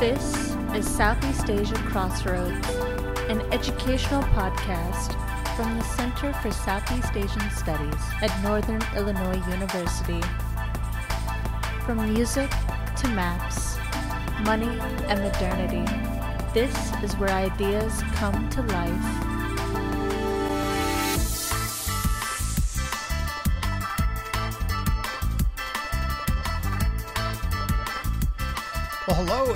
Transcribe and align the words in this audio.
This 0.00 0.56
is 0.74 0.88
Southeast 0.88 1.50
Asia 1.50 1.74
Crossroads, 1.74 2.66
an 3.28 3.42
educational 3.52 4.22
podcast 4.32 5.12
from 5.54 5.76
the 5.76 5.84
Center 5.84 6.32
for 6.40 6.50
Southeast 6.50 7.14
Asian 7.14 7.50
Studies 7.50 8.00
at 8.22 8.42
Northern 8.42 8.80
Illinois 8.96 9.46
University. 9.50 10.22
From 11.84 11.98
music 12.14 12.48
to 12.96 13.08
maps, 13.08 13.76
money 14.42 14.80
and 15.10 15.20
modernity, 15.20 15.84
this 16.54 16.74
is 17.02 17.14
where 17.18 17.28
ideas 17.28 18.02
come 18.14 18.48
to 18.48 18.62
life. 18.62 19.29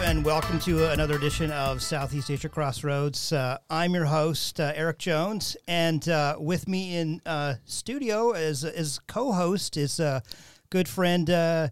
And 0.05 0.23
welcome 0.23 0.59
to 0.59 0.91
another 0.91 1.15
edition 1.17 1.51
of 1.51 1.81
Southeast 1.83 2.31
Asia 2.31 2.51
Crossroads. 2.51 3.33
Uh, 3.33 3.57
I'm 3.71 3.95
your 3.95 4.05
host, 4.05 4.61
uh, 4.61 4.71
Eric 4.75 4.99
Jones, 4.99 5.57
and 5.67 6.07
uh, 6.11 6.37
with 6.39 6.69
me 6.69 6.95
in 6.97 7.23
uh, 7.25 7.55
studio 7.65 8.33
as, 8.33 8.65
as 8.65 9.01
co-host 9.07 9.79
is 9.79 9.98
uh, 10.01 10.21
good 10.69 10.89
friend 10.89 11.31
uh, 11.31 11.69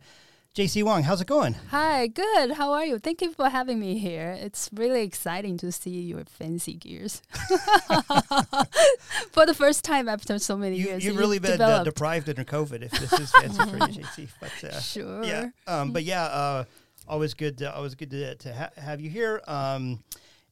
JC 0.55 0.83
Wong. 0.83 1.03
How's 1.03 1.21
it 1.21 1.27
going? 1.27 1.57
Hi, 1.71 2.07
good. 2.07 2.53
How 2.53 2.73
are 2.73 2.87
you? 2.87 2.99
Thank 2.99 3.21
you 3.21 3.33
for 3.35 3.51
having 3.51 3.79
me 3.79 3.99
here. 3.99 4.35
It's 4.41 4.71
really 4.73 5.03
exciting 5.03 5.59
to 5.59 5.71
see 5.71 6.01
your 6.01 6.25
fancy 6.25 6.73
gears 6.73 7.21
for 9.31 9.45
the 9.45 9.55
first 9.55 9.85
time 9.85 10.09
after 10.09 10.39
so 10.39 10.57
many 10.57 10.77
you, 10.77 10.87
years. 10.87 11.05
You've 11.05 11.15
you 11.15 11.21
really 11.21 11.39
been 11.39 11.53
uh, 11.53 11.57
developed. 11.57 11.85
deprived 11.85 12.29
under 12.31 12.45
COVID. 12.45 12.83
If 12.83 12.93
this 12.93 13.13
is 13.13 13.31
fancy 13.31 13.59
for 13.63 13.77
you, 13.77 14.05
JC, 14.05 14.29
but 14.41 14.65
uh, 14.65 14.81
Sure. 14.81 15.23
yeah, 15.23 15.51
um, 15.67 15.93
but 15.93 16.05
yeah, 16.05 16.25
uh, 16.25 16.65
always 17.13 17.35
good. 17.35 17.59
To, 17.59 17.75
always 17.75 17.95
good 17.95 18.11
to, 18.11 18.35
to 18.35 18.55
ha- 18.55 18.71
have 18.77 19.01
you 19.01 19.11
here. 19.11 19.41
Um, 19.47 20.03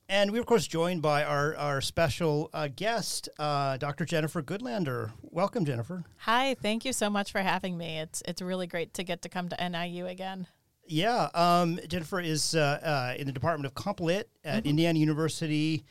and 0.09 0.31
we're 0.33 0.41
of 0.41 0.47
course 0.47 0.67
joined 0.67 1.03
by 1.03 1.25
our 1.25 1.57
our 1.57 1.81
special 1.81 2.51
uh, 2.53 2.69
guest, 2.75 3.29
uh, 3.39 3.77
Dr. 3.77 4.05
Jennifer 4.05 4.43
Goodlander. 4.43 5.13
Welcome, 5.23 5.65
Jennifer. 5.65 6.05
Hi, 6.19 6.55
thank 6.55 6.85
you 6.85 6.93
so 6.93 7.09
much 7.09 7.33
for 7.33 7.41
having 7.41 7.79
me. 7.79 7.99
It's 7.99 8.23
it's 8.27 8.43
really 8.43 8.67
great 8.67 8.93
to 8.95 9.05
get 9.05 9.23
to 9.23 9.29
come 9.29 9.49
to 9.49 9.69
NIU 9.69 10.07
again. 10.07 10.47
Yeah, 10.87 11.29
um, 11.35 11.79
Jennifer 11.89 12.21
is 12.21 12.57
uh, 12.57 12.81
uh, 12.83 13.15
in 13.17 13.27
the 13.29 13.33
Department 13.33 13.67
of 13.67 13.75
Comp 13.75 14.01
Lit 14.01 14.29
at 14.45 14.67
Indiana 14.67 14.99
University. 14.99 15.85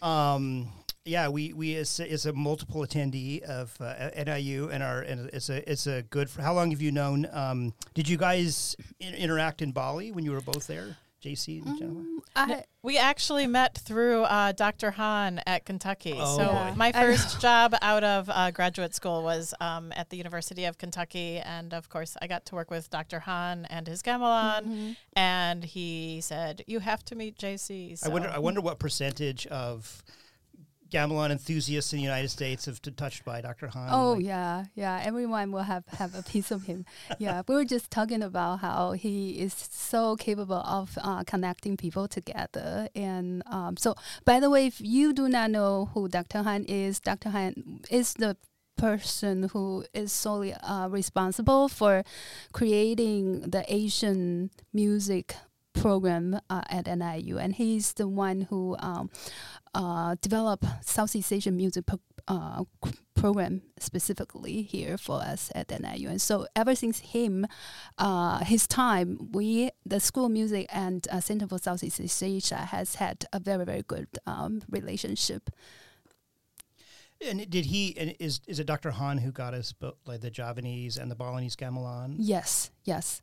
Um, 0.00 0.72
yeah, 1.08 1.28
we 1.28 1.52
we 1.52 1.74
is, 1.74 1.98
is 2.00 2.26
a 2.26 2.32
multiple 2.32 2.82
attendee 2.82 3.42
of 3.42 3.76
uh, 3.80 4.10
NIU, 4.16 4.68
and 4.70 4.82
our 4.82 5.00
and 5.00 5.28
it's 5.32 5.48
a 5.48 5.68
it's 5.70 5.86
a 5.86 6.02
good. 6.02 6.28
For, 6.30 6.42
how 6.42 6.54
long 6.54 6.70
have 6.70 6.82
you 6.82 6.92
known? 6.92 7.26
Um, 7.32 7.74
did 7.94 8.08
you 8.08 8.16
guys 8.16 8.76
in, 9.00 9.14
interact 9.14 9.62
in 9.62 9.72
Bali 9.72 10.10
when 10.12 10.24
you 10.24 10.32
were 10.32 10.40
both 10.40 10.66
there, 10.66 10.96
JC 11.24 11.64
and 11.64 11.78
Jennifer? 11.78 12.04
I, 12.36 12.64
We 12.82 12.96
actually 12.98 13.46
met 13.46 13.76
through 13.76 14.22
uh, 14.22 14.52
Dr. 14.52 14.92
Han 14.92 15.40
at 15.46 15.64
Kentucky. 15.64 16.14
Oh, 16.16 16.36
so 16.38 16.46
boy. 16.46 16.72
my 16.76 16.92
first 16.92 17.40
job 17.40 17.74
out 17.82 18.04
of 18.04 18.30
uh, 18.30 18.50
graduate 18.52 18.94
school 18.94 19.22
was 19.22 19.52
um, 19.60 19.92
at 19.96 20.10
the 20.10 20.16
University 20.16 20.64
of 20.64 20.78
Kentucky, 20.78 21.38
and 21.38 21.74
of 21.74 21.88
course 21.88 22.16
I 22.22 22.26
got 22.28 22.44
to 22.46 22.54
work 22.54 22.70
with 22.70 22.90
Dr. 22.90 23.20
Han 23.20 23.66
and 23.70 23.86
his 23.88 24.02
gamelan, 24.02 24.62
Mm-hmm. 24.64 24.92
and 25.14 25.64
he 25.64 26.20
said 26.20 26.62
you 26.66 26.78
have 26.80 27.04
to 27.06 27.14
meet 27.16 27.36
JC. 27.38 27.98
I 28.04 28.08
wonder. 28.08 28.28
I 28.28 28.38
wonder 28.38 28.60
what 28.60 28.78
percentage 28.78 29.46
of 29.48 30.02
gamelan 30.90 31.30
enthusiasts 31.30 31.92
in 31.92 31.98
the 31.98 32.02
United 32.02 32.28
States 32.28 32.66
have 32.66 32.80
t- 32.80 32.90
touched 32.90 33.24
by 33.24 33.40
Dr. 33.40 33.68
Han. 33.68 33.88
oh 33.92 34.12
Like, 34.12 34.24
yeah, 34.24 34.64
yeah. 34.74 35.00
Everyone 35.04 35.52
will 35.52 35.62
have 35.62 35.84
have 35.98 36.14
a 36.14 36.22
piece 36.22 36.50
of 36.50 36.64
him. 36.64 36.84
Yeah, 37.18 37.42
we 37.48 37.54
were 37.54 37.64
just 37.64 37.90
talking 37.90 38.22
about 38.22 38.60
how 38.60 38.92
he 38.92 39.40
is 39.40 39.54
so 39.54 40.16
capable 40.16 40.62
of 40.64 40.96
uh, 41.02 41.24
connecting 41.24 41.76
people 41.76 42.06
together. 42.08 42.88
And 42.94 43.42
um, 43.46 43.76
so, 43.76 43.94
by 44.24 44.40
the 44.40 44.50
way, 44.50 44.66
if 44.66 44.80
you 44.80 45.12
do 45.12 45.28
not 45.28 45.50
know 45.50 45.90
who 45.94 46.08
Dr. 46.08 46.42
Han 46.42 46.64
is, 46.64 47.00
Dr. 47.00 47.30
Han 47.30 47.80
is 47.90 48.14
the 48.14 48.36
person 48.76 49.50
who 49.52 49.84
is 49.92 50.12
solely 50.12 50.54
uh, 50.54 50.88
responsible 50.88 51.68
for 51.68 52.04
creating 52.52 53.50
the 53.50 53.64
Asian 53.68 54.50
music 54.72 55.34
program 55.80 56.40
uh, 56.50 56.62
at 56.68 56.86
NIU, 56.86 57.38
and 57.38 57.54
he's 57.54 57.92
the 57.94 58.08
one 58.08 58.42
who 58.42 58.76
um, 58.78 59.10
uh, 59.74 60.16
developed 60.20 60.64
Southeast 60.82 61.32
Asian 61.32 61.56
music 61.56 61.86
pro- 61.86 62.00
uh, 62.26 62.64
program 63.14 63.62
specifically 63.78 64.62
here 64.62 64.96
for 64.96 65.20
us 65.20 65.50
at 65.54 65.70
NIU. 65.70 66.08
And 66.08 66.20
so 66.20 66.46
ever 66.54 66.74
since 66.74 67.00
him, 67.00 67.46
uh, 67.98 68.44
his 68.44 68.66
time, 68.66 69.30
we 69.32 69.70
the 69.84 70.00
School 70.00 70.26
of 70.26 70.32
Music 70.32 70.66
and 70.72 71.06
uh, 71.10 71.20
Center 71.20 71.46
for 71.46 71.58
Southeast 71.58 72.22
Asia 72.22 72.56
has 72.56 72.96
had 72.96 73.24
a 73.32 73.40
very 73.40 73.64
very 73.64 73.82
good 73.82 74.08
um, 74.26 74.62
relationship. 74.68 75.50
And 77.26 77.50
did 77.50 77.66
he? 77.66 77.96
And 77.98 78.14
is 78.20 78.40
is 78.46 78.60
it 78.60 78.66
Dr. 78.66 78.92
Han 78.92 79.18
who 79.18 79.32
got 79.32 79.52
us 79.52 79.72
both 79.72 79.96
like 80.06 80.20
the 80.20 80.30
Javanese 80.30 80.96
and 80.98 81.10
the 81.10 81.16
Balinese 81.16 81.56
gamelan? 81.56 82.14
Yes, 82.18 82.70
yes, 82.84 83.22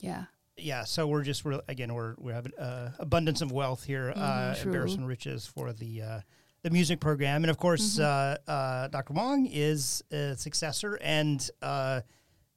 yeah. 0.00 0.24
Yeah 0.58 0.84
so 0.84 1.06
we're 1.06 1.22
just 1.22 1.44
we're 1.44 1.60
again 1.68 1.92
we're 1.94 2.14
we 2.18 2.32
have 2.32 2.46
uh, 2.58 2.88
abundance 2.98 3.40
of 3.42 3.52
wealth 3.52 3.84
here 3.84 4.12
uh 4.16 4.20
Mhm, 4.20 4.56
true. 4.56 4.66
embarrassment 4.72 5.06
riches 5.08 5.46
for 5.46 5.72
the 5.72 6.02
uh 6.02 6.20
the 6.62 6.70
music 6.70 6.98
program 7.00 7.44
and 7.44 7.50
of 7.50 7.58
course 7.58 7.98
Mm-hmm. 7.98 8.50
uh 8.50 8.52
uh 8.52 8.88
dr 8.88 9.12
wong 9.12 9.46
is 9.46 10.02
a 10.10 10.34
successor 10.36 10.98
and 11.02 11.48
uh 11.62 12.00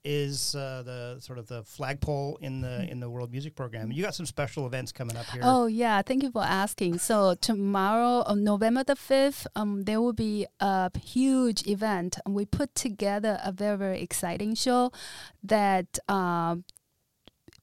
is 0.04 0.56
uh 0.56 0.82
the 0.84 1.20
sort 1.20 1.38
of 1.38 1.46
the 1.46 1.62
flagpole 1.64 2.36
in 2.42 2.60
the 2.62 2.90
in 2.90 3.00
the 3.00 3.08
world 3.08 3.32
music 3.32 3.54
program 3.56 3.92
you 3.92 4.02
got 4.02 4.16
some 4.16 4.26
special 4.26 4.66
events 4.66 4.92
coming 4.92 5.16
up 5.16 5.28
here 5.28 5.42
Oh 5.44 5.68
yeah, 5.68 6.02
thank 6.02 6.24
you 6.24 6.32
for 6.32 6.42
asking. 6.44 6.98
So 6.98 7.36
tomorrow, 7.36 8.24
on 8.26 8.44
November 8.44 8.84
the 8.84 8.96
fifth, 8.96 9.46
um, 9.56 9.84
there 9.84 10.02
will 10.02 10.14
be 10.14 10.48
a 10.60 10.90
huge 11.00 11.68
event. 11.68 12.18
We 12.28 12.46
put 12.46 12.74
together 12.74 13.40
a 13.46 13.52
very 13.52 13.78
very 13.78 14.02
exciting 14.02 14.56
show 14.56 14.92
that 15.44 16.00
um, 16.10 16.64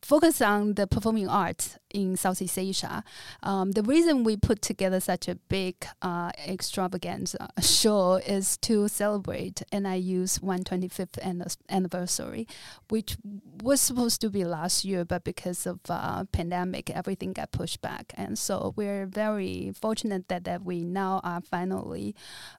focus 0.02 0.40
on 0.40 0.74
the 0.74 0.86
performing 0.86 1.28
arts 1.28 1.78
in 1.90 2.16
Southeast 2.16 2.58
Asia. 2.58 3.02
Um, 3.42 3.72
the 3.72 3.82
reason 3.82 4.24
we 4.24 4.36
put 4.36 4.62
together 4.62 5.00
such 5.00 5.28
a 5.28 5.34
big 5.34 5.86
uh, 6.02 6.30
extravaganza 6.46 7.48
show 7.60 8.14
is 8.16 8.56
to 8.58 8.88
celebrate 8.88 9.62
NIU's 9.72 10.38
125th 10.38 11.56
anniversary, 11.68 12.46
which 12.88 13.16
was 13.62 13.80
supposed 13.80 14.20
to 14.20 14.30
be 14.30 14.44
last 14.44 14.84
year, 14.84 15.04
but 15.04 15.24
because 15.24 15.66
of 15.66 15.80
uh, 15.88 16.24
pandemic, 16.32 16.90
everything 16.90 17.32
got 17.32 17.52
pushed 17.52 17.80
back. 17.80 18.12
And 18.16 18.38
so 18.38 18.74
we're 18.76 19.06
very 19.06 19.72
fortunate 19.80 20.28
that, 20.28 20.44
that 20.44 20.64
we 20.64 20.84
now 20.84 21.20
are 21.24 21.40
finally 21.40 22.14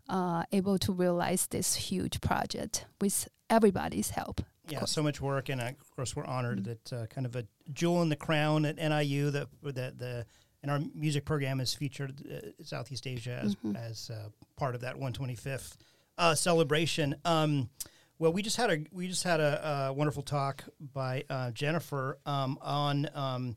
uh, 0.07 0.43
able 0.51 0.77
to 0.79 0.91
realize 0.91 1.47
this 1.47 1.75
huge 1.75 2.21
project 2.21 2.85
with 2.99 3.27
everybody's 3.49 4.11
help. 4.11 4.41
Yeah 4.71 4.85
so 4.85 5.01
much 5.03 5.19
work 5.21 5.49
and 5.49 5.59
uh, 5.61 5.65
of 5.65 5.91
course 5.95 6.15
we're 6.15 6.25
honored 6.25 6.59
Mm-hmm. 6.63 6.71
that 6.91 6.93
uh, 6.93 7.05
kind 7.07 7.25
of 7.25 7.35
a 7.35 7.45
jewel 7.71 8.01
in 8.01 8.09
the 8.09 8.15
crown 8.15 8.65
at 8.65 8.77
niu 8.77 9.31
that 9.31 9.47
that 9.63 9.97
the 9.99 10.25
and 10.61 10.69
our 10.71 10.79
music 10.93 11.23
program 11.23 11.59
has 11.59 11.73
featured 11.73 12.21
uh, 12.29 12.63
Southeast 12.63 13.07
Asia 13.07 13.39
as, 13.43 13.55
Mm-hmm. 13.55 13.75
as 13.77 14.09
uh, 14.09 14.27
part 14.57 14.75
of 14.75 14.81
that 14.81 14.95
125th 14.97 15.77
uh, 16.17 16.35
celebration. 16.35 17.15
Um, 17.23 17.69
well, 18.17 18.33
we 18.33 18.41
just 18.41 18.57
had 18.57 18.69
a 18.69 18.79
we 18.91 19.07
just 19.07 19.23
had 19.23 19.39
a, 19.39 19.85
a 19.87 19.93
wonderful 19.93 20.21
talk 20.23 20.65
by 20.93 21.23
uh, 21.29 21.51
Jennifer 21.51 22.17
um, 22.25 22.57
on 22.61 23.07
um, 23.15 23.55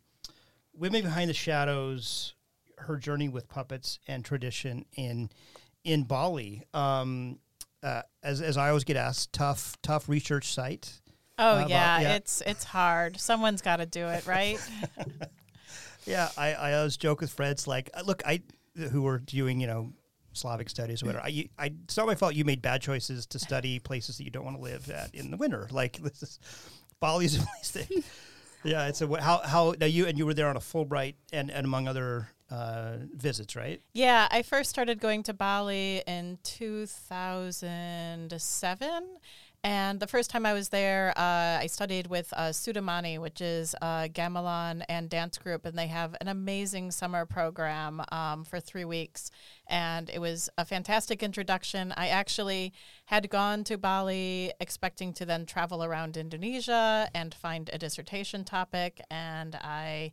women 0.73 1.03
behind 1.03 1.29
the 1.29 1.35
shadows, 1.35 2.35
her 2.79 2.97
journey 2.97 3.29
with 3.29 3.49
puppets 3.49 3.99
and 4.07 4.25
tradition 4.25 4.85
in 4.97 5.29
in 5.83 6.05
Bali. 6.05 6.63
Um, 6.73 7.41
uh, 7.83 8.03
as 8.23 8.41
as 8.41 8.57
I 8.57 8.69
always 8.69 8.85
get 8.85 8.97
asked, 8.97 9.33
tough 9.33 9.77
tough 9.83 10.09
research 10.09 10.53
site. 10.55 11.01
Oh 11.39 11.59
about- 11.59 11.71
yeah, 11.71 12.01
yeah. 12.01 12.15
it's 12.15 12.41
it's 12.43 12.65
hard. 12.65 13.21
Someone's 13.21 13.63
got 13.63 13.77
to 13.77 13.87
do 13.87 14.09
it, 14.09 14.27
right? 14.27 14.59
Yeah, 16.05 16.29
I, 16.37 16.55
I 16.55 16.73
always 16.75 16.97
joke 16.97 17.21
with 17.21 17.31
friends 17.31 17.69
like, 17.69 17.89
uh, 17.95 18.03
look, 18.05 18.23
I 18.27 18.43
who 18.91 19.03
were 19.03 19.19
doing 19.19 19.61
you 19.61 19.67
know 19.67 19.93
Slavic 20.33 20.71
studies 20.71 21.03
or 21.03 21.07
whatever. 21.07 21.25
I, 21.25 21.49
I 21.59 21.73
it's 21.85 21.97
not 21.97 22.07
my 22.07 22.15
fault. 22.15 22.35
You 22.35 22.45
made 22.45 22.63
bad 22.63 22.81
choices 22.83 23.27
to 23.27 23.39
study 23.39 23.79
places 23.79 24.19
that 24.19 24.25
you 24.25 24.31
don't 24.31 24.45
want 24.45 24.57
to 24.57 24.63
live 24.63 24.91
at 24.91 25.15
in 25.15 25.31
the 25.31 25.37
winter. 25.37 25.69
Like 25.71 25.99
this 26.03 26.23
is 26.23 26.39
Bali's 27.01 27.37
a 27.41 27.47
place 27.47 27.71
that. 27.73 27.91
Yeah, 28.65 28.87
it's 28.87 29.03
a 29.03 29.21
how 29.21 29.39
how 29.39 29.75
now 29.79 29.87
you 29.87 30.07
and 30.07 30.17
you 30.17 30.25
were 30.27 30.35
there 30.35 30.49
on 30.49 30.57
a 30.57 30.61
Fulbright 30.61 31.15
and 31.33 31.51
and 31.51 31.65
among 31.67 31.89
other 31.89 32.29
uh, 32.51 32.97
visits, 33.15 33.57
right? 33.57 33.81
Yeah, 33.93 34.29
I 34.31 34.43
first 34.43 34.71
started 34.71 35.01
going 35.01 35.25
to 35.25 35.33
Bali 35.33 36.03
in 36.07 36.39
2007. 36.45 39.05
And 39.65 40.01
the 40.01 40.09
first 40.09 40.29
time 40.29 40.45
I 40.45 40.55
was 40.55 40.71
there, 40.71 41.13
uh, 41.17 41.61
I 41.61 41.69
studied 41.69 42.09
with 42.09 42.33
uh, 42.37 42.49
Cudamani, 42.49 43.21
which 43.21 43.41
is 43.41 43.77
a 43.81 44.11
gamelan 44.13 44.83
and 44.89 45.09
dance 45.09 45.39
group, 45.39 45.65
and 45.65 45.79
they 45.79 45.87
have 45.87 46.17
an 46.21 46.27
amazing 46.27 46.91
summer 46.91 47.25
program 47.25 48.03
um, 48.11 48.45
for 48.45 48.59
three 48.59 48.85
weeks. 48.85 49.31
And 49.69 50.11
it 50.11 50.21
was 50.21 50.51
a 50.59 50.65
fantastic 50.65 51.23
introduction. 51.23 51.95
I 51.97 52.09
actually 52.09 52.73
had 53.07 53.31
gone 53.31 53.63
to 53.65 53.79
Bali 53.79 54.53
expecting 54.59 55.13
to 55.13 55.25
then 55.25 55.47
travel 55.47 55.85
around 55.85 56.17
Indonesia 56.17 57.09
and 57.15 57.33
find 57.33 57.71
a 57.73 57.79
dissertation 57.79 58.45
topic, 58.45 59.01
and 59.13 59.55
I 59.55 60.11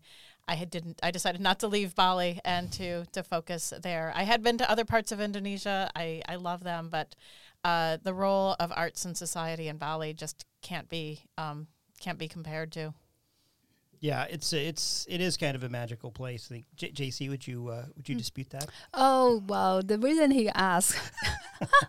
I 0.48 0.56
had 0.56 0.72
didn't. 0.72 1.00
I 1.04 1.12
decided 1.12 1.42
not 1.42 1.60
to 1.60 1.68
leave 1.68 1.94
Bali 1.95 2.40
and 2.44 2.72
to 2.74 3.06
to 3.13 3.22
focus 3.24 3.72
there. 3.81 4.12
I 4.16 4.24
had 4.24 4.42
been 4.42 4.57
to 4.57 4.69
other 4.69 4.84
parts 4.84 5.12
of 5.12 5.22
Indonesia. 5.22 5.92
I 5.95 6.24
I 6.28 6.36
love 6.38 6.63
them, 6.63 6.90
but 6.90 7.16
uh, 7.63 7.97
the 8.01 8.13
role 8.13 8.56
of 8.59 8.71
arts 8.75 9.06
and 9.06 9.17
society 9.17 9.67
in 9.67 9.77
Bali 9.77 10.13
just 10.13 10.45
can't 10.61 10.89
be 10.89 11.23
um, 11.38 11.67
can't 12.00 12.17
be 12.17 12.27
compared 12.27 12.71
to. 12.73 12.94
Yeah, 14.00 14.25
it's 14.29 14.53
it's 14.53 15.06
it 15.09 15.19
is 15.19 15.35
kind 15.35 15.56
of 15.56 15.63
a 15.63 15.69
magical 15.69 16.09
place. 16.11 16.47
I 16.50 16.56
think 16.56 16.65
J- 16.75 16.91
JC, 16.91 17.29
would 17.29 17.45
you 17.45 17.67
uh, 17.67 17.85
would 17.97 18.07
you 18.07 18.15
dispute 18.15 18.50
that? 18.51 18.69
Oh 18.94 19.44
well, 19.47 19.81
the 19.81 20.00
reason 20.00 20.31
he 20.31 20.47
asked, 20.50 20.95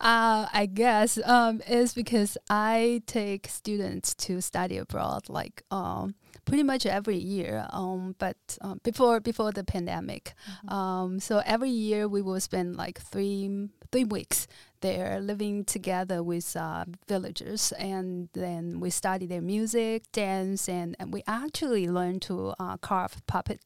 uh, 0.00 0.46
I 0.52 0.68
guess, 0.72 1.18
um, 1.24 1.60
is 1.68 1.94
because 1.94 2.36
I 2.48 3.02
take 3.06 3.48
students 3.48 4.14
to 4.16 4.40
study 4.40 4.76
abroad, 4.78 5.28
like 5.28 5.62
um, 5.70 6.14
pretty 6.44 6.62
much 6.62 6.86
every 6.86 7.16
year. 7.16 7.66
Um, 7.70 8.14
but 8.18 8.36
um, 8.60 8.80
before 8.82 9.20
before 9.20 9.52
the 9.52 9.64
pandemic, 9.64 10.34
um, 10.68 11.20
so 11.20 11.42
every 11.44 11.70
year 11.70 12.08
we 12.08 12.22
will 12.22 12.40
spend 12.40 12.76
like 12.76 13.00
three 13.00 13.68
three 13.92 14.04
weeks 14.04 14.46
there, 14.80 15.20
living 15.20 15.64
together 15.64 16.22
with 16.22 16.54
uh, 16.56 16.84
villagers, 17.08 17.72
and 17.72 18.28
then 18.34 18.80
we 18.80 18.90
study 18.90 19.24
their 19.24 19.40
music, 19.40 20.02
dance, 20.12 20.68
and, 20.68 20.94
and 20.98 21.12
we 21.12 21.22
actually 21.26 21.88
learn 21.88 22.20
to 22.20 22.52
uh, 22.58 22.76
carve 22.76 23.26
puppet 23.26 23.60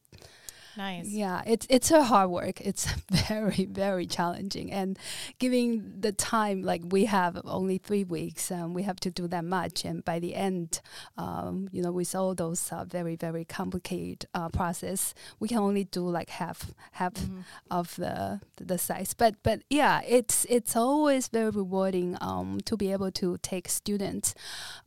Nice. 0.79 1.07
yeah, 1.11 1.41
it's 1.45 1.67
it's 1.69 1.91
a 1.91 2.03
hard 2.03 2.29
work. 2.29 2.61
It's 2.61 2.85
very 3.27 3.65
very 3.65 4.05
challenging, 4.07 4.71
and 4.71 4.97
giving 5.39 5.99
the 5.99 6.13
time 6.13 6.63
like 6.63 6.81
we 6.95 7.05
have 7.05 7.33
only 7.43 7.77
three 7.79 8.05
weeks, 8.05 8.49
and 8.51 8.73
we 8.73 8.83
have 8.83 8.99
to 9.01 9.11
do 9.11 9.27
that 9.27 9.43
much. 9.43 9.83
And 9.85 10.03
by 10.05 10.19
the 10.19 10.35
end, 10.35 10.79
um, 11.17 11.67
you 11.73 11.81
know, 11.83 11.91
with 11.91 12.15
all 12.15 12.33
those 12.33 12.71
uh, 12.71 12.85
very 12.85 13.15
very 13.17 13.43
complicated 13.43 14.25
uh, 14.33 14.47
process, 14.49 15.13
we 15.39 15.47
can 15.49 15.57
only 15.57 15.83
do 15.83 16.07
like 16.07 16.29
half 16.29 16.71
half 16.93 17.13
Mhm. 17.15 17.43
of 17.69 17.95
the 17.97 18.39
the 18.55 18.77
size. 18.77 19.13
But 19.13 19.35
but 19.43 19.59
yeah, 19.69 20.01
it's 20.07 20.45
it's 20.49 20.75
always 20.77 21.27
very 21.27 21.49
rewarding 21.51 22.17
um, 22.21 22.59
to 22.65 22.77
be 22.77 22.93
able 22.93 23.11
to 23.19 23.37
take 23.41 23.67
students 23.69 24.33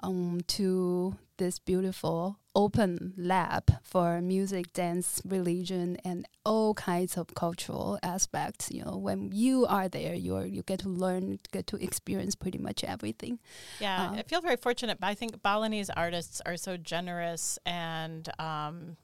um, 0.03 0.41
to 0.57 1.17
this 1.43 1.59
beautiful 1.59 2.39
open 2.55 3.15
lab 3.17 3.65
for 3.83 4.21
music, 4.21 4.73
dance, 4.73 5.21
religion, 5.25 5.97
and 6.05 6.25
all 6.45 6.73
kinds 6.75 7.17
of 7.17 7.35
cultural 7.35 7.99
aspects. 8.03 8.71
You 8.71 8.85
know, 8.85 8.97
when 8.97 9.33
you 9.33 9.67
are 9.67 9.89
there, 9.89 10.15
you 10.15 10.39
you 10.57 10.63
get 10.63 10.79
to 10.81 10.89
learn, 10.89 11.41
get 11.51 11.67
to 11.67 11.77
experience 11.89 12.37
pretty 12.37 12.59
much 12.59 12.85
everything. 12.85 13.41
Yeah, 13.81 14.11
Uh, 14.11 14.21
I 14.21 14.23
feel 14.23 14.41
very 14.41 14.57
fortunate. 14.57 15.01
But 15.01 15.09
I 15.09 15.15
think 15.17 15.43
Balinese 15.43 15.91
artists 15.91 16.41
are 16.47 16.57
so 16.57 16.77
generous 16.77 17.59
and 17.67 18.29
um, 18.39 18.97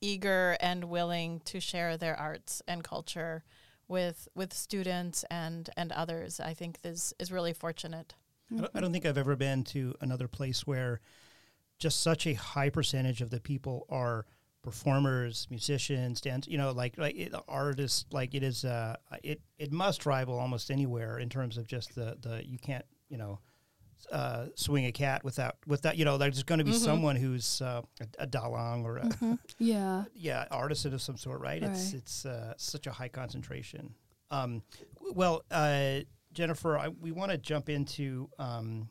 eager 0.00 0.56
and 0.60 0.84
willing 0.84 1.40
to 1.46 1.58
share 1.58 1.96
their 1.96 2.16
arts 2.16 2.62
and 2.68 2.84
culture 2.84 3.42
with 3.88 4.28
with 4.36 4.52
students 4.54 5.24
and 5.28 5.70
and 5.76 5.90
others. 5.90 6.38
I 6.38 6.54
think 6.54 6.82
this 6.82 7.12
is 7.18 7.32
really 7.32 7.52
fortunate. 7.52 8.14
I 8.50 8.60
don't, 8.60 8.70
I 8.76 8.80
don't 8.80 8.92
think 8.92 9.06
I've 9.06 9.18
ever 9.26 9.36
been 9.36 9.64
to 9.74 9.94
another 10.00 10.28
place 10.28 10.66
where 10.66 11.00
just 11.78 12.02
such 12.02 12.26
a 12.26 12.34
high 12.34 12.70
percentage 12.70 13.20
of 13.20 13.30
the 13.30 13.40
people 13.40 13.86
are 13.88 14.26
performers, 14.62 15.46
musicians, 15.50 16.20
dance. 16.20 16.46
You 16.48 16.58
know, 16.58 16.72
like 16.72 16.98
like 16.98 17.16
it, 17.16 17.34
artists. 17.48 18.04
Like 18.12 18.34
it 18.34 18.42
is. 18.42 18.64
Uh, 18.64 18.96
it 19.22 19.40
it 19.58 19.72
must 19.72 20.06
rival 20.06 20.38
almost 20.38 20.70
anywhere 20.70 21.18
in 21.18 21.28
terms 21.28 21.56
of 21.56 21.66
just 21.66 21.94
the 21.94 22.16
the 22.20 22.42
you 22.46 22.58
can't 22.58 22.84
you 23.08 23.16
know. 23.18 23.40
Uh, 24.12 24.46
swing 24.54 24.86
a 24.86 24.92
cat 24.92 25.24
without 25.24 25.56
without 25.66 25.98
you 25.98 26.04
know 26.04 26.16
there's 26.18 26.44
going 26.44 26.60
to 26.60 26.64
be 26.64 26.70
Mhm. 26.70 26.84
someone 26.84 27.16
who's 27.16 27.60
uh, 27.60 27.82
a, 28.00 28.22
a 28.22 28.26
dalang 28.28 28.84
or 28.84 28.98
a, 28.98 29.02
Mhm. 29.06 29.38
Yeah. 29.58 30.04
yeah 30.14 30.44
artisan 30.52 30.94
of 30.94 31.02
some 31.02 31.16
sort 31.16 31.40
right, 31.40 31.60
it's 31.60 31.86
Right. 31.86 31.94
it's 31.94 32.24
uh, 32.24 32.54
such 32.56 32.86
a 32.86 32.92
high 32.92 33.08
concentration 33.08 33.96
um, 34.30 34.62
well 35.14 35.42
uh, 35.50 35.98
jennifer 36.32 36.78
I, 36.78 36.88
we 36.88 37.10
want 37.10 37.32
to 37.32 37.38
jump 37.38 37.68
into 37.68 38.30
um, 38.38 38.88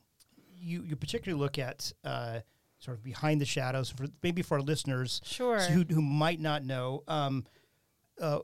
you 0.58 0.84
you 0.84 0.98
particularly 0.98 1.42
look 1.42 1.58
at 1.58 1.94
uh, 2.04 2.42
sort 2.88 2.98
of 2.98 3.04
behind 3.04 3.42
the 3.42 3.46
shadows 3.46 3.90
for 3.90 4.08
maybe 4.24 4.42
for 4.42 4.56
our 4.58 4.64
listeners 4.64 5.20
Sure. 5.26 5.60
who, 5.60 5.84
who 5.90 6.02
might 6.02 6.40
not 6.40 6.64
know 6.64 7.04
um, 7.10 7.46
uh, 8.22 8.40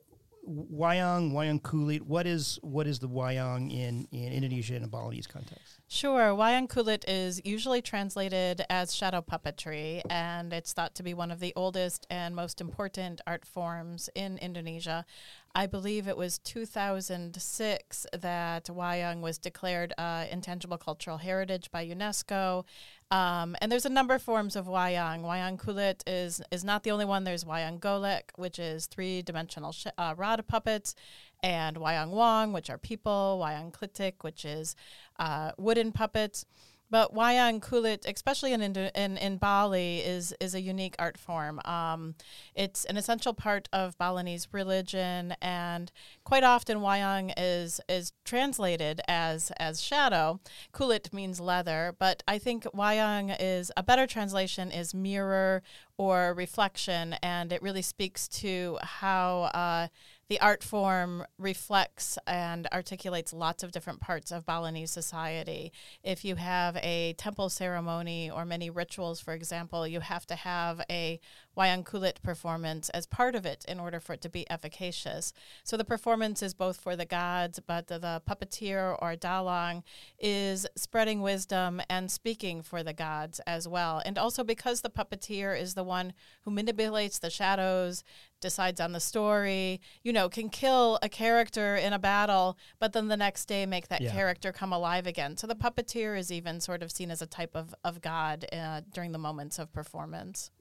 wayang 0.45 1.31
wayang 1.31 1.61
kulit 1.61 2.01
what 2.01 2.27
is 2.27 2.59
what 2.61 2.85
is 2.85 2.99
the 2.99 3.07
wayang 3.07 3.71
in 3.71 4.05
in 4.11 4.33
indonesia 4.33 4.75
and 4.75 4.83
a 4.83 4.87
balinese 4.89 5.25
context 5.25 5.79
Sure. 5.89 6.33
Wayang 6.33 6.67
kulit 6.67 7.03
is 7.07 7.39
usually 7.45 7.79
translated 7.83 8.65
as 8.67 8.95
shadow 8.95 9.21
puppetry, 9.21 10.01
and 10.09 10.51
it's 10.51 10.73
thought 10.73 10.95
to 10.95 11.03
be 11.03 11.13
one 11.13 11.29
of 11.29 11.39
the 11.39 11.53
oldest 11.55 12.07
and 12.09 12.35
most 12.35 12.59
important 12.61 13.21
art 13.27 13.45
forms 13.45 14.09
in 14.15 14.39
Indonesia. 14.39 15.05
I 15.53 15.67
believe 15.67 16.07
it 16.07 16.17
was 16.17 16.39
2006 16.39 18.07
that 18.19 18.65
wayang 18.65 19.21
was 19.21 19.37
declared 19.37 19.93
uh, 19.99 20.25
intangible 20.31 20.79
cultural 20.79 21.17
heritage 21.17 21.69
by 21.69 21.85
UNESCO. 21.85 22.65
Um, 23.13 23.55
and 23.61 23.71
there's 23.71 23.85
a 23.85 23.89
number 23.89 24.15
of 24.15 24.23
forms 24.23 24.55
of 24.55 24.65
wayang. 24.65 25.21
Wayang 25.21 25.59
kulit 25.59 26.01
is 26.07 26.41
is 26.49 26.63
not 26.63 26.81
the 26.81 26.89
only 26.89 27.05
one. 27.05 27.23
There's 27.23 27.43
wayang 27.43 27.79
golek, 27.79 28.23
which 28.37 28.57
is 28.57 28.87
three-dimensional 28.87 29.71
sh- 29.71 29.93
uh, 29.99 30.15
rod 30.17 30.43
puppets, 30.47 30.95
and 31.43 31.77
wayang 31.77 32.09
wong, 32.09 32.53
which 32.53 32.71
are 32.71 32.79
people. 32.79 33.39
Wayang 33.39 33.71
klitik, 33.71 34.13
which 34.21 34.43
is 34.45 34.75
uh, 35.19 35.51
wooden 35.59 35.91
puppets. 35.91 36.47
But 36.93 37.11
wayang 37.11 37.59
kulit, 37.59 38.05
especially 38.05 38.53
in, 38.53 38.61
in 38.61 39.17
in 39.17 39.37
Bali, 39.37 39.97
is 40.01 40.31
is 40.39 40.53
a 40.53 40.61
unique 40.61 40.95
art 40.99 41.17
form. 41.17 41.59
Um, 41.65 42.13
it's 42.53 42.85
an 42.85 42.97
essential 42.97 43.33
part 43.33 43.67
of 43.73 43.97
Balinese 43.97 44.47
religion, 44.51 45.35
and 45.41 45.91
quite 46.23 46.43
often 46.43 46.81
wayang 46.81 47.33
is 47.35 47.81
is 47.89 48.11
translated 48.23 49.01
as 49.07 49.51
as 49.57 49.81
shadow. 49.81 50.39
Kulit 50.71 51.11
means 51.11 51.39
leather, 51.39 51.95
but 51.97 52.21
I 52.27 52.37
think 52.37 52.65
wayang 52.65 53.35
is 53.39 53.71
a 53.75 53.81
better 53.81 54.05
translation 54.05 54.69
is 54.69 54.93
mirror 54.93 55.63
or 55.97 56.35
reflection, 56.35 57.15
and 57.23 57.51
it 57.51 57.63
really 57.63 57.81
speaks 57.81 58.27
to 58.43 58.77
how. 58.83 59.49
Uh, 59.55 59.87
the 60.29 60.39
art 60.39 60.63
form 60.63 61.25
reflects 61.37 62.17
and 62.25 62.67
articulates 62.71 63.33
lots 63.33 63.63
of 63.63 63.71
different 63.71 63.99
parts 63.99 64.31
of 64.31 64.45
Balinese 64.45 64.91
society. 64.91 65.71
If 66.03 66.23
you 66.23 66.35
have 66.35 66.77
a 66.77 67.13
temple 67.13 67.49
ceremony 67.49 68.31
or 68.31 68.45
many 68.45 68.69
rituals, 68.69 69.19
for 69.19 69.33
example, 69.33 69.87
you 69.87 69.99
have 69.99 70.25
to 70.27 70.35
have 70.35 70.81
a 70.89 71.19
wayang 71.57 71.83
kulit 71.83 72.21
performance 72.21 72.89
as 72.89 73.05
part 73.05 73.35
of 73.35 73.45
it 73.45 73.63
in 73.67 73.79
order 73.79 73.99
for 73.99 74.13
it 74.13 74.21
to 74.21 74.29
be 74.29 74.49
efficacious. 74.49 75.33
So 75.63 75.77
the 75.77 75.85
performance 75.85 76.41
is 76.41 76.53
both 76.53 76.77
for 76.79 76.95
the 76.95 77.05
gods, 77.05 77.59
but 77.59 77.87
the, 77.87 77.99
the 77.99 78.21
puppeteer 78.27 78.97
or 79.01 79.15
dalang 79.15 79.83
is 80.19 80.65
spreading 80.75 81.21
wisdom 81.21 81.81
and 81.89 82.09
speaking 82.09 82.61
for 82.61 82.83
the 82.83 82.93
gods 82.93 83.39
as 83.45 83.67
well. 83.67 84.01
And 84.05 84.17
also 84.17 84.43
because 84.43 84.81
the 84.81 84.89
puppeteer 84.89 85.59
is 85.59 85.73
the 85.73 85.83
one 85.83 86.13
who 86.41 86.51
manipulates 86.51 87.19
the 87.19 87.29
shadows, 87.29 88.03
decides 88.41 88.81
on 88.81 88.91
the 88.91 88.99
story, 88.99 89.79
you 90.03 90.11
know, 90.11 90.27
can 90.29 90.49
kill 90.49 90.99
a 91.01 91.07
character 91.09 91.75
in 91.75 91.93
a 91.93 91.99
battle, 91.99 92.57
but 92.79 92.91
then 92.93 93.07
the 93.07 93.17
next 93.17 93.45
day 93.45 93.65
make 93.65 93.87
that 93.87 94.01
Yeah. 94.01 94.11
character 94.11 94.51
come 94.51 94.73
alive 94.73 95.07
again. 95.07 95.37
So 95.37 95.47
the 95.47 95.55
puppeteer 95.55 96.17
is 96.17 96.31
even 96.31 96.59
sort 96.59 96.83
of 96.83 96.91
seen 96.91 97.09
as 97.09 97.21
a 97.21 97.27
type 97.27 97.55
of, 97.55 97.73
of 97.83 98.01
god 98.01 98.45
uh, 98.51 98.81
during 98.91 99.11
the 99.13 99.17
moments 99.17 99.59
of 99.59 99.71
performance. 99.71 100.51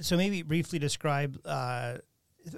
So 0.00 0.16
maybe 0.16 0.42
briefly 0.42 0.78
describe 0.78 1.38
uh, 1.44 1.98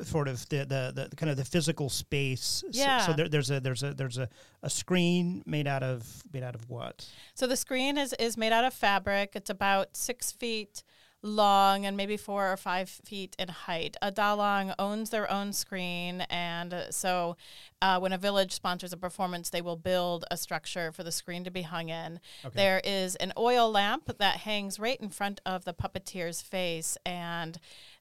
sort 0.03 0.29
of 0.29 0.49
the, 0.51 0.59
the, 0.95 1.09
the 1.11 1.17
kind 1.17 1.31
of 1.31 1.37
the 1.37 1.45
physical 1.45 1.89
space. 1.89 2.63
So- 2.71 3.07
So, 3.07 3.13
there, 3.15 3.29
there's 3.29 3.51
a 3.51 3.61
there's 3.61 3.83
a 3.83 3.95
there's 3.95 4.19
a, 4.19 4.29
a 4.63 4.71
screen 4.71 5.43
made 5.47 5.67
out 5.67 5.83
of 5.83 6.23
made 6.33 6.43
out 6.43 6.55
of 6.55 6.69
what? 6.69 7.09
So 7.35 7.47
the 7.47 7.57
screen 7.57 7.97
is, 7.99 8.15
is 8.19 8.37
made 8.37 8.53
out 8.53 8.65
of 8.65 8.73
fabric. 8.75 9.33
It's 9.35 9.51
about 9.51 9.97
six 9.97 10.31
feet 10.33 10.83
long 11.23 11.85
and 11.85 11.97
maybe 11.97 12.17
four 12.17 12.51
or 12.53 12.57
five 12.57 12.89
feet 12.89 13.37
in 13.39 13.49
height. 13.49 13.97
A 14.01 14.11
Dalang 14.11 14.75
owns 14.79 15.11
their 15.11 15.31
own 15.31 15.53
screen, 15.53 16.23
and 16.23 16.87
so 16.91 17.37
uh, 17.83 17.99
when 17.99 18.13
a 18.13 18.19
village 18.19 18.53
sponsors 18.53 18.93
a 18.93 18.97
performance, 18.97 19.51
they 19.51 19.61
will 19.61 19.77
build 19.77 20.25
a 20.31 20.37
structure 20.37 20.93
for 20.93 21.03
the 21.03 21.13
screen 21.13 21.45
to 21.45 21.51
be 21.51 21.63
hung 21.63 21.89
in. 21.89 22.21
Okay. 22.45 22.55
There 22.57 22.81
is 22.85 23.17
an 23.17 23.33
oil 23.37 23.71
lamp 23.71 24.19
that 24.19 24.39
hangs 24.39 24.79
right 24.79 25.01
in 25.01 25.11
front 25.11 25.41
of 25.45 25.65
the 25.65 25.75
puppeteer's 25.75 26.41
face, 26.43 26.97
and 27.05 27.59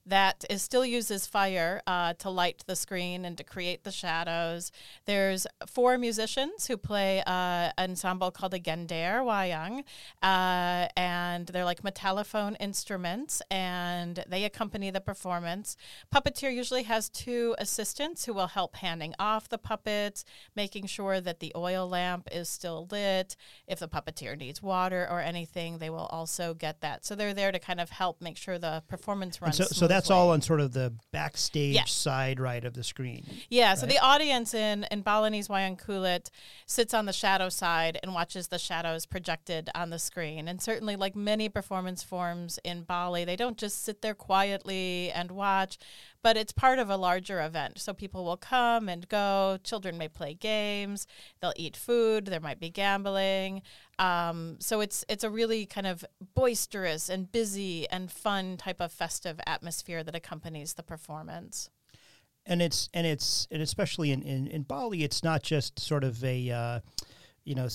that 0.09 0.43
is 0.49 0.61
still 0.61 0.85
uses 0.85 1.25
fire 1.27 1.81
uh, 1.87 2.13
to 2.13 2.29
light 2.29 2.63
the 2.67 2.75
screen 2.75 3.25
and 3.25 3.37
to 3.37 3.43
create 3.43 3.83
the 3.83 3.91
shadows. 3.91 4.71
There's 5.05 5.45
four 5.67 5.97
musicians 5.97 6.67
who 6.67 6.77
play 6.77 7.21
uh, 7.25 7.71
an 7.77 7.91
ensemble 7.91 8.31
called 8.31 8.53
the 8.53 8.59
Gender 8.59 9.21
Wayang, 9.23 9.83
uh, 10.21 10.87
and 10.95 11.47
they're 11.47 11.65
like 11.65 11.81
metallophone 11.83 12.55
instruments, 12.59 13.41
and 13.51 14.23
they 14.27 14.43
accompany 14.45 14.89
the 14.91 15.01
performance. 15.01 15.75
Puppeteer 16.13 16.53
usually 16.53 16.83
has 16.83 17.09
two 17.09 17.55
assistants 17.57 18.25
who 18.25 18.33
will 18.33 18.47
help 18.47 18.77
handing 18.77 19.13
off 19.19 19.49
the 19.49 19.57
puppets, 19.57 20.25
making 20.55 20.87
sure 20.87 21.21
that 21.21 21.39
the 21.39 21.51
oil 21.55 21.87
lamp 21.87 22.27
is 22.31 22.47
still 22.49 22.87
lit. 22.91 23.35
If 23.67 23.79
the 23.79 23.87
puppeteer 23.87 24.37
needs 24.37 24.61
water 24.61 25.07
or 25.09 25.19
anything, 25.19 25.77
they 25.79 25.89
will 25.89 26.07
also 26.11 26.53
get 26.53 26.81
that. 26.81 27.05
So 27.05 27.15
they're 27.15 27.33
there 27.33 27.51
to 27.51 27.59
kind 27.59 27.79
of 27.79 27.89
help 27.89 28.21
make 28.21 28.37
sure 28.37 28.57
the 28.57 28.83
performance 28.87 29.37
And 29.37 29.47
runs. 29.47 29.57
so 29.57 29.65
so 29.65 29.87
that's 29.87 29.98
that's 29.99 30.09
all 30.11 30.31
on 30.31 30.41
sort 30.41 30.61
of 30.61 30.71
the 30.73 30.93
backstage 31.11 31.75
Yeah. 31.75 31.83
side, 31.85 32.39
right, 32.39 32.63
of 32.63 32.73
the 32.73 32.83
screen. 32.83 33.25
Yeah, 33.49 33.73
so 33.75 33.85
the 33.85 33.99
audience 33.99 34.53
in, 34.53 34.85
in 34.91 35.01
Balinese 35.01 35.47
Wayang 35.47 35.79
Kulit 35.81 36.29
sits 36.65 36.93
on 36.93 37.05
the 37.05 37.13
shadow 37.13 37.49
side 37.49 37.99
and 38.01 38.13
watches 38.13 38.47
the 38.47 38.59
shadows 38.59 39.05
projected 39.05 39.69
on 39.75 39.89
the 39.89 39.99
screen. 39.99 40.47
And 40.47 40.61
certainly, 40.61 40.95
like 40.95 41.15
many 41.15 41.49
performance 41.49 42.03
forms 42.03 42.59
in 42.63 42.83
Bali, 42.83 43.25
they 43.25 43.35
don't 43.35 43.57
just 43.57 43.83
sit 43.83 44.01
there 44.01 44.13
quietly 44.15 45.11
and 45.11 45.31
watch, 45.31 45.77
but 46.21 46.37
it's 46.37 46.51
part 46.51 46.79
of 46.79 46.89
a 46.89 46.97
larger 46.97 47.41
event. 47.41 47.79
So 47.79 47.93
people 47.93 48.25
will 48.25 48.37
come 48.37 48.89
and 48.89 49.07
go. 49.07 49.57
Children 49.63 49.97
may 49.97 50.07
play 50.07 50.33
games. 50.33 51.07
They'll 51.41 51.53
eat 51.55 51.77
food. 51.77 52.25
There 52.25 52.39
might 52.39 52.59
be 52.59 52.69
gambling. 52.69 53.61
Um, 53.97 54.57
so 54.59 54.81
it's 54.81 55.05
it's 55.07 55.23
a 55.23 55.29
really 55.29 55.65
kind 55.65 55.87
of 55.87 56.03
boisterous 56.35 57.09
and 57.09 57.31
busy 57.31 57.87
and 57.89 58.11
fun 58.11 58.57
type 58.57 58.81
of 58.81 58.91
festive 58.91 59.39
atmosphere 59.45 60.03
that 60.03 60.15
accompanies 60.15 60.73
the 60.73 60.83
performance. 60.83 61.69
and 62.45 62.61
it's 62.61 62.89
and 62.93 63.05
it's 63.05 63.47
and 63.51 63.61
especially 63.61 64.11
in, 64.11 64.21
in, 64.23 64.47
in 64.47 64.63
Bali, 64.63 65.03
it's 65.03 65.23
not 65.23 65.43
just 65.43 65.79
sort 65.79 66.03
of 66.03 66.23
a 66.23 66.49
uh, 66.49 66.79
you 67.43 67.55
know 67.55 67.67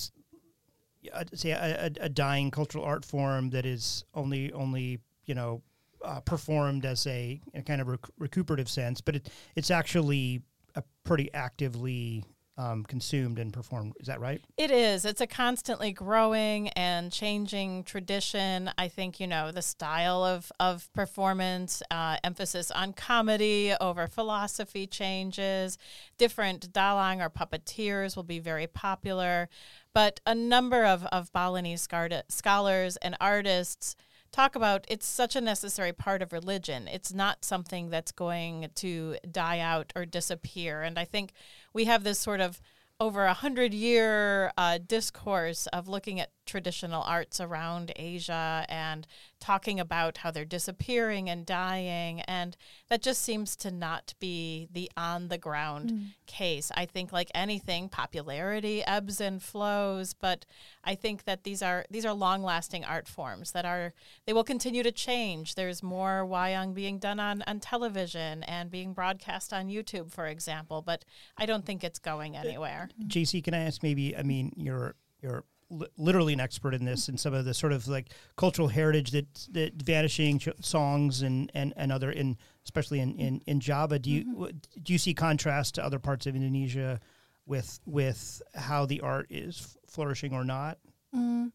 say 1.33 1.51
a, 1.51 1.85
a, 1.85 1.91
a 2.05 2.09
dying 2.09 2.51
cultural 2.51 2.83
art 2.83 3.05
form 3.05 3.51
that 3.51 3.65
is 3.65 4.03
only 4.13 4.51
only 4.51 4.99
you 5.25 5.35
know 5.35 5.61
uh, 6.05 6.19
performed 6.21 6.85
as 6.85 7.05
a, 7.07 7.41
a 7.53 7.61
kind 7.61 7.81
of 7.81 7.87
rec- 7.87 8.09
recuperative 8.19 8.69
sense, 8.69 9.01
but 9.01 9.15
it 9.15 9.29
it's 9.55 9.71
actually 9.71 10.41
a 10.75 10.83
pretty 11.03 11.33
actively 11.33 12.23
um, 12.57 12.83
consumed 12.83 13.37
and 13.37 13.51
performed. 13.51 13.93
Is 13.99 14.07
that 14.07 14.19
right? 14.19 14.41
It 14.57 14.71
is. 14.71 15.03
It's 15.03 15.19
a 15.19 15.27
constantly 15.27 15.91
growing 15.91 16.69
and 16.69 17.11
changing 17.11 17.83
tradition. 17.83 18.71
I 18.77 18.87
think, 18.87 19.19
you 19.19 19.27
know, 19.27 19.51
the 19.51 19.61
style 19.61 20.23
of, 20.23 20.51
of 20.59 20.91
performance, 20.93 21.83
uh, 21.91 22.17
emphasis 22.23 22.71
on 22.71 22.93
comedy 22.93 23.73
over 23.81 24.07
philosophy 24.07 24.87
changes. 24.87 25.77
Different 26.17 26.71
dalang 26.71 27.21
or 27.21 27.29
puppeteers 27.29 28.15
will 28.15 28.23
be 28.23 28.39
very 28.39 28.67
popular. 28.67 29.49
But 29.93 30.21
a 30.25 30.35
number 30.35 30.85
of, 30.85 31.05
of 31.07 31.31
Balinese 31.33 31.87
scholars 32.29 32.97
and 32.97 33.17
artists 33.19 33.95
talk 34.35 34.55
about 34.55 34.85
it's 34.89 35.07
such 35.07 35.35
a 35.35 35.41
necessary 35.41 35.93
part 35.93 36.21
of 36.21 36.33
religion. 36.33 36.89
It's 36.89 37.13
not 37.13 37.45
something 37.45 37.89
that's 37.89 38.11
going 38.11 38.69
to 38.75 39.15
die 39.31 39.59
out 39.59 39.93
or 39.95 40.05
disappear. 40.05 40.81
And 40.81 40.99
I 40.99 41.05
think 41.05 41.31
we 41.73 41.85
have 41.85 42.03
this 42.03 42.19
sort 42.19 42.41
of 42.41 42.61
over 42.99 43.25
a 43.25 43.33
hundred 43.33 43.73
year 43.73 44.51
uh, 44.57 44.79
discourse 44.85 45.67
of 45.67 45.87
looking 45.87 46.19
at 46.19 46.31
traditional 46.45 47.03
arts 47.03 47.39
around 47.39 47.91
Asia 47.95 48.65
and 48.69 49.07
talking 49.39 49.79
about 49.79 50.17
how 50.17 50.31
they're 50.31 50.45
disappearing 50.45 51.29
and 51.29 51.45
dying. 51.45 52.21
And 52.21 52.55
that 52.89 53.01
just 53.01 53.21
seems 53.21 53.55
to 53.57 53.71
not 53.71 54.13
be 54.19 54.67
the 54.71 54.89
on 54.95 55.27
the 55.27 55.37
ground 55.37 55.91
mm. 55.91 56.07
case. 56.25 56.71
I 56.75 56.85
think, 56.85 57.11
like 57.11 57.29
anything, 57.35 57.89
popularity 57.89 58.83
ebbs 58.85 59.19
and 59.21 59.41
flows, 59.41 60.13
but 60.13 60.45
I 60.83 60.95
think 60.95 61.25
that 61.25 61.43
these 61.43 61.61
are 61.61 61.85
these 61.89 62.05
are 62.05 62.13
long 62.13 62.43
lasting 62.43 62.85
art 62.85 63.07
forms 63.07 63.51
that 63.51 63.65
are 63.65 63.93
they 64.25 64.33
will 64.33 64.43
continue 64.43 64.83
to 64.83 64.91
change. 64.91 65.55
There's 65.55 65.83
more 65.83 66.25
wayang 66.27 66.73
being 66.73 66.99
done 66.99 67.19
on, 67.19 67.43
on 67.47 67.59
television 67.59 68.43
and 68.43 68.71
being 68.71 68.93
broadcast 68.93 69.53
on 69.53 69.67
YouTube, 69.67 70.11
for 70.11 70.27
example, 70.27 70.81
but 70.81 71.05
I 71.37 71.45
don't 71.45 71.65
think 71.65 71.83
it's 71.83 71.99
going 71.99 72.35
uh, 72.35 72.41
anywhere. 72.41 72.89
JC, 73.07 73.43
can 73.43 73.53
I 73.53 73.63
ask 73.63 73.83
maybe? 73.83 74.15
I 74.15 74.23
mean, 74.23 74.51
you're 74.55 74.95
you're 75.21 75.43
li- 75.77 75.87
literally 75.97 76.33
an 76.33 76.39
expert 76.39 76.73
in 76.73 76.85
this 76.85 77.07
and 77.07 77.19
some 77.19 77.33
of 77.33 77.45
the 77.45 77.53
sort 77.53 77.73
of 77.73 77.87
like 77.87 78.07
cultural 78.35 78.67
heritage 78.67 79.11
that 79.11 79.47
that 79.51 79.73
vanishing 79.73 80.39
ch- 80.39 80.49
songs 80.61 81.21
and 81.21 81.51
and 81.53 81.73
and 81.75 81.91
other 81.91 82.11
in 82.11 82.37
especially 82.63 82.99
in 82.99 83.15
in, 83.17 83.41
in 83.45 83.59
Java. 83.59 83.99
Do 83.99 84.09
you 84.09 84.33
w- 84.33 84.53
do 84.81 84.93
you 84.93 84.99
see 84.99 85.13
contrast 85.13 85.75
to 85.75 85.85
other 85.85 85.99
parts 85.99 86.25
of 86.25 86.35
Indonesia 86.35 86.99
with 87.45 87.79
with 87.85 88.41
how 88.55 88.85
the 88.85 89.01
art 89.01 89.27
is 89.29 89.77
flourishing 89.87 90.33
or 90.33 90.43
not? 90.43 90.77
Mm, 91.15 91.51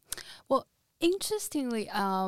well, 0.48 0.66
interestingly, 1.00 1.84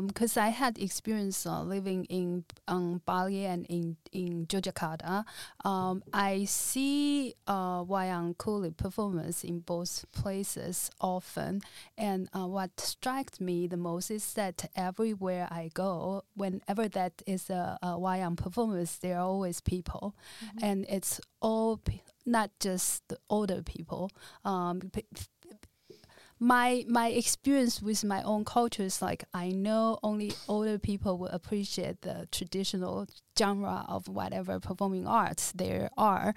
because 0.06 0.36
I 0.36 0.48
had 0.48 0.78
experience 0.78 1.46
uh, 1.46 1.62
living 1.62 2.04
in 2.06 2.44
um, 2.66 3.02
Bali 3.04 3.44
and 3.44 3.66
in 3.66 3.96
in 4.12 4.46
Yogyakarta, 4.46 5.24
um, 5.64 6.02
I 6.12 6.44
see 6.44 7.34
uh, 7.46 7.84
wayang 7.84 8.36
kulit 8.36 8.76
performance 8.76 9.44
in 9.44 9.60
both 9.60 10.04
places 10.12 10.90
often. 11.00 11.60
And 11.96 12.28
uh, 12.34 12.46
what 12.46 12.80
strikes 12.80 13.40
me 13.40 13.66
the 13.66 13.76
most 13.76 14.10
is 14.10 14.32
that 14.34 14.70
everywhere 14.74 15.48
I 15.50 15.70
go, 15.74 16.24
whenever 16.34 16.88
that 16.88 17.22
is 17.26 17.50
a, 17.50 17.78
a 17.82 17.88
wayang 17.98 18.36
performance, 18.36 18.96
there 18.96 19.16
are 19.18 19.26
always 19.26 19.60
people, 19.60 20.14
and 20.60 20.86
it's 20.88 21.20
all. 21.40 21.76
pe- 21.78 22.00
Not 22.24 22.50
just 22.62 23.02
the 23.10 23.18
older 23.28 23.62
people, 23.66 24.06
um, 24.46 24.78
my 26.42 26.84
my 26.88 27.06
experience 27.06 27.80
with 27.80 28.02
my 28.02 28.20
own 28.24 28.44
culture 28.44 28.82
is 28.82 29.00
like 29.00 29.22
I 29.32 29.50
know 29.50 30.00
only 30.02 30.32
older 30.48 30.76
people 30.76 31.16
will 31.16 31.28
appreciate 31.28 32.02
the 32.02 32.26
traditional 32.32 33.06
genre 33.38 33.84
of 33.88 34.08
whatever 34.08 34.58
performing 34.58 35.06
arts 35.06 35.52
there 35.52 35.88
are, 35.96 36.34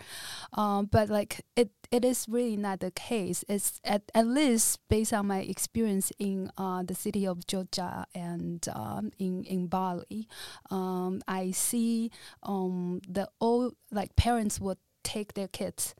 um, 0.53 0.85
but 0.91 1.09
like 1.09 1.41
it 1.55 1.71
it 1.89 2.05
is 2.05 2.27
really 2.29 2.55
not 2.55 2.81
the 2.81 2.91
case. 2.91 3.43
It's 3.49 3.81
at 3.83 4.03
at 4.13 4.27
least 4.27 4.79
based 4.89 5.11
on 5.11 5.25
my 5.25 5.39
experience 5.39 6.11
in 6.19 6.51
uh, 6.55 6.83
the 6.83 6.93
city 6.93 7.25
of 7.25 7.39
Jogja 7.47 8.05
and 8.13 8.63
um, 8.75 9.09
in 9.17 9.43
in 9.45 9.65
Bali, 9.65 10.27
um, 10.69 11.23
I 11.27 11.49
see 11.49 12.11
um, 12.43 13.01
the 13.09 13.27
old 13.41 13.73
like 13.91 14.15
parents 14.15 14.61
would 14.61 14.77
take 15.03 15.33
their 15.33 15.47
kids. 15.47 15.95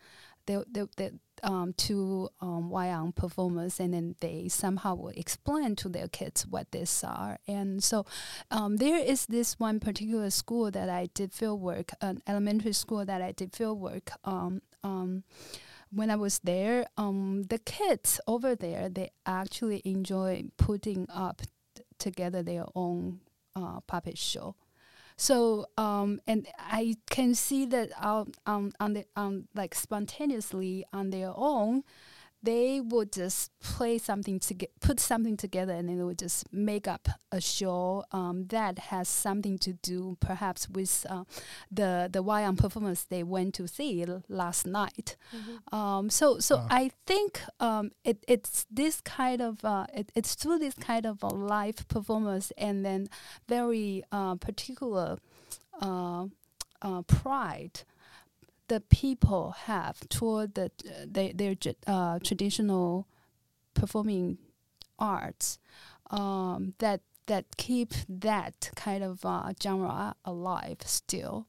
They, 0.46 0.60
they, 0.70 1.10
um, 1.46 1.74
to 1.78 2.30
um, 2.42 2.70
wayang 2.70 3.16
performers, 3.16 3.80
and 3.80 3.94
then 3.94 4.16
they 4.20 4.48
somehow 4.50 4.96
will 4.96 5.14
explain 5.16 5.76
to 5.78 5.88
their 5.88 6.08
kids 6.08 6.46
what 6.46 6.72
this 6.72 7.04
are. 7.04 7.38
And 7.48 7.84
so 7.84 8.06
um, 8.52 8.78
there 8.78 8.98
is 8.98 9.28
this 9.28 9.60
one 9.60 9.80
particular 9.80 10.30
school 10.32 10.72
that 10.72 10.90
I 10.90 11.08
did 11.14 11.32
field 11.34 11.62
work, 11.62 11.92
an 12.02 12.22
elementary 12.28 12.74
school 12.74 13.06
that 13.06 13.22
I 13.22 13.32
did 13.32 13.56
field 13.56 13.80
work. 13.80 14.12
Um, 14.24 14.62
um, 14.84 15.24
when 15.92 16.10
I 16.10 16.16
was 16.16 16.40
there, 16.40 16.88
um, 16.98 17.44
the 17.44 17.60
kids 17.60 18.20
over 18.28 18.56
there 18.56 18.90
they 18.90 19.12
actually 19.26 19.82
enjoy 19.86 20.46
putting 20.58 21.08
up 21.14 21.44
t- 21.76 21.84
together 22.00 22.42
their 22.44 22.66
own 22.76 23.22
uh, 23.56 23.80
puppet 23.82 24.18
show. 24.18 24.56
So 25.18 25.68
um, 25.78 26.20
and 26.28 26.48
I 26.60 26.96
can 27.10 27.36
see 27.36 27.66
that 27.68 27.92
um, 28.46 28.74
on 28.80 28.94
the 28.94 29.06
um, 29.16 29.48
like 29.56 29.74
spontaneously 29.74 30.86
on 30.92 31.10
their 31.10 31.32
own, 31.36 31.84
they 32.46 32.80
would 32.82 33.12
just 33.12 33.52
play 33.60 33.98
something 33.98 34.40
to 34.40 34.54
get, 34.54 34.72
put 34.80 35.00
something 35.00 35.36
together, 35.38 35.74
and 35.74 35.90
then 35.90 35.98
they 35.98 36.04
would 36.04 36.20
just 36.20 36.46
make 36.54 36.88
up 36.88 37.08
a 37.32 37.42
show 37.42 38.04
um, 38.12 38.46
that 38.48 38.80
has 38.92 39.08
something 39.10 39.58
to 39.60 39.74
do 39.74 40.16
perhaps 40.20 40.70
with 40.70 41.06
uh, 41.10 41.24
the 41.72 42.08
the 42.12 42.24
wayang 42.24 42.58
performance 42.58 43.04
they 43.04 43.24
went 43.24 43.54
to 43.56 43.68
see 43.68 44.04
l- 44.04 44.24
last 44.30 44.66
night. 44.66 45.18
Um, 45.72 46.10
so 46.10 46.40
so 46.40 46.56
Wow. 46.58 46.68
I 46.70 46.92
think 47.06 47.42
um, 47.60 47.92
it, 48.04 48.24
it's 48.28 48.66
this 48.72 49.02
kind 49.02 49.42
of 49.42 49.64
uh, 49.66 49.86
it, 49.94 50.12
it's 50.16 50.36
through 50.36 50.60
this 50.60 50.76
kind 50.76 51.06
of 51.06 51.24
a 51.24 51.28
live 51.34 51.88
performance 51.88 52.52
and 52.58 52.86
then 52.86 53.08
very 53.50 54.04
uh, 54.12 54.36
particular 54.36 55.18
uh, 55.82 56.28
uh, 56.82 57.02
pride 57.04 57.82
the 58.68 58.82
people 58.82 59.52
have 59.52 60.08
toward 60.10 60.56
the 60.56 60.66
uh, 60.66 61.06
they, 61.06 61.32
their 61.32 61.56
uh, 61.88 62.20
traditional 62.20 63.08
performing 63.74 64.38
arts 64.98 65.60
um, 66.12 66.74
that 66.80 67.02
that 67.28 67.58
keep 67.58 67.94
that 68.08 68.72
kind 68.76 69.04
of 69.04 69.26
uh, 69.26 69.52
genre 69.62 70.16
alive 70.24 70.78
still, 70.86 71.48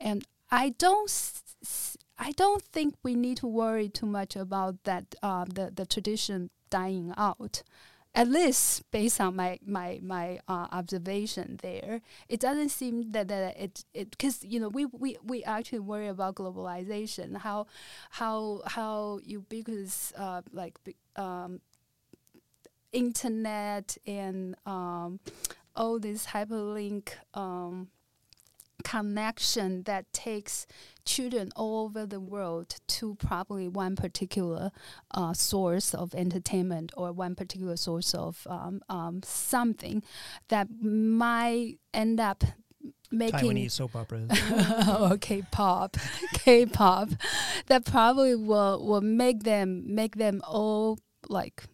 and 0.00 0.24
I 0.50 0.70
don't 0.70 1.10
I 2.18 2.32
don't 2.32 2.62
think 2.62 2.94
we 3.02 3.14
need 3.14 3.38
to 3.38 3.46
worry 3.46 3.88
too 3.88 4.06
much 4.06 4.36
about 4.36 4.84
that 4.84 5.14
uh, 5.22 5.44
the 5.44 5.70
the 5.74 5.86
tradition 5.86 6.50
dying 6.70 7.12
out. 7.16 7.62
At 8.12 8.26
least 8.28 8.90
based 8.90 9.20
on 9.20 9.36
my 9.36 9.60
my 9.64 10.00
my 10.02 10.40
uh, 10.48 10.66
observation 10.72 11.58
there, 11.62 12.00
it 12.28 12.40
doesn't 12.40 12.70
seem 12.70 13.12
that, 13.12 13.28
that 13.28 13.56
it 13.56 13.84
it 13.94 14.10
because 14.10 14.42
you 14.44 14.58
know 14.58 14.68
we, 14.68 14.86
we 14.86 15.16
we 15.22 15.44
actually 15.44 15.78
worry 15.78 16.08
about 16.08 16.34
globalization, 16.34 17.36
how 17.36 17.66
how 18.10 18.62
how 18.66 19.20
ubiquitous 19.22 20.12
uh, 20.18 20.42
like 20.52 20.76
um, 21.14 21.60
internet 22.92 23.96
and 24.06 24.56
um, 24.66 25.20
all 25.76 25.98
this 25.98 26.26
hyperlink 26.26 27.10
um, 27.34 27.88
connection 28.84 29.82
that 29.84 30.12
takes 30.12 30.66
children 31.04 31.50
all 31.56 31.84
over 31.84 32.06
the 32.06 32.20
world 32.20 32.76
to 32.86 33.14
probably 33.16 33.68
one 33.68 33.96
particular 33.96 34.70
uh, 35.12 35.32
source 35.32 35.94
of 35.94 36.14
entertainment 36.14 36.92
or 36.96 37.12
one 37.12 37.34
particular 37.34 37.76
source 37.76 38.14
of 38.14 38.46
um, 38.48 38.80
um, 38.88 39.20
something 39.24 40.02
that 40.48 40.68
might 40.80 41.78
end 41.92 42.20
up 42.20 42.44
making 43.10 43.50
Taiwanese 43.50 43.72
soap 43.72 43.96
operas. 43.96 44.30
or 45.00 45.16
K-pop, 45.18 45.96
K-pop, 46.34 47.10
that 47.66 47.84
probably 47.84 48.34
will 48.34 48.84
will 48.84 49.00
make 49.00 49.42
them 49.42 49.82
make 49.94 50.16
them 50.16 50.40
all 50.46 50.98
like 51.28 51.64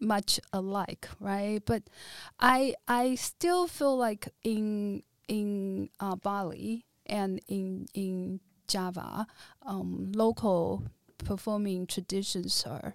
much 0.00 0.40
alike, 0.52 1.08
right? 1.20 1.60
But 1.64 1.84
I 2.38 2.74
I 2.88 3.14
still 3.14 3.66
feel 3.66 3.96
like 3.96 4.28
in 4.42 5.02
in 5.30 5.88
uh, 6.00 6.16
Bali 6.16 6.84
and 7.06 7.40
in 7.48 7.86
in 7.94 8.40
Java, 8.66 9.26
um, 9.64 10.12
local 10.14 10.84
performing 11.18 11.86
traditions 11.86 12.64
are 12.66 12.94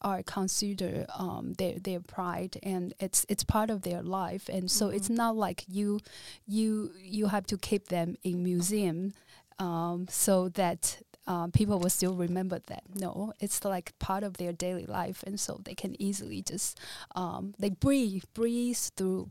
are 0.00 0.22
considered 0.22 1.06
um, 1.18 1.54
their 1.54 1.78
their 1.80 2.00
pride 2.00 2.56
and 2.62 2.94
it's 3.00 3.26
it's 3.28 3.42
part 3.42 3.68
of 3.68 3.82
their 3.82 4.02
life 4.02 4.48
and 4.48 4.70
so 4.70 4.88
it's 4.88 5.10
not 5.10 5.34
like 5.36 5.64
you 5.66 5.98
you 6.46 6.92
you 7.00 7.26
have 7.26 7.46
to 7.46 7.56
keep 7.58 7.88
them 7.88 8.16
in 8.22 8.44
museum 8.44 9.12
um, 9.58 10.06
so 10.08 10.48
that 10.50 10.98
um, 11.26 11.50
people 11.50 11.80
will 11.80 11.90
still 11.90 12.14
remember 12.14 12.60
that. 12.68 12.84
No 12.94 13.32
it's 13.40 13.64
like 13.64 13.98
part 13.98 14.22
of 14.22 14.36
their 14.36 14.52
daily 14.52 14.86
life 14.86 15.24
and 15.26 15.40
so 15.40 15.60
they 15.64 15.74
can 15.74 16.00
easily 16.00 16.42
just 16.42 16.78
um, 17.16 17.54
they 17.58 17.70
breathe 17.70 18.22
breeze 18.34 18.92
through 18.96 19.30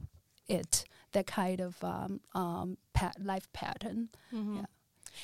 it 0.49 0.83
that 1.15 1.25
kind 1.25 1.59
of 1.61 1.83
um, 1.83 2.19
um, 2.33 2.77
pat- 2.93 3.17
life 3.23 3.47
pattern 3.53 4.09
Mhm. 4.33 4.57
Yeah. 4.57 4.65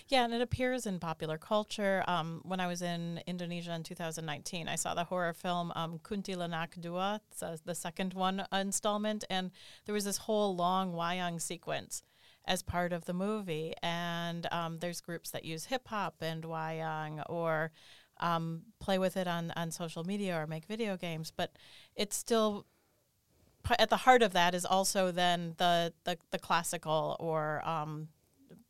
Yeah, 0.08 0.24
and 0.24 0.34
it 0.34 0.42
appears 0.42 0.86
in 0.86 1.00
popular 1.00 1.38
culture. 1.38 2.02
Um, 2.08 2.42
when 2.46 2.62
I 2.62 2.68
was 2.68 2.82
in 2.82 3.22
Indonesia 3.28 3.74
in 3.74 3.84
2019, 3.84 4.70
I 4.70 4.76
saw 4.76 4.94
the 4.94 5.04
horror 5.04 5.34
film 5.34 5.72
um, 5.76 6.00
Kuntilanak 6.00 6.80
Dua, 6.80 7.20
uh, 7.42 7.58
the 7.66 7.76
second 7.76 8.14
one 8.14 8.46
installment, 8.54 9.26
and 9.30 9.52
there 9.86 9.94
was 9.94 10.06
this 10.06 10.18
whole 10.18 10.56
long 10.56 10.94
wayang 10.94 11.42
sequence 11.42 12.04
as 12.46 12.64
part 12.64 12.94
of 12.94 13.04
the 13.04 13.14
movie. 13.14 13.74
And 13.84 14.48
um, 14.52 14.80
there's 14.80 15.02
groups 15.02 15.32
that 15.32 15.44
use 15.44 15.66
hip 15.66 15.88
hop 15.90 16.16
and 16.22 16.44
wayang 16.44 17.24
or 17.30 17.72
um, 18.22 18.62
play 18.80 18.98
with 18.98 19.18
it 19.18 19.28
on, 19.28 19.52
on 19.58 19.72
social 19.72 20.04
media 20.06 20.38
or 20.40 20.48
make 20.48 20.66
video 20.66 20.96
games, 20.96 21.32
but 21.36 21.52
it's 21.96 22.16
still 22.16 22.66
at 23.78 23.90
the 23.90 23.98
heart 23.98 24.22
of 24.22 24.34
that 24.34 24.56
is 24.56 24.66
also 24.66 25.12
then 25.12 25.56
the 25.58 25.94
the, 26.04 26.18
the 26.32 26.40
classical 26.40 27.16
or 27.20 27.68
um, 27.68 28.08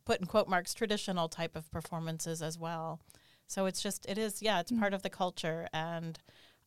put 0.06 0.20
in 0.20 0.28
quote 0.28 0.48
marks 0.48 0.74
traditional 0.74 1.30
type 1.30 1.56
of 1.56 1.70
performances 1.72 2.42
as 2.42 2.58
well. 2.58 3.00
So 3.48 3.66
it's 3.66 3.82
just 3.82 4.06
it 4.08 4.18
is 4.18 4.42
yeah 4.42 4.60
it's 4.60 4.72
part 4.72 4.94
of 4.94 5.04
the 5.04 5.10
culture 5.10 5.68
and 5.74 6.18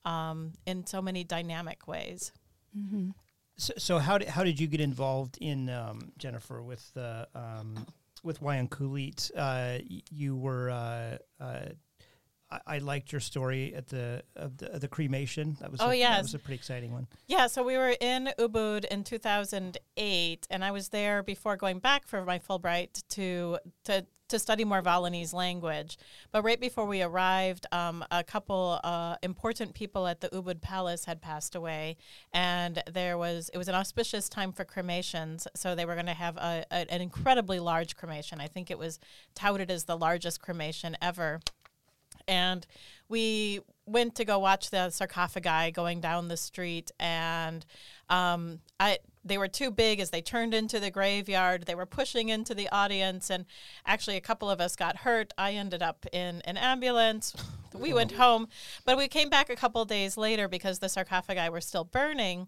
um, 0.05 0.53
in 0.67 0.87
so 0.87 1.01
many 1.01 1.25
dynamic 1.25 1.87
ways. 1.87 2.33
mm-hmm. 2.77 3.11
So, 3.57 3.73
so 3.79 3.99
how 3.99 4.19
did 4.19 4.29
how 4.29 4.43
did 4.43 4.59
you 4.59 4.67
get 4.67 4.81
involved 4.81 5.39
in 5.41 5.71
um, 5.71 6.13
Jennifer 6.19 6.63
with 6.63 6.93
the 6.95 7.29
um, 7.35 7.87
with 8.23 8.41
Wayang 8.41 8.69
Kulit? 8.69 9.31
Uh, 9.31 9.79
y- 9.89 10.03
you 10.11 10.37
were 10.37 10.71
uh, 10.71 11.19
uh, 11.41 11.67
I, 12.67 12.77
I 12.77 12.79
liked 12.79 13.13
your 13.13 13.21
story 13.21 13.75
at 13.75 13.89
the 13.89 14.23
of 14.37 14.57
the, 14.59 14.73
of 14.75 14.81
the 14.81 14.89
cremation. 14.89 15.57
That 15.61 15.71
was 15.73 15.81
Oh, 15.81 15.91
a, 15.91 15.95
yes. 15.95 16.17
that 16.17 16.23
was 16.23 16.35
a 16.35 16.39
pretty 16.39 16.57
exciting 16.57 16.93
one. 16.93 17.07
Yeah, 17.27 17.47
so 17.47 17.63
we 17.63 17.77
were 17.77 17.95
in 18.01 18.31
Ubud 18.39 18.85
in 18.87 19.05
2008, 19.05 20.47
and 20.51 20.65
I 20.65 20.71
was 20.71 20.89
there 20.91 21.23
before 21.23 21.57
going 21.57 21.79
back 21.79 22.07
for 22.07 22.25
my 22.25 22.39
Fulbright 22.39 23.03
to 23.11 23.59
to 23.85 24.07
to 24.27 24.39
study 24.39 24.65
more 24.65 24.81
Balinese 24.81 25.35
language. 25.35 25.99
But 26.33 26.45
right 26.45 26.59
before 26.59 26.87
we 26.87 27.03
arrived, 27.03 27.67
um, 27.73 28.03
a 28.11 28.25
couple 28.25 28.81
uh, 28.83 29.17
important 29.23 29.75
people 29.75 30.07
at 30.07 30.23
the 30.23 30.31
Ubud 30.31 30.63
Palace 30.63 31.05
had 31.05 31.21
passed 31.21 31.55
away, 31.55 31.97
and 32.33 32.83
there 32.91 33.19
was 33.19 33.51
it 33.53 33.59
was 33.59 33.69
an 33.69 33.75
auspicious 33.75 34.29
time 34.29 34.53
for 34.53 34.65
cremations. 34.65 35.47
So 35.55 35.75
they 35.75 35.85
were 35.85 35.95
going 35.95 36.07
to 36.07 36.15
have 36.15 36.37
a, 36.39 36.65
a, 36.71 36.91
an 36.93 37.03
incredibly 37.03 37.61
large 37.61 37.97
cremation. 37.97 38.41
I 38.41 38.47
think 38.49 38.71
it 38.71 38.79
was 38.79 38.99
touted 39.35 39.71
as 39.71 39.85
the 39.85 39.97
largest 39.97 40.41
cremation 40.41 40.97
ever 41.03 41.41
and 42.27 42.67
we 43.09 43.61
went 43.87 44.15
to 44.15 44.25
go 44.25 44.39
watch 44.39 44.71
the 44.71 44.91
sarcophagi 44.91 45.71
going 45.73 46.01
down 46.01 46.29
the 46.29 46.37
street 46.37 46.91
and 46.99 47.67
um, 48.09 48.61
I 48.81 48.99
they 49.25 49.39
were 49.39 49.49
too 49.49 49.71
big 49.71 50.01
as 50.01 50.11
they 50.11 50.21
turned 50.21 50.53
into 50.53 50.79
the 50.79 50.91
graveyard. 50.91 51.65
They 51.65 51.75
were 51.75 51.87
pushing 51.87 52.29
into 52.29 52.55
the 52.55 52.69
audience 52.69 53.31
and 53.31 53.47
actually 53.87 54.17
a 54.17 54.21
couple 54.21 54.51
of 54.51 54.61
us 54.61 54.77
got 54.77 54.99
hurt. 54.99 55.33
I 55.39 55.53
ended 55.53 55.83
up 55.83 56.07
in 56.13 56.43
an 56.43 56.57
ambulance. 56.57 57.35
We 57.77 57.93
went 57.93 58.13
home. 58.13 58.47
But 58.85 58.97
we 58.97 59.09
came 59.09 59.29
back 59.29 59.51
a 59.51 59.57
couple 59.57 59.85
days 59.85 60.17
later 60.17 60.47
because 60.47 60.79
the 60.79 60.89
sarcophagi 60.89 61.49
were 61.49 61.61
still 61.61 61.83
burning 61.83 62.47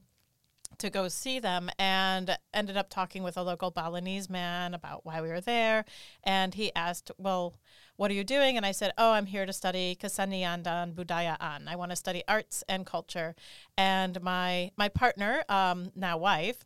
to 0.79 0.91
go 0.91 1.09
see 1.09 1.39
them 1.39 1.71
and 1.81 2.39
ended 2.55 2.77
up 2.77 2.91
talking 2.91 3.23
with 3.23 3.37
a 3.37 3.43
local 3.43 3.73
Balinese 3.73 4.31
man 4.31 4.75
about 4.75 5.05
why 5.05 5.21
we 5.21 5.29
were 5.29 5.41
there. 5.41 5.85
And 6.23 6.55
he 6.55 6.73
asked, 6.77 7.11
Well, 7.19 7.57
what 7.97 8.11
are 8.11 8.15
you 8.15 8.25
doing? 8.25 8.57
And 8.57 8.67
I 8.67 8.73
said, 8.73 8.93
Oh, 8.99 9.13
I'm 9.13 9.27
here 9.27 9.47
to 9.47 9.53
study 9.53 9.97
Kesenian 10.01 10.63
dan 10.63 10.93
Budayaan. 10.93 11.67
I 11.67 11.77
want 11.77 11.91
to 11.91 11.97
study 11.97 12.23
arts 12.29 12.63
and 12.69 12.87
culture. 12.87 13.35
And 13.77 14.23
my 14.23 14.71
my 14.77 14.89
partner, 14.89 15.45
um, 15.49 15.93
now 15.95 16.19
wife, 16.19 16.65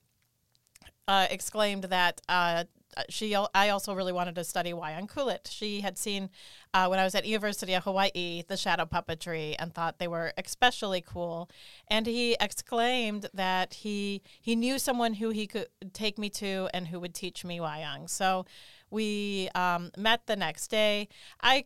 uh, 1.08 1.26
exclaimed 1.30 1.84
that 1.84 2.20
uh, 2.28 2.64
she 3.08 3.34
I 3.54 3.68
also 3.68 3.94
really 3.94 4.12
wanted 4.12 4.34
to 4.36 4.44
study 4.44 4.72
Wayang 4.72 5.08
Kulit. 5.08 5.50
She 5.50 5.80
had 5.80 5.96
seen 5.96 6.30
uh, 6.74 6.86
when 6.88 6.98
I 6.98 7.04
was 7.04 7.14
at 7.14 7.24
University 7.24 7.74
of 7.74 7.84
Hawaii 7.84 8.42
the 8.46 8.56
shadow 8.56 8.84
puppetry 8.84 9.54
and 9.58 9.72
thought 9.72 9.98
they 9.98 10.08
were 10.08 10.32
especially 10.36 11.00
cool. 11.00 11.48
And 11.88 12.06
he 12.06 12.36
exclaimed 12.40 13.28
that 13.34 13.74
he 13.74 14.22
he 14.40 14.56
knew 14.56 14.78
someone 14.78 15.14
who 15.14 15.30
he 15.30 15.46
could 15.46 15.68
take 15.92 16.18
me 16.18 16.28
to 16.30 16.68
and 16.74 16.88
who 16.88 17.00
would 17.00 17.14
teach 17.14 17.44
me 17.44 17.58
Wayang. 17.58 18.08
So 18.08 18.44
we 18.90 19.48
um, 19.55 19.90
met 19.96 20.26
the 20.26 20.37
next 20.37 20.68
day. 20.68 21.09
I 21.40 21.64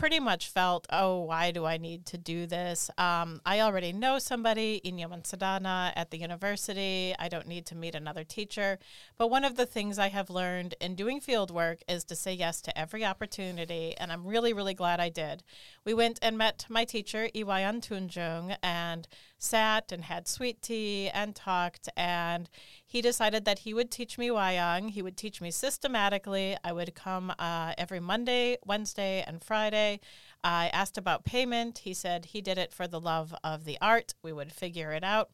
pretty 0.00 0.18
much 0.18 0.48
felt, 0.48 0.86
oh, 0.90 1.20
why 1.20 1.50
do 1.50 1.66
I 1.66 1.76
need 1.76 2.06
to 2.06 2.16
do 2.16 2.46
this? 2.46 2.90
Um, 2.96 3.42
I 3.44 3.60
already 3.60 3.92
know 3.92 4.18
somebody, 4.18 4.80
I 4.82 4.88
Nyoman 4.88 5.24
Sedana, 5.24 5.92
at 5.94 6.10
the 6.10 6.16
university. 6.16 7.14
I 7.18 7.28
don't 7.28 7.46
need 7.46 7.66
to 7.66 7.76
meet 7.76 7.94
another 7.94 8.24
teacher. 8.24 8.78
But 9.18 9.28
one 9.28 9.44
of 9.44 9.56
the 9.56 9.66
things 9.66 9.98
I 9.98 10.08
have 10.08 10.30
learned 10.30 10.74
in 10.80 10.94
doing 10.94 11.20
field 11.20 11.50
work 11.50 11.80
is 11.86 12.04
to 12.04 12.16
say 12.16 12.32
yes 12.32 12.62
to 12.62 12.78
every 12.78 13.04
opportunity, 13.04 13.94
and 13.98 14.10
I'm 14.10 14.26
really, 14.26 14.54
really 14.54 14.72
glad 14.72 15.00
I 15.00 15.10
did. 15.10 15.42
We 15.84 15.92
went 15.92 16.18
and 16.22 16.38
met 16.38 16.64
my 16.70 16.84
teacher, 16.86 17.28
I 17.34 17.40
Wayan 17.40 17.82
Tunjung, 17.86 18.56
and 18.62 19.06
sat 19.40 19.90
and 19.90 20.04
had 20.04 20.28
sweet 20.28 20.62
tea 20.62 21.08
and 21.08 21.34
talked 21.34 21.88
and 21.96 22.48
he 22.86 23.00
decided 23.00 23.44
that 23.44 23.60
he 23.60 23.74
would 23.74 23.90
teach 23.90 24.18
me 24.18 24.28
wayang. 24.28 24.90
He 24.90 25.02
would 25.02 25.16
teach 25.16 25.40
me 25.40 25.50
systematically. 25.50 26.56
I 26.62 26.72
would 26.72 26.94
come 26.94 27.32
uh, 27.38 27.72
every 27.76 28.00
monday 28.00 28.58
wednesday 28.64 29.24
and 29.26 29.42
friday. 29.42 30.00
I 30.44 30.68
asked 30.72 30.96
about 30.96 31.24
payment. 31.24 31.78
He 31.78 31.94
said 31.94 32.26
he 32.26 32.40
did 32.40 32.58
it 32.58 32.72
for 32.72 32.86
the 32.86 33.00
love 33.00 33.34
of 33.42 33.64
the 33.64 33.78
art. 33.80 34.14
We 34.22 34.32
would 34.32 34.52
figure 34.52 34.92
it 34.92 35.02
out 35.02 35.30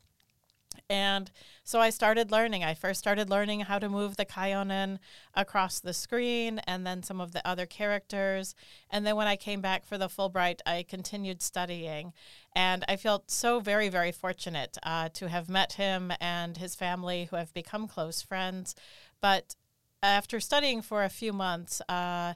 and 0.88 1.30
so 1.64 1.80
I 1.80 1.90
started 1.90 2.30
learning. 2.30 2.64
I 2.64 2.74
first 2.74 2.98
started 2.98 3.28
learning 3.28 3.60
how 3.60 3.78
to 3.78 3.88
move 3.88 4.16
the 4.16 4.24
Kayonan 4.24 4.98
across 5.34 5.80
the 5.80 5.92
screen 5.92 6.60
and 6.66 6.86
then 6.86 7.02
some 7.02 7.20
of 7.20 7.32
the 7.32 7.46
other 7.46 7.66
characters. 7.66 8.54
And 8.90 9.06
then 9.06 9.16
when 9.16 9.26
I 9.26 9.36
came 9.36 9.60
back 9.60 9.84
for 9.84 9.98
the 9.98 10.08
Fulbright, 10.08 10.60
I 10.64 10.84
continued 10.88 11.42
studying. 11.42 12.12
And 12.54 12.84
I 12.88 12.96
felt 12.96 13.30
so 13.30 13.60
very, 13.60 13.88
very 13.88 14.12
fortunate 14.12 14.78
uh, 14.82 15.08
to 15.14 15.28
have 15.28 15.48
met 15.48 15.74
him 15.74 16.12
and 16.20 16.56
his 16.56 16.74
family, 16.74 17.28
who 17.30 17.36
have 17.36 17.52
become 17.52 17.88
close 17.88 18.22
friends. 18.22 18.74
But 19.20 19.56
after 20.02 20.40
studying 20.40 20.82
for 20.82 21.04
a 21.04 21.08
few 21.08 21.32
months, 21.32 21.82
uh, 21.88 22.34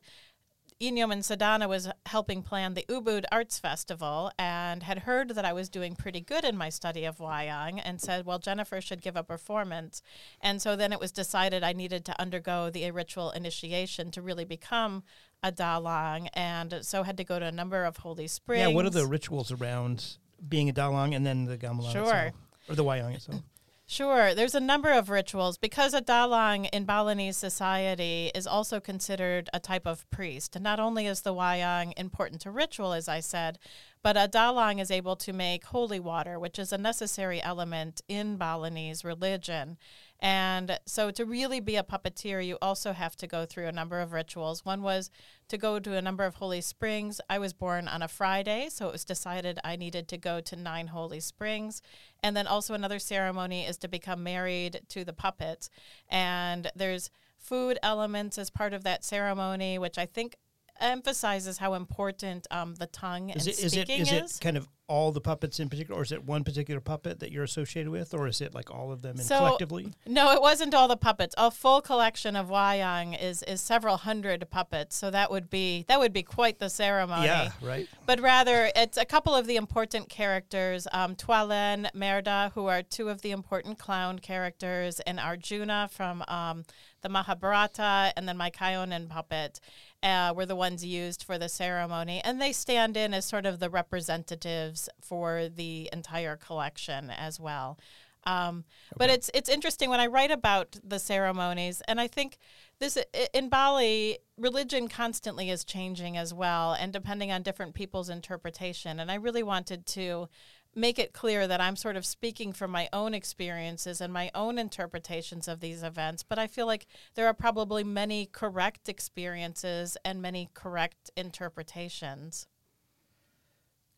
I 0.82 0.86
Nyoman 0.86 1.18
Sedana 1.18 1.68
was 1.68 1.90
helping 2.06 2.42
plan 2.42 2.72
the 2.72 2.86
Ubud 2.88 3.24
Arts 3.30 3.58
Festival 3.58 4.32
and 4.38 4.82
had 4.82 5.00
heard 5.00 5.34
that 5.34 5.44
I 5.44 5.52
was 5.52 5.68
doing 5.68 5.94
pretty 5.94 6.22
good 6.22 6.42
in 6.42 6.56
my 6.56 6.70
study 6.70 7.04
of 7.04 7.18
Wayang 7.18 7.82
and 7.84 8.00
said, 8.00 8.24
well, 8.24 8.38
Jennifer 8.38 8.80
should 8.80 9.02
give 9.02 9.14
a 9.14 9.22
performance. 9.22 10.00
And 10.40 10.62
so 10.62 10.76
then 10.76 10.90
it 10.90 10.98
was 10.98 11.12
decided 11.12 11.62
I 11.62 11.74
needed 11.74 12.06
to 12.06 12.18
undergo 12.18 12.70
the 12.70 12.90
ritual 12.92 13.30
initiation 13.32 14.10
to 14.12 14.22
really 14.22 14.46
become 14.46 15.02
a 15.42 15.52
Dalang 15.52 16.28
and 16.32 16.78
so 16.80 17.02
had 17.02 17.18
to 17.18 17.24
go 17.24 17.38
to 17.38 17.44
a 17.44 17.52
number 17.52 17.84
of 17.84 17.98
holy 17.98 18.26
springs. 18.26 18.60
Yeah, 18.60 18.68
what 18.68 18.86
are 18.86 18.90
the 18.90 19.06
rituals 19.06 19.52
around 19.52 20.16
being 20.48 20.70
a 20.70 20.72
Dalang 20.72 21.14
and 21.14 21.26
then 21.26 21.44
the 21.44 21.58
Gamelan 21.58 21.92
Sure. 21.92 22.04
itself? 22.04 22.34
Or 22.70 22.74
the 22.74 22.84
Wayang 22.84 23.14
itself? 23.14 23.42
Sure, 23.92 24.36
there's 24.36 24.54
a 24.54 24.60
number 24.60 24.92
of 24.92 25.10
rituals 25.10 25.58
because 25.58 25.94
a 25.94 26.00
dalang 26.00 26.68
in 26.72 26.84
Balinese 26.84 27.36
society 27.36 28.30
is 28.36 28.46
also 28.46 28.78
considered 28.78 29.50
a 29.52 29.58
type 29.58 29.84
of 29.84 30.08
priest. 30.10 30.56
Not 30.60 30.78
only 30.78 31.06
is 31.08 31.22
the 31.22 31.34
wayang 31.34 31.92
important 31.96 32.40
to 32.42 32.52
ritual, 32.52 32.92
as 32.92 33.08
I 33.08 33.18
said, 33.18 33.58
but 34.00 34.16
a 34.16 34.28
dalang 34.28 34.80
is 34.80 34.92
able 34.92 35.16
to 35.16 35.32
make 35.32 35.64
holy 35.64 35.98
water, 35.98 36.38
which 36.38 36.56
is 36.56 36.72
a 36.72 36.78
necessary 36.78 37.42
element 37.42 38.00
in 38.06 38.36
Balinese 38.36 39.04
religion. 39.04 39.76
And 40.22 40.78
so, 40.84 41.10
to 41.10 41.24
really 41.24 41.60
be 41.60 41.76
a 41.76 41.82
puppeteer, 41.82 42.44
you 42.46 42.58
also 42.60 42.92
have 42.92 43.16
to 43.16 43.26
go 43.26 43.46
through 43.46 43.66
a 43.66 43.72
number 43.72 44.00
of 44.00 44.12
rituals. 44.12 44.64
One 44.64 44.82
was 44.82 45.10
to 45.48 45.56
go 45.56 45.78
to 45.78 45.96
a 45.96 46.02
number 46.02 46.24
of 46.24 46.34
holy 46.34 46.60
springs. 46.60 47.20
I 47.30 47.38
was 47.38 47.54
born 47.54 47.88
on 47.88 48.02
a 48.02 48.08
Friday, 48.08 48.68
so 48.68 48.88
it 48.88 48.92
was 48.92 49.04
decided 49.04 49.58
I 49.64 49.76
needed 49.76 50.08
to 50.08 50.18
go 50.18 50.40
to 50.42 50.56
nine 50.56 50.88
holy 50.88 51.20
springs. 51.20 51.80
And 52.22 52.36
then 52.36 52.46
also, 52.46 52.74
another 52.74 52.98
ceremony 52.98 53.64
is 53.64 53.78
to 53.78 53.88
become 53.88 54.22
married 54.22 54.82
to 54.90 55.04
the 55.04 55.14
puppets. 55.14 55.70
And 56.08 56.70
there's 56.76 57.10
food 57.38 57.78
elements 57.82 58.36
as 58.36 58.50
part 58.50 58.74
of 58.74 58.84
that 58.84 59.04
ceremony, 59.04 59.78
which 59.78 59.96
I 59.96 60.04
think 60.04 60.36
emphasizes 60.80 61.58
how 61.58 61.74
important 61.74 62.46
um, 62.50 62.74
the 62.76 62.86
tongue 62.86 63.30
Is 63.30 63.46
and 63.46 63.54
it 63.54 63.58
is 63.58 63.64
it 63.64 63.70
speaking 63.86 64.00
is 64.02 64.12
is. 64.12 64.36
it 64.36 64.40
kind 64.40 64.56
of 64.56 64.68
all 64.88 65.12
the 65.12 65.20
puppets 65.20 65.60
in 65.60 65.68
particular, 65.68 66.00
or 66.00 66.02
is 66.02 66.10
it 66.10 66.24
one 66.24 66.42
particular 66.42 66.80
puppet 66.80 67.20
that 67.20 67.30
you're 67.30 67.44
associated 67.44 67.88
with, 67.92 68.12
or 68.12 68.26
is 68.26 68.40
it 68.40 68.52
like 68.52 68.72
all 68.74 68.90
of 68.90 69.02
them 69.02 69.16
So- 69.18 69.38
collectively? 69.38 69.92
No, 70.04 70.32
it 70.32 70.40
wasn't 70.42 70.74
all 70.74 70.88
the 70.88 70.96
puppets. 70.96 71.32
A 71.38 71.48
full 71.52 71.80
collection 71.80 72.34
of 72.34 72.48
wayang 72.48 73.16
is 73.20 73.44
is 73.44 73.60
several 73.60 73.98
hundred 73.98 74.44
puppets. 74.50 74.96
So 74.96 75.10
that 75.12 75.30
would 75.30 75.48
be 75.48 75.84
that 75.86 76.00
would 76.00 76.12
be 76.12 76.24
quite 76.24 76.58
the 76.58 76.68
ceremony. 76.68 77.26
Yeah, 77.26 77.52
right. 77.62 77.88
But 78.04 78.18
rather, 78.20 78.72
it's 78.74 78.98
a 78.98 79.04
couple 79.04 79.32
of 79.32 79.46
the 79.46 79.54
important 79.54 80.08
characters, 80.08 80.88
um, 80.92 81.14
Tualen, 81.14 81.86
Merdah, 81.94 82.50
who 82.54 82.66
are 82.66 82.82
two 82.82 83.10
of 83.10 83.22
the 83.22 83.30
important 83.30 83.78
clown 83.78 84.18
characters, 84.18 84.98
and 85.00 85.20
Arjuna 85.20 85.88
from 85.92 86.24
um, 86.26 86.64
the 87.02 87.08
Mahabharata, 87.08 88.12
and 88.16 88.28
then 88.28 88.36
my 88.36 88.50
Kayonan 88.50 89.08
puppet 89.08 89.60
uh, 90.02 90.32
were 90.34 90.46
the 90.46 90.56
ones 90.56 90.84
used 90.84 91.22
for 91.22 91.38
the 91.38 91.48
ceremony. 91.48 92.20
And 92.24 92.40
they 92.40 92.52
stand 92.52 92.96
in 92.96 93.14
as 93.14 93.24
sort 93.24 93.46
of 93.46 93.58
the 93.58 93.70
representatives 93.70 94.88
for 95.00 95.48
the 95.48 95.88
entire 95.92 96.36
collection 96.36 97.10
as 97.10 97.38
well. 97.38 97.78
Um, 98.24 98.64
But 98.96 99.08
it's 99.08 99.30
it's 99.32 99.48
interesting 99.48 99.88
when 99.88 100.00
I 100.00 100.06
write 100.06 100.30
about 100.30 100.76
the 100.84 100.98
ceremonies, 100.98 101.80
and 101.88 101.98
I 101.98 102.06
think 102.06 102.36
this 102.78 102.98
in 103.32 103.48
Bali, 103.48 104.18
religion 104.36 104.88
constantly 104.88 105.50
is 105.50 105.64
changing 105.64 106.18
as 106.18 106.34
well, 106.34 106.72
and 106.72 106.92
depending 106.92 107.32
on 107.32 107.42
different 107.42 107.74
people's 107.74 108.10
interpretation. 108.10 109.00
And 109.00 109.10
I 109.10 109.14
really 109.14 109.42
wanted 109.42 109.86
to 109.86 110.28
make 110.74 110.98
it 110.98 111.12
clear 111.12 111.46
that 111.46 111.60
I'm 111.60 111.76
sort 111.76 111.96
of 111.96 112.06
speaking 112.06 112.52
from 112.52 112.70
my 112.70 112.88
own 112.92 113.14
experiences 113.14 114.00
and 114.00 114.12
my 114.12 114.30
own 114.34 114.58
interpretations 114.58 115.48
of 115.48 115.60
these 115.60 115.82
events. 115.82 116.22
But 116.22 116.38
I 116.38 116.46
feel 116.46 116.66
like 116.66 116.86
there 117.14 117.26
are 117.26 117.34
probably 117.34 117.84
many 117.84 118.26
correct 118.26 118.88
experiences 118.88 119.96
and 120.04 120.22
many 120.22 120.48
correct 120.54 121.10
interpretations. 121.16 122.46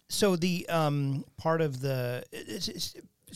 So 0.09 0.37
the 0.37 0.69
um, 0.69 1.25
part 1.39 1.61
of 1.61 1.81
the 1.81 2.25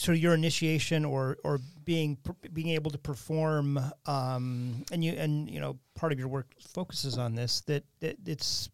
of 0.09 0.17
your 0.19 0.35
initiation 0.35 1.05
or 1.05 1.39
or 1.43 1.59
being 1.85 2.19
being 2.53 2.69
able 2.69 2.91
to 2.91 2.99
perform 2.99 3.79
um, 4.07 4.85
and 4.93 5.03
you 5.03 5.13
and 5.13 5.51
you 5.51 5.59
know 5.59 5.79
part 5.95 6.13
of 6.13 6.19
your 6.19 6.29
work 6.29 6.49
focuses 6.61 7.17
on 7.17 7.35
this 7.35 7.63
that, 7.63 7.85
that 8.01 8.17
it's 8.27 8.69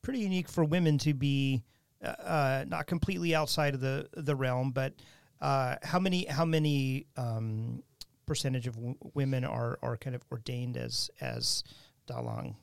pretty 0.00 0.20
unique 0.20 0.48
for 0.48 0.64
women 0.64 0.96
to 0.98 1.12
be 1.12 1.62
uh, 2.02 2.64
not 2.68 2.86
completely 2.86 3.34
outside 3.34 3.74
of 3.74 3.80
the 3.80 4.08
the 4.14 4.34
realm, 4.34 4.70
but 4.70 4.94
uh, 5.40 5.76
how 5.82 5.98
many 5.98 6.26
how 6.26 6.44
many 6.44 7.06
um, 7.16 7.82
percentage 8.26 8.66
of 8.66 8.74
w- 8.74 8.96
women 9.14 9.44
are 9.44 9.78
are 9.82 9.96
kind 9.96 10.16
of 10.16 10.22
ordained 10.30 10.76
as 10.76 11.10
as 11.20 11.64
dalang? 12.08 12.54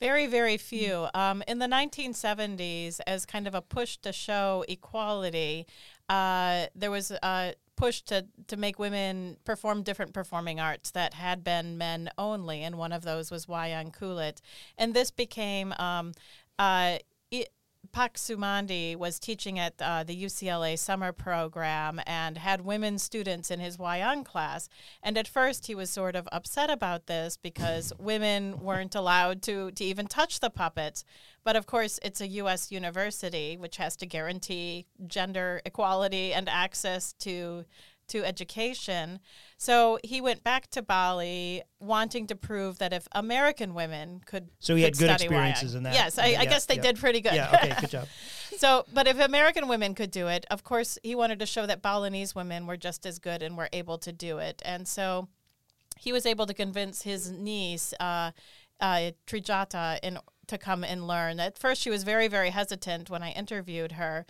Very, 0.00 0.26
very 0.26 0.56
few. 0.56 1.06
Um, 1.14 1.42
in 1.46 1.60
the 1.60 1.66
1970s, 1.66 3.00
as 3.06 3.24
kind 3.24 3.46
of 3.46 3.54
a 3.54 3.62
push 3.62 3.96
to 3.98 4.12
show 4.12 4.64
equality, 4.68 5.66
uh, 6.08 6.66
there 6.74 6.90
was 6.90 7.10
a 7.10 7.54
push 7.76 8.02
to, 8.02 8.26
to 8.48 8.56
make 8.56 8.78
women 8.78 9.36
perform 9.44 9.82
different 9.82 10.12
performing 10.12 10.60
arts 10.60 10.90
that 10.90 11.14
had 11.14 11.42
been 11.42 11.78
men 11.78 12.10
only, 12.18 12.62
and 12.62 12.76
one 12.76 12.92
of 12.92 13.02
those 13.02 13.30
was 13.30 13.46
Wayang 13.46 13.96
Kulit. 13.96 14.40
And 14.76 14.94
this 14.94 15.10
became 15.10 15.72
um, 15.78 16.12
uh, 16.58 16.98
i 17.32 17.46
Pak 17.94 18.14
Sumandhi 18.14 18.96
was 18.96 19.20
teaching 19.20 19.56
at 19.56 19.74
uh, 19.80 20.02
the 20.02 20.24
UCLA 20.24 20.76
summer 20.76 21.12
program 21.12 22.00
and 22.08 22.36
had 22.36 22.64
women 22.64 22.98
students 22.98 23.52
in 23.52 23.60
his 23.60 23.76
Wayang 23.76 24.24
class. 24.24 24.68
And 25.00 25.16
at 25.16 25.28
first, 25.28 25.68
he 25.68 25.76
was 25.76 25.90
sort 25.90 26.16
of 26.16 26.28
upset 26.32 26.70
about 26.70 27.06
this 27.06 27.36
because 27.36 27.92
women 27.96 28.58
weren't 28.58 28.96
allowed 28.96 29.42
to, 29.42 29.70
to 29.70 29.84
even 29.84 30.08
touch 30.08 30.40
the 30.40 30.50
puppets. 30.50 31.04
But 31.44 31.54
of 31.54 31.66
course, 31.66 32.00
it's 32.02 32.20
a 32.20 32.26
U.S. 32.26 32.72
university, 32.72 33.56
which 33.56 33.76
has 33.76 33.94
to 33.98 34.06
guarantee 34.06 34.86
gender 35.06 35.62
equality 35.64 36.32
and 36.32 36.48
access 36.48 37.12
to 37.20 37.64
to 38.08 38.24
education. 38.24 39.20
So 39.56 39.98
he 40.04 40.20
went 40.20 40.42
back 40.42 40.68
to 40.70 40.82
Bali 40.82 41.62
wanting 41.80 42.26
to 42.28 42.36
prove 42.36 42.78
that 42.78 42.92
if 42.92 43.06
American 43.12 43.74
women 43.74 44.20
could 44.24 44.50
So 44.60 44.74
he 44.74 44.82
had 44.82 44.96
good 44.96 45.10
experiences 45.10 45.74
in 45.74 45.82
that. 45.84 45.94
Yes, 45.94 46.18
I, 46.18 46.28
Yeah, 46.28 46.40
I 46.40 46.44
guess 46.46 46.66
they 46.66 46.76
yeah. 46.76 46.82
did 46.82 46.98
pretty 46.98 47.20
good. 47.20 47.34
Yeah. 47.34 47.52
Okay. 47.54 47.74
Good 47.80 47.90
job. 47.90 48.08
So, 48.56 48.84
but 48.92 49.08
if 49.08 49.18
American 49.18 49.66
women 49.66 49.96
could 49.96 50.12
do 50.12 50.28
it, 50.28 50.46
of 50.48 50.62
course, 50.62 50.96
he 51.02 51.16
wanted 51.16 51.40
to 51.40 51.46
show 51.46 51.66
that 51.66 51.82
Balinese 51.82 52.36
women 52.36 52.68
were 52.68 52.76
just 52.76 53.04
as 53.04 53.18
good 53.18 53.42
and 53.42 53.56
were 53.56 53.68
able 53.72 53.98
to 53.98 54.12
do 54.12 54.38
it. 54.38 54.62
And 54.64 54.86
so 54.86 55.26
he 55.98 56.12
was 56.12 56.24
able 56.24 56.46
to 56.46 56.54
convince 56.54 57.02
his 57.02 57.32
niece, 57.32 57.92
uh, 57.98 58.30
uh, 58.80 59.10
Trijata, 59.26 59.98
in, 60.04 60.18
to 60.46 60.56
come 60.56 60.84
and 60.84 61.06
learn. 61.06 61.40
At 61.40 61.58
first, 61.58 61.82
she 61.82 61.90
was 61.90 62.04
very, 62.04 62.28
very 62.28 62.50
hesitant 62.50 63.10
when 63.10 63.22
I 63.22 63.32
interviewed 63.32 63.92
her 63.92 64.24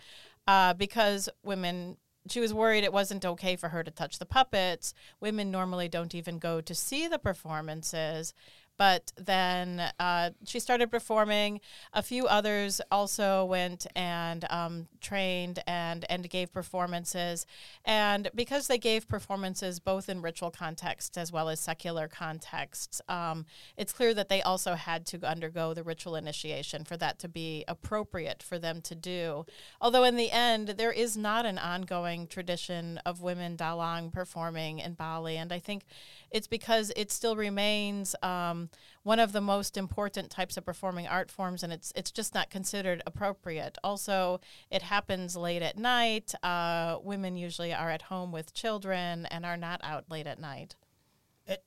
uh, 0.47 0.73
because 0.73 1.29
women. 1.43 1.97
She 2.27 2.39
was 2.39 2.53
worried 2.53 2.83
it 2.83 2.93
wasn't 2.93 3.25
okay 3.25 3.55
for 3.55 3.69
her 3.69 3.83
to 3.83 3.91
touch 3.91 4.17
the 4.17 4.25
puppets. 4.25 4.93
Women 5.19 5.51
normally 5.51 5.87
don't 5.87 6.15
even 6.15 6.39
go 6.39 6.59
to 6.61 6.73
see 6.73 7.07
the 7.07 7.19
performances. 7.19 8.33
But 8.77 9.11
then 9.17 9.91
uh, 9.99 10.31
she 10.45 10.59
started 10.59 10.91
performing. 10.91 11.61
A 11.93 12.01
few 12.01 12.27
others 12.27 12.81
also 12.91 13.45
went 13.45 13.87
and 13.95 14.45
um, 14.49 14.87
trained 15.01 15.59
and, 15.65 16.05
and 16.09 16.29
gave 16.29 16.51
performances. 16.51 17.45
And 17.85 18.29
because 18.35 18.67
they 18.67 18.77
gave 18.77 19.07
performances 19.07 19.79
both 19.79 20.09
in 20.09 20.21
ritual 20.21 20.51
contexts 20.51 21.17
as 21.17 21.31
well 21.31 21.49
as 21.49 21.59
secular 21.59 22.07
contexts, 22.07 23.01
um, 23.07 23.45
it's 23.77 23.93
clear 23.93 24.13
that 24.13 24.29
they 24.29 24.41
also 24.41 24.73
had 24.73 25.05
to 25.07 25.23
undergo 25.23 25.73
the 25.73 25.83
ritual 25.83 26.15
initiation 26.15 26.83
for 26.83 26.97
that 26.97 27.19
to 27.19 27.27
be 27.27 27.63
appropriate 27.67 28.43
for 28.43 28.59
them 28.59 28.81
to 28.81 28.95
do. 28.95 29.45
Although, 29.79 30.03
in 30.03 30.15
the 30.15 30.31
end, 30.31 30.69
there 30.77 30.91
is 30.91 31.15
not 31.15 31.45
an 31.45 31.57
ongoing 31.57 32.27
tradition 32.27 32.99
of 33.05 33.21
women 33.21 33.55
dalang 33.57 34.11
performing 34.11 34.79
in 34.79 34.93
Bali. 34.93 35.37
And 35.37 35.51
I 35.51 35.59
think 35.59 35.83
it's 36.31 36.47
because 36.47 36.91
it 36.95 37.11
still 37.11 37.35
remains 37.35 38.15
um, 38.21 38.69
one 39.03 39.19
of 39.19 39.31
the 39.31 39.41
most 39.41 39.77
important 39.77 40.29
types 40.29 40.57
of 40.57 40.65
performing 40.65 41.07
art 41.07 41.29
forms, 41.31 41.63
and 41.63 41.71
it's 41.71 41.91
it's 41.95 42.11
just 42.11 42.33
not 42.33 42.49
considered 42.49 43.01
appropriate. 43.05 43.77
Also, 43.83 44.39
it 44.69 44.81
happens 44.81 45.35
late 45.35 45.61
at 45.61 45.77
night. 45.77 46.33
Uh, 46.43 46.97
women 47.03 47.37
usually 47.37 47.73
are 47.73 47.89
at 47.89 48.03
home 48.03 48.31
with 48.31 48.53
children 48.53 49.25
and 49.27 49.45
are 49.45 49.57
not 49.57 49.79
out 49.83 50.05
late 50.09 50.27
at 50.27 50.39
night. 50.39 50.75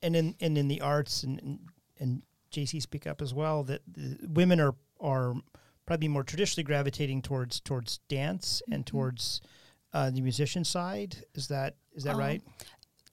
And 0.02 0.16
in 0.16 0.34
and 0.40 0.58
in 0.58 0.68
the 0.68 0.80
arts 0.80 1.22
and 1.22 1.40
and, 1.40 1.58
and 1.98 2.22
JC 2.50 2.80
speak 2.82 3.06
up 3.06 3.22
as 3.22 3.32
well 3.32 3.62
that 3.64 3.82
women 4.26 4.60
are 4.60 4.74
are 5.00 5.34
probably 5.86 6.08
more 6.08 6.24
traditionally 6.24 6.64
gravitating 6.64 7.22
towards 7.22 7.60
towards 7.60 7.98
dance 8.08 8.60
and 8.70 8.86
towards 8.86 9.40
uh, 9.92 10.10
the 10.10 10.20
musician 10.20 10.64
side. 10.64 11.24
Is 11.34 11.48
that 11.48 11.76
is 11.94 12.04
that 12.04 12.14
Um, 12.14 12.18
right? 12.18 12.42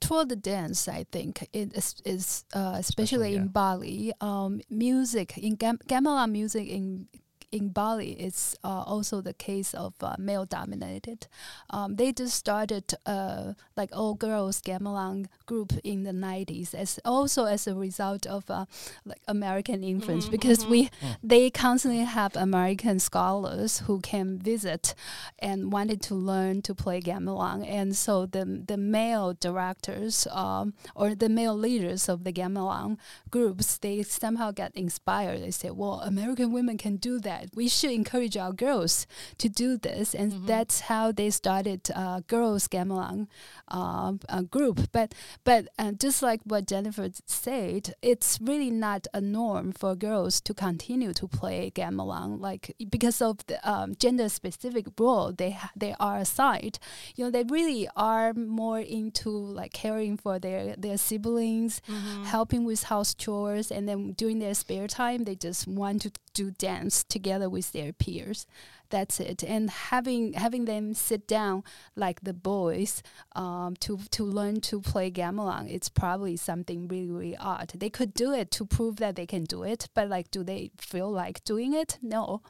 Toward 0.07 0.29
the 0.29 0.35
dance, 0.35 0.87
I 0.87 1.05
think 1.11 1.47
it 1.53 1.75
is, 1.75 1.95
is 2.05 2.45
uh, 2.53 2.75
especially 2.77 3.31
yeah. 3.31 3.41
in 3.41 3.47
Bali. 3.47 4.13
Um, 4.21 4.61
music 4.69 5.37
in 5.37 5.55
gam- 5.55 5.79
gamelan 5.87 6.31
music 6.31 6.67
in 6.67 7.07
in 7.51 7.69
Bali 7.69 8.11
it's 8.19 8.55
uh, 8.63 8.83
also 8.85 9.21
the 9.21 9.33
case 9.33 9.73
of 9.73 9.93
uh, 10.01 10.15
male 10.17 10.45
dominated. 10.45 11.27
Um, 11.69 11.95
they 11.95 12.11
just 12.11 12.35
started 12.35 12.93
uh, 13.05 13.53
like 13.75 13.89
all 13.95 14.13
girls 14.15 14.61
gamelan 14.61 15.27
group 15.45 15.73
in 15.83 16.03
the 16.03 16.11
90s 16.11 16.73
as 16.73 16.99
also 17.05 17.45
as 17.45 17.67
a 17.67 17.75
result 17.75 18.25
of 18.25 18.49
uh, 18.49 18.65
like 19.05 19.21
American 19.27 19.83
influence 19.83 20.25
Mhm, 20.27 20.31
because 20.31 20.65
mhm. 20.65 20.69
we 20.69 20.89
they 21.23 21.49
constantly 21.49 22.03
have 22.05 22.35
American 22.35 22.99
scholars 22.99 23.79
who 23.87 23.99
can 23.99 24.37
visit 24.39 24.93
and 25.39 25.71
wanted 25.71 26.01
to 26.01 26.15
learn 26.15 26.61
to 26.61 26.73
play 26.75 26.99
gamelan 27.01 27.63
and 27.67 27.95
so 27.95 28.25
the 28.25 28.45
the 28.67 28.77
male 28.77 29.33
directors 29.33 30.27
um, 30.31 30.73
or 30.95 31.15
the 31.15 31.29
male 31.29 31.57
leaders 31.57 32.07
of 32.09 32.23
the 32.23 32.31
gamelan 32.33 32.97
groups 33.29 33.77
they 33.77 34.03
somehow 34.03 34.51
get 34.51 34.71
inspired 34.75 35.41
they 35.41 35.51
say 35.51 35.69
well 35.69 35.99
American 36.01 36.51
women 36.51 36.77
can 36.77 36.95
do 36.97 37.19
that 37.19 37.34
we 37.55 37.67
should 37.67 37.91
encourage 37.91 38.35
our 38.43 38.53
girls 38.65 39.07
to 39.37 39.47
do 39.49 39.77
this 39.77 40.13
and 40.15 40.31
Mhm. 40.31 40.47
that's 40.51 40.77
how 40.91 41.11
they 41.19 41.29
started 41.29 41.81
uh, 41.95 42.19
girls 42.27 42.67
gamelan 42.67 43.27
uh, 43.67 44.13
uh, 44.29 44.41
group. 44.55 44.77
But 44.91 45.13
but 45.43 45.61
uh, 45.79 45.91
just 46.05 46.21
like 46.21 46.41
what 46.51 46.67
Jennifer 46.67 47.09
said 47.25 47.93
it's 48.01 48.39
really 48.41 48.71
not 48.71 49.07
a 49.13 49.21
norm 49.21 49.71
for 49.71 49.95
girls 49.95 50.41
to 50.41 50.53
continue 50.53 51.13
to 51.13 51.27
play 51.27 51.71
gamelan 51.79 52.39
like 52.47 52.75
because 52.95 53.21
of 53.21 53.35
the 53.47 53.57
um, 53.69 53.95
gender 54.03 54.29
specific 54.29 54.85
role 54.99 55.31
they 55.41 55.51
ha- 55.51 55.71
they 55.75 55.93
are 55.99 56.17
assigned. 56.17 56.79
You 57.15 57.25
know 57.25 57.31
they 57.31 57.43
really 57.43 57.87
are 57.95 58.33
more 58.33 58.79
into 58.79 59.29
like 59.29 59.73
caring 59.73 60.17
for 60.17 60.39
their 60.39 60.75
their 60.77 60.97
siblings 60.97 61.81
helping 62.25 62.63
with 62.65 62.83
house 62.83 63.13
chores 63.13 63.71
and 63.71 63.87
then 63.89 64.13
during 64.17 64.39
their 64.39 64.53
spare 64.53 64.87
time 64.87 65.23
they 65.23 65.35
just 65.35 65.67
want 65.67 66.01
to 66.03 66.11
do 66.35 66.51
dance 66.51 67.03
together 67.03 67.49
with 67.49 67.71
their 67.71 67.91
peers. 67.93 68.45
That's 68.91 69.19
it. 69.19 69.43
And 69.43 69.69
having 69.89 70.33
having 70.33 70.65
them 70.65 70.93
sit 70.93 71.27
down 71.27 71.63
like 71.95 72.19
the 72.21 72.33
boys 72.33 73.01
um, 73.35 73.73
to 73.79 73.97
to 74.11 74.23
learn 74.23 74.61
to 74.69 74.79
play 74.79 75.09
gamelan, 75.09 75.65
it's 75.75 75.89
probably 75.89 76.37
something 76.37 76.87
really 76.87 77.11
really 77.11 77.37
odd. 77.37 77.73
They 77.75 77.89
could 77.89 78.13
do 78.13 78.31
it 78.41 78.51
to 78.51 78.65
prove 78.65 78.97
that 78.97 79.15
they 79.15 79.25
can 79.25 79.43
do 79.45 79.63
it, 79.63 79.89
but 79.95 80.07
like, 80.07 80.29
do 80.29 80.43
they 80.43 80.69
feel 80.77 81.09
like 81.11 81.43
doing 81.43 81.73
it? 81.73 81.97
No, 82.01 82.41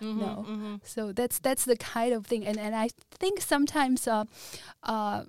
Mhm, 0.00 0.16
no. 0.18 0.44
mhm. 0.48 0.80
So 0.84 1.12
that's 1.12 1.38
that's 1.38 1.64
the 1.64 1.76
kind 1.76 2.12
of 2.12 2.26
thing, 2.26 2.44
and 2.44 2.58
and 2.58 2.74
I 2.74 2.88
think 3.20 3.40
sometimes 3.40 4.08
uh, 4.08 4.24
uh, 4.82 5.22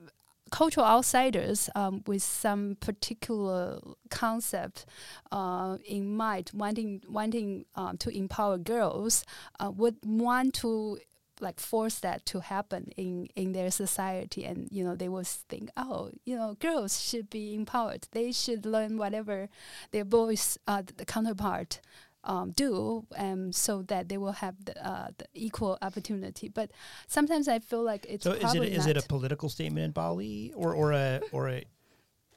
cultural 0.56 0.86
outsiders 0.86 1.70
um, 1.76 2.02
with 2.08 2.24
some 2.24 2.78
particular 2.80 3.78
concept 4.10 4.86
uh, 5.30 5.78
in 5.84 6.16
mind, 6.16 6.50
wanting 6.54 7.02
wanting 7.10 7.66
um, 7.76 7.98
to 7.98 8.10
empower 8.10 8.58
girls, 8.58 9.26
uh, 9.60 9.70
would 9.70 9.98
want 10.06 10.54
to 10.54 10.98
like 11.42 11.60
force 11.60 12.00
that 12.00 12.26
to 12.26 12.40
happen 12.40 12.90
in 12.96 13.28
in 13.36 13.52
their 13.52 13.70
society. 13.70 14.46
And 14.46 14.70
you 14.72 14.82
know 14.86 14.96
they 14.96 15.10
will 15.10 15.26
think 15.26 15.72
oh 15.76 16.12
you 16.24 16.38
know 16.38 16.56
girls 16.62 17.04
should 17.04 17.30
be 17.30 17.54
empowered. 17.54 18.08
They 18.12 18.32
should 18.32 18.66
learn 18.66 18.98
whatever 18.98 19.50
their 19.92 20.06
boys 20.06 20.58
uh, 20.68 20.84
the 20.96 21.04
counterpart 21.04 21.82
um, 22.26 22.52
do, 22.52 23.06
um, 23.18 23.52
so 23.52 23.82
that 23.84 24.10
they 24.10 24.18
will 24.18 24.34
have 24.34 24.56
the, 24.66 24.86
uh, 24.86 25.10
the 25.18 25.28
equal 25.34 25.78
opportunity. 25.82 26.50
But 26.50 26.72
sometimes 27.08 27.48
I 27.48 27.60
feel 27.60 27.84
like 27.84 28.06
it's 28.10 28.24
So 28.24 28.32
is 28.32 28.38
it 28.38 28.42
probably 28.42 28.74
is 28.74 28.86
it 28.86 28.98
a 28.98 29.02
political 29.04 29.50
statement 29.50 29.86
in 29.86 29.92
Bali 29.92 30.54
or 30.56 30.74
or 30.74 30.92
a 30.92 31.22
or 31.32 31.50
a, 31.50 31.64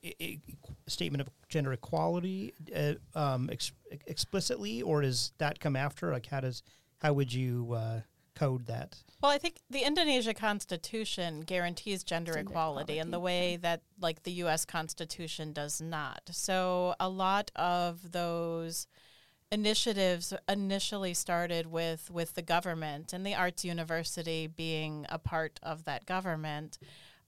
a, 0.05 0.41
a 0.87 0.91
statement 0.91 1.23
of 1.23 1.29
gender 1.49 1.73
equality 1.73 2.55
uh, 2.75 2.95
um, 3.15 3.49
ex- 3.51 3.73
explicitly, 4.07 4.83
or 4.83 5.03
does 5.03 5.33
that 5.39 5.61
come 5.61 5.77
after? 5.77 6.13
Like, 6.13 6.27
how 6.27 6.41
does 6.41 6.63
how 6.99 7.13
would 7.15 7.33
you 7.33 7.73
uh, 7.73 8.01
code 8.39 8.67
that? 8.67 8.97
Well, 9.21 9.33
I 9.33 9.39
think 9.39 9.57
the 9.69 9.81
Indonesia 9.81 10.33
Constitution 10.33 11.41
guarantees 11.41 12.05
gender, 12.05 12.35
Gender 12.35 12.51
equality 12.51 12.99
in 12.99 13.11
the 13.11 13.17
equality, 13.19 13.25
way 13.25 13.57
that, 13.57 13.83
like, 14.01 14.23
the 14.23 14.31
U.S. 14.33 14.65
Constitution 14.65 15.53
does 15.53 15.81
not. 15.81 16.23
So 16.31 16.95
a 17.01 17.09
lot 17.09 17.51
of 17.57 18.13
those 18.13 18.87
initiatives 19.51 20.35
initially 20.49 21.15
started 21.15 21.67
with 21.67 22.11
with 22.11 22.35
the 22.35 22.43
government 22.43 23.13
and 23.13 23.25
the 23.25 23.35
arts 23.35 23.65
university 23.65 24.47
being 24.47 25.07
a 25.09 25.19
part 25.19 25.59
of 25.63 25.85
that 25.85 26.05
government 26.05 26.79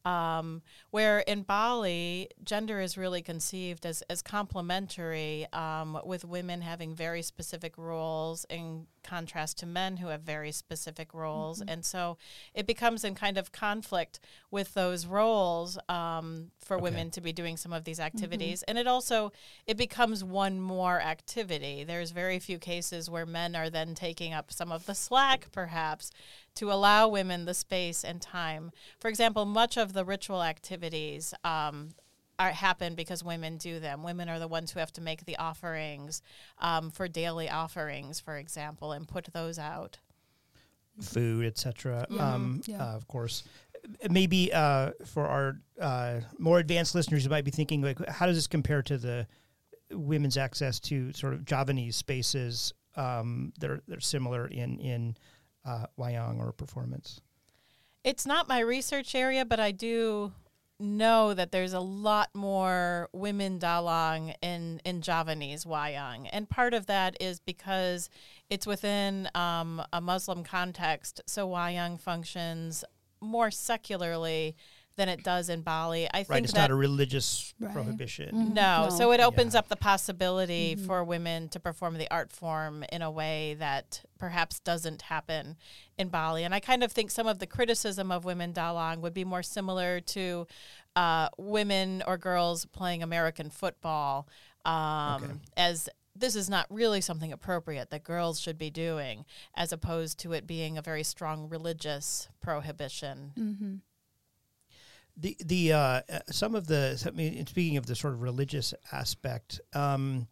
um, 0.04 0.62
where 0.90 1.20
in 1.20 1.42
Bali, 1.42 2.28
gender 2.44 2.80
is 2.80 2.96
really 2.96 3.22
conceived 3.22 3.84
as, 3.84 4.02
as 4.10 4.22
complementary, 4.22 5.46
um, 5.52 5.98
with 6.04 6.24
women 6.24 6.62
having 6.62 6.94
very 6.94 7.22
specific 7.22 7.76
roles 7.76 8.46
in 8.48 8.86
contrast 9.02 9.58
to 9.58 9.66
men 9.66 9.96
who 9.96 10.08
have 10.08 10.20
very 10.20 10.52
specific 10.52 11.14
roles. 11.14 11.62
And 11.68 11.84
so 11.84 12.18
it 12.54 12.66
becomes 12.66 13.02
in 13.02 13.14
kind 13.14 13.38
of 13.38 13.50
conflict 13.50 14.20
with 14.50 14.74
those 14.74 15.06
roles 15.06 15.78
um, 15.88 16.50
for 16.58 16.76
Okay. 16.76 16.82
women 16.82 17.10
to 17.10 17.20
be 17.20 17.32
doing 17.32 17.56
some 17.56 17.72
of 17.72 17.84
these 17.84 17.98
activities. 17.98 18.62
And 18.64 18.78
it 18.78 18.86
also, 18.86 19.32
it 19.66 19.76
becomes 19.76 20.22
one 20.22 20.60
more 20.60 21.00
activity. 21.00 21.82
There's 21.84 22.10
very 22.10 22.38
few 22.38 22.58
cases 22.58 23.08
where 23.08 23.26
men 23.26 23.56
are 23.56 23.70
then 23.70 23.94
taking 23.94 24.34
up 24.34 24.52
some 24.52 24.70
of 24.70 24.84
the 24.86 24.94
slack, 24.94 25.50
perhaps, 25.50 26.10
to 26.56 26.70
allow 26.72 27.08
women 27.08 27.44
the 27.44 27.54
space 27.54 28.04
and 28.04 28.20
time. 28.20 28.72
For 28.98 29.08
example, 29.08 29.44
much 29.44 29.76
of 29.76 29.92
the 29.92 30.04
ritual 30.04 30.42
activities 30.42 31.32
um, 31.44 31.90
are, 32.38 32.50
happen 32.50 32.94
because 32.94 33.22
women 33.24 33.56
do 33.56 33.80
them. 33.80 34.02
Women 34.02 34.28
are 34.28 34.38
the 34.38 34.48
ones 34.48 34.72
who 34.72 34.80
have 34.80 34.92
to 34.94 35.00
make 35.00 35.24
the 35.24 35.36
offerings 35.36 36.22
um, 36.58 36.90
for 36.90 37.08
daily 37.08 37.48
offerings, 37.48 38.20
for 38.20 38.36
example, 38.36 38.92
and 38.92 39.06
put 39.08 39.28
those 39.32 39.58
out. 39.58 39.98
food, 41.00 41.46
etc. 41.46 42.06
Um, 42.18 42.60
Yeah. 42.66 42.82
uh, 42.82 42.96
of 42.96 43.06
course, 43.08 43.44
Uh, 44.04 44.08
maybe 44.10 44.52
uh, 44.52 44.90
for 45.06 45.26
our 45.26 45.58
uh, 45.80 46.20
more 46.38 46.58
advanced 46.58 46.94
listeners, 46.94 47.24
you 47.24 47.30
might 47.30 47.44
be 47.46 47.50
thinking 47.50 47.80
like, 47.80 47.98
how 48.06 48.26
does 48.26 48.36
this 48.36 48.46
compare 48.46 48.82
to 48.82 48.98
the 48.98 49.26
women's 49.90 50.36
access 50.36 50.78
to 50.80 51.10
sort 51.14 51.32
of 51.32 51.44
Javanese 51.46 51.96
spaces 51.96 52.74
um, 52.96 53.52
that 53.58 53.70
are 53.70 53.80
that 53.88 53.96
are 53.96 54.00
similar 54.02 54.46
in 54.48 54.78
in 54.80 55.16
uh, 55.64 55.86
wayang 55.98 56.38
or 56.38 56.52
performance? 56.52 57.20
It's 58.02 58.26
not 58.26 58.48
my 58.48 58.60
research 58.60 59.14
area, 59.14 59.44
but 59.44 59.60
I 59.60 59.72
do 59.72 60.32
know 60.80 61.34
that 61.34 61.52
there's 61.52 61.74
a 61.74 61.80
lot 61.80 62.30
more 62.34 63.08
women 63.12 63.58
dalang 63.58 64.34
in, 64.40 64.80
in 64.84 65.02
Javanese 65.02 65.64
wayang. 65.64 66.28
And 66.32 66.48
part 66.48 66.72
of 66.72 66.86
that 66.86 67.16
is 67.20 67.38
because 67.38 68.08
it's 68.48 68.66
within 68.66 69.28
um, 69.34 69.82
a 69.92 70.00
Muslim 70.00 70.42
context. 70.42 71.20
So 71.26 71.48
wayang 71.48 72.00
functions 72.00 72.82
more 73.20 73.50
secularly 73.50 74.56
than 74.96 75.08
it 75.08 75.22
does 75.22 75.48
in 75.48 75.62
Bali. 75.62 76.06
I 76.12 76.18
think 76.18 76.28
Right, 76.30 76.44
it's 76.44 76.52
that 76.52 76.60
not 76.60 76.70
a 76.70 76.74
religious 76.74 77.54
Right. 77.58 77.72
prohibition. 77.72 78.34
Mhm. 78.34 78.54
no. 78.54 78.84
No. 78.84 78.90
So 78.90 79.12
it 79.12 79.20
opens 79.20 79.54
Yeah. 79.54 79.60
up 79.60 79.68
the 79.68 79.76
possibility 79.76 80.76
Mhm. 80.76 80.86
for 80.86 81.02
women 81.04 81.48
to 81.50 81.60
perform 81.60 81.94
the 81.96 82.10
art 82.10 82.32
form 82.32 82.84
in 82.92 83.00
a 83.02 83.10
way 83.10 83.54
that 83.54 84.04
perhaps 84.18 84.60
doesn't 84.60 85.02
happen 85.02 85.56
in 85.96 86.08
Bali. 86.08 86.44
And 86.44 86.54
I 86.54 86.60
kind 86.60 86.82
of 86.84 86.92
think 86.92 87.10
some 87.10 87.26
of 87.26 87.38
the 87.38 87.46
criticism 87.46 88.10
of 88.12 88.24
women 88.24 88.52
dalang 88.52 88.98
would 89.00 89.14
be 89.14 89.24
more 89.24 89.42
similar 89.42 90.00
to 90.00 90.46
uh, 90.96 91.28
women 91.38 92.02
or 92.06 92.18
girls 92.18 92.66
playing 92.66 93.02
American 93.02 93.48
football 93.48 94.28
um, 94.64 95.22
Okay. 95.24 95.32
as 95.56 95.88
this 96.16 96.34
is 96.34 96.50
not 96.50 96.66
really 96.68 97.00
something 97.00 97.32
appropriate 97.32 97.88
that 97.90 98.02
girls 98.02 98.40
should 98.40 98.58
be 98.58 98.68
doing, 98.68 99.24
as 99.54 99.72
opposed 99.72 100.18
to 100.18 100.32
it 100.32 100.46
being 100.46 100.76
a 100.76 100.82
very 100.82 101.04
strong 101.04 101.48
religious 101.48 102.28
prohibition. 102.42 103.32
Mm-hmm. 103.38 103.74
The 105.16 105.36
the 105.44 105.72
uh, 105.72 105.78
uh, 105.78 106.02
some 106.30 106.54
of 106.54 106.66
the 106.66 107.02
I 107.06 107.10
mean, 107.10 107.46
speaking 107.46 107.76
of 107.76 107.86
the 107.86 107.94
sort 107.94 108.14
of 108.14 108.22
religious 108.22 108.72
aspect, 108.92 109.60
um, 109.74 110.26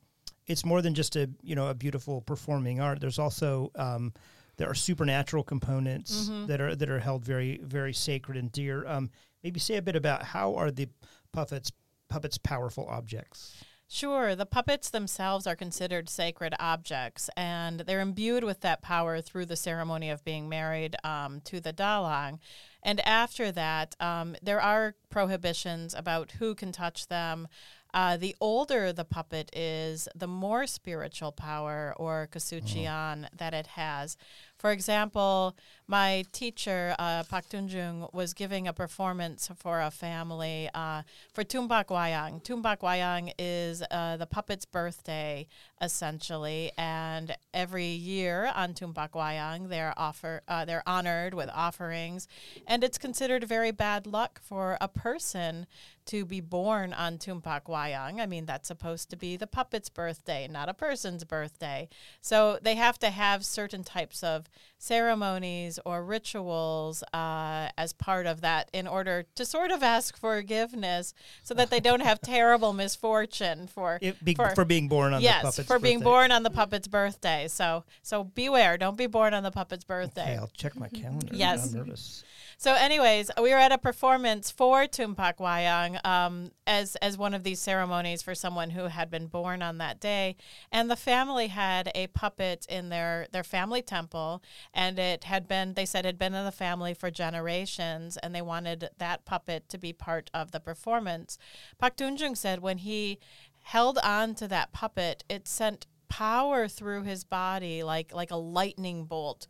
it's 0.46 0.64
more 0.64 0.80
than 0.82 0.94
just 0.94 1.16
a 1.16 1.28
you 1.42 1.54
know 1.54 1.68
a 1.68 1.74
beautiful 1.74 2.20
performing 2.22 2.80
art. 2.80 3.00
There's 3.00 3.18
also 3.18 3.70
um, 3.74 4.12
there 4.56 4.68
are 4.68 4.74
supernatural 4.74 5.42
components 5.44 6.28
Mhm. 6.28 6.46
that 6.46 6.60
are 6.60 6.74
that 6.74 6.88
are 6.88 7.00
held 7.00 7.24
very 7.24 7.58
very 7.62 7.92
sacred 7.92 8.36
and 8.36 8.50
dear. 8.50 8.86
Um, 8.86 9.10
maybe 9.44 9.60
say 9.60 9.76
a 9.76 9.82
bit 9.82 9.96
about 9.96 10.22
how 10.22 10.54
are 10.54 10.70
the 10.70 10.88
puppets 11.32 11.70
puppets 12.08 12.38
powerful 12.38 12.86
objects. 12.88 13.62
Sure, 13.90 14.36
the 14.36 14.44
puppets 14.44 14.90
themselves 14.90 15.46
are 15.46 15.56
considered 15.56 16.10
sacred 16.10 16.54
objects, 16.60 17.30
and 17.38 17.80
they're 17.80 18.02
imbued 18.02 18.44
with 18.44 18.60
that 18.60 18.82
power 18.82 19.22
through 19.22 19.46
the 19.46 19.56
ceremony 19.56 20.10
of 20.10 20.22
being 20.24 20.46
married 20.46 20.94
um, 21.04 21.40
to 21.42 21.58
the 21.58 21.72
Dalang. 21.72 22.38
And 22.82 23.00
after 23.06 23.50
that, 23.52 23.96
um, 24.00 24.36
there 24.42 24.60
are 24.60 24.94
prohibitions 25.10 25.94
about 25.94 26.32
who 26.32 26.54
can 26.54 26.72
touch 26.72 27.08
them. 27.08 27.48
Uh, 27.94 28.16
the 28.16 28.36
older 28.40 28.92
the 28.92 29.04
puppet 29.04 29.50
is, 29.56 30.08
the 30.14 30.26
more 30.28 30.66
spiritual 30.66 31.32
power 31.32 31.94
or 31.96 32.28
kesucian 32.30 33.26
that 33.36 33.54
it 33.54 33.68
has. 33.68 34.16
For 34.58 34.72
example, 34.72 35.56
my 35.86 36.24
teacher, 36.32 36.94
uh, 36.98 37.22
Pak 37.22 37.48
Tunjung, 37.48 38.12
was 38.12 38.34
giving 38.34 38.66
a 38.66 38.72
performance 38.72 39.48
for 39.56 39.80
a 39.80 39.90
family 39.90 40.68
uh, 40.74 41.02
for 41.32 41.44
Tumpak 41.44 41.86
Wayang. 41.86 42.42
Tumpak 42.42 42.80
Wayang 42.80 43.32
is 43.38 43.82
uh, 43.90 44.16
the 44.16 44.26
puppet's 44.26 44.64
birthday, 44.64 45.46
essentially, 45.80 46.72
and 46.76 47.36
every 47.54 47.86
year 47.86 48.50
on 48.54 48.74
Tumpak 48.74 49.12
Wayang, 49.12 49.68
they're 49.68 49.94
offer 49.96 50.42
uh, 50.48 50.64
they're 50.64 50.86
honored 50.86 51.34
with 51.34 51.48
offerings, 51.54 52.26
and 52.66 52.82
it's 52.82 52.98
considered 52.98 53.44
very 53.44 53.70
bad 53.70 54.06
luck 54.06 54.40
for 54.42 54.76
a 54.80 54.88
person 54.88 55.66
to 56.08 56.24
be 56.24 56.40
born 56.40 56.94
on 56.94 57.18
Tumpak 57.18 57.64
Wayang. 57.64 58.18
I 58.18 58.24
mean, 58.24 58.46
that's 58.46 58.68
supposed 58.68 59.10
to 59.10 59.16
be 59.16 59.36
the 59.36 59.46
puppet's 59.46 59.90
birthday, 59.90 60.48
not 60.48 60.70
a 60.70 60.74
person's 60.74 61.22
birthday. 61.22 61.88
So 62.22 62.58
they 62.62 62.76
have 62.76 62.98
to 63.00 63.10
have 63.10 63.44
certain 63.44 63.84
types 63.84 64.24
of 64.24 64.47
ceremonies 64.78 65.78
or 65.84 66.04
rituals 66.04 67.02
uh, 67.12 67.68
as 67.76 67.92
part 67.92 68.26
of 68.26 68.40
that 68.40 68.68
in 68.72 68.86
order 68.86 69.24
to 69.34 69.44
sort 69.44 69.70
of 69.70 69.82
ask 69.82 70.16
forgiveness 70.18 71.14
so 71.42 71.54
that 71.54 71.70
they 71.70 71.80
don't 71.80 72.00
have 72.00 72.20
terrible 72.22 72.72
misfortune 72.72 73.66
for. 73.66 73.98
Be, 74.22 74.34
For- 74.34 74.54
for, 74.54 74.64
being 74.64 74.88
born 74.88 75.12
on 75.14 75.20
Yes, 75.22 75.42
the 75.42 75.46
puppet's 75.48 75.68
for 75.68 75.78
being 75.78 75.98
birthday. 75.98 76.04
born 76.10 76.32
on 76.32 76.42
the 76.42 76.50
puppet's 76.50 76.88
birthday. 76.88 77.48
So, 77.48 77.84
so 78.02 78.24
beware! 78.24 78.76
Don't 78.78 78.96
be 78.96 79.06
born 79.06 79.34
on 79.34 79.42
the 79.42 79.50
puppet's 79.50 79.84
birthday. 79.84 80.22
Okay, 80.22 80.36
I'll 80.36 80.50
check 80.56 80.76
my 80.76 80.88
calendar. 81.00 81.34
Yes. 81.34 81.72
I'm 81.72 81.78
nervous. 81.78 82.24
So, 82.60 82.74
anyways, 82.74 83.30
we 83.40 83.52
were 83.52 83.58
at 83.60 83.70
a 83.70 83.78
performance 83.78 84.50
for 84.50 84.82
Tumpak 84.86 85.36
Wayang 85.36 86.04
um, 86.04 86.50
as 86.66 86.96
as 86.96 87.16
one 87.16 87.32
of 87.32 87.44
these 87.44 87.60
ceremonies 87.60 88.20
for 88.20 88.34
someone 88.34 88.70
who 88.70 88.86
had 88.86 89.12
been 89.12 89.28
born 89.28 89.62
on 89.62 89.78
that 89.78 90.00
day, 90.00 90.34
and 90.72 90.90
the 90.90 90.96
family 90.96 91.46
had 91.46 91.92
a 91.94 92.08
puppet 92.08 92.66
in 92.68 92.88
their 92.88 93.28
their 93.30 93.44
family 93.44 93.80
temple, 93.80 94.42
and 94.74 94.98
it 94.98 95.22
had 95.22 95.46
been 95.46 95.74
they 95.74 95.86
said 95.86 96.04
had 96.04 96.18
been 96.18 96.34
in 96.34 96.44
the 96.44 96.50
family 96.50 96.94
for 96.94 97.12
generations, 97.12 98.16
and 98.16 98.34
they 98.34 98.42
wanted 98.42 98.90
that 98.98 99.24
puppet 99.24 99.68
to 99.68 99.78
be 99.78 99.92
part 99.92 100.28
of 100.34 100.50
the 100.50 100.58
performance. 100.58 101.38
Pak 101.78 101.96
Tunjung 101.96 102.36
said 102.36 102.58
when 102.58 102.78
he 102.78 103.20
held 103.60 103.98
on 103.98 104.34
to 104.34 104.48
that 104.48 104.72
puppet, 104.72 105.22
it 105.28 105.46
sent 105.46 105.86
power 106.08 106.66
through 106.66 107.04
his 107.04 107.22
body 107.22 107.84
like 107.84 108.12
like 108.12 108.32
a 108.32 108.36
lightning 108.36 109.04
bolt 109.04 109.46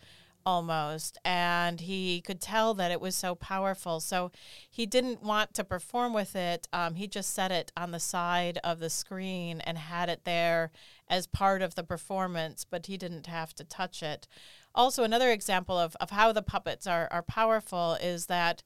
almost 0.48 1.18
and 1.26 1.78
he 1.82 2.22
could 2.22 2.40
tell 2.40 2.72
that 2.72 2.90
it 2.90 3.02
was 3.02 3.14
so 3.14 3.34
powerful. 3.34 4.00
So 4.00 4.32
he 4.70 4.86
didn't 4.86 5.22
want 5.22 5.52
to 5.52 5.62
perform 5.62 6.14
with 6.14 6.34
it. 6.34 6.66
Um, 6.72 6.94
he 6.94 7.06
just 7.06 7.34
set 7.34 7.52
it 7.52 7.70
on 7.76 7.90
the 7.90 8.00
side 8.00 8.58
of 8.64 8.78
the 8.78 8.88
screen 8.88 9.60
and 9.60 9.76
had 9.76 10.08
it 10.08 10.24
there 10.24 10.70
as 11.06 11.26
part 11.26 11.60
of 11.60 11.74
the 11.74 11.84
performance 11.84 12.64
but 12.64 12.86
he 12.86 12.96
didn't 12.96 13.26
have 13.26 13.54
to 13.56 13.64
touch 13.64 14.02
it. 14.02 14.26
Also 14.74 15.04
another 15.04 15.30
example 15.30 15.76
of, 15.76 15.94
of 16.00 16.10
how 16.10 16.32
the 16.32 16.40
puppets 16.40 16.86
are, 16.86 17.08
are 17.10 17.22
powerful 17.22 17.98
is 18.00 18.24
that 18.26 18.62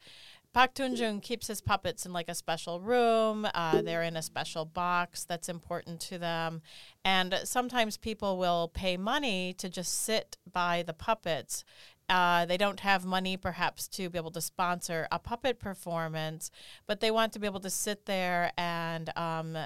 Pak 0.53 0.75
Tunjung 0.75 1.23
keeps 1.23 1.47
his 1.47 1.63
puppets 1.63 2.05
in 2.05 2.13
like 2.13 2.29
a 2.29 2.35
special 2.35 2.79
room. 2.79 3.47
Uh, 3.55 3.81
they're 3.81 4.03
in 4.03 4.17
a 4.17 4.23
special 4.23 4.67
box 4.67 5.25
that's 5.25 5.49
important 5.49 5.99
to 6.01 6.19
them. 6.19 6.61
And 7.05 7.41
sometimes 7.45 7.97
people 7.97 8.37
will 8.37 8.69
pay 8.69 8.99
money 8.99 9.55
to 9.55 9.71
just 9.71 10.03
sit 10.03 10.37
by 10.51 10.83
the 10.83 10.93
puppets. 10.93 11.65
Uh, 12.09 12.45
they 12.45 12.59
don't 12.59 12.81
have 12.81 13.07
money 13.07 13.39
perhaps 13.39 13.89
to 13.89 14.11
be 14.11 14.19
able 14.19 14.31
to 14.33 14.41
sponsor 14.43 15.09
a 15.11 15.19
puppet 15.19 15.59
performance, 15.59 16.51
but 16.87 17.01
they 17.01 17.11
want 17.11 17.33
to 17.33 17.39
be 17.39 17.47
able 17.47 17.61
to 17.61 17.71
sit 17.71 18.05
there 18.05 18.53
and 18.59 19.17
um, 19.17 19.57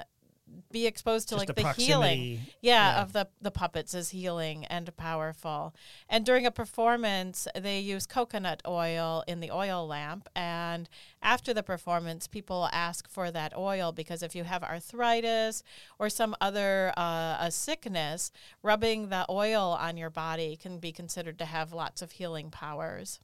be 0.71 0.85
exposed 0.85 1.29
to 1.29 1.35
Just 1.35 1.47
like 1.47 1.55
the 1.55 1.63
the, 1.63 1.73
healing 1.73 2.39
yeah, 2.61 2.95
yeah. 2.95 3.01
of 3.01 3.13
the 3.13 3.27
the 3.41 3.51
puppets 3.51 3.93
is 3.93 4.09
healing 4.09 4.65
and 4.65 4.95
powerful 4.97 5.73
and 6.09 6.25
during 6.25 6.45
a 6.45 6.51
performance 6.51 7.47
they 7.55 7.79
use 7.79 8.05
coconut 8.05 8.61
oil 8.67 9.23
in 9.27 9.39
the 9.39 9.51
oil 9.51 9.87
lamp 9.87 10.29
and 10.35 10.89
after 11.21 11.53
the 11.53 11.63
performance 11.63 12.27
people 12.27 12.69
ask 12.71 13.09
for 13.09 13.31
that 13.31 13.55
oil 13.57 13.91
because 13.91 14.21
if 14.21 14.35
you 14.35 14.43
have 14.43 14.63
arthritis 14.63 15.63
or 15.99 16.09
some 16.09 16.35
other 16.41 16.93
uh, 16.97 17.37
a 17.39 17.49
sickness 17.51 18.31
rubbing 18.61 19.09
the 19.09 19.25
oil 19.29 19.77
on 19.79 19.97
your 19.97 20.09
body 20.09 20.55
can 20.55 20.79
be 20.79 20.91
considered 20.91 21.39
to 21.39 21.45
have 21.45 21.71
lots 21.73 22.01
of 22.01 22.11
healing 22.11 22.49
powers 22.51 23.19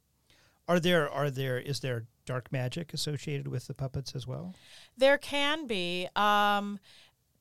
Are 0.66 0.80
there 0.80 1.10
are 1.10 1.30
there 1.30 1.58
is 1.58 1.80
there 1.80 2.06
dark 2.26 2.50
magic 2.50 2.94
associated 2.94 3.48
with 3.48 3.66
the 3.66 3.74
puppets 3.74 4.14
as 4.14 4.26
well? 4.26 4.54
There 4.96 5.18
can 5.18 5.66
be. 5.66 6.08
Um, 6.16 6.80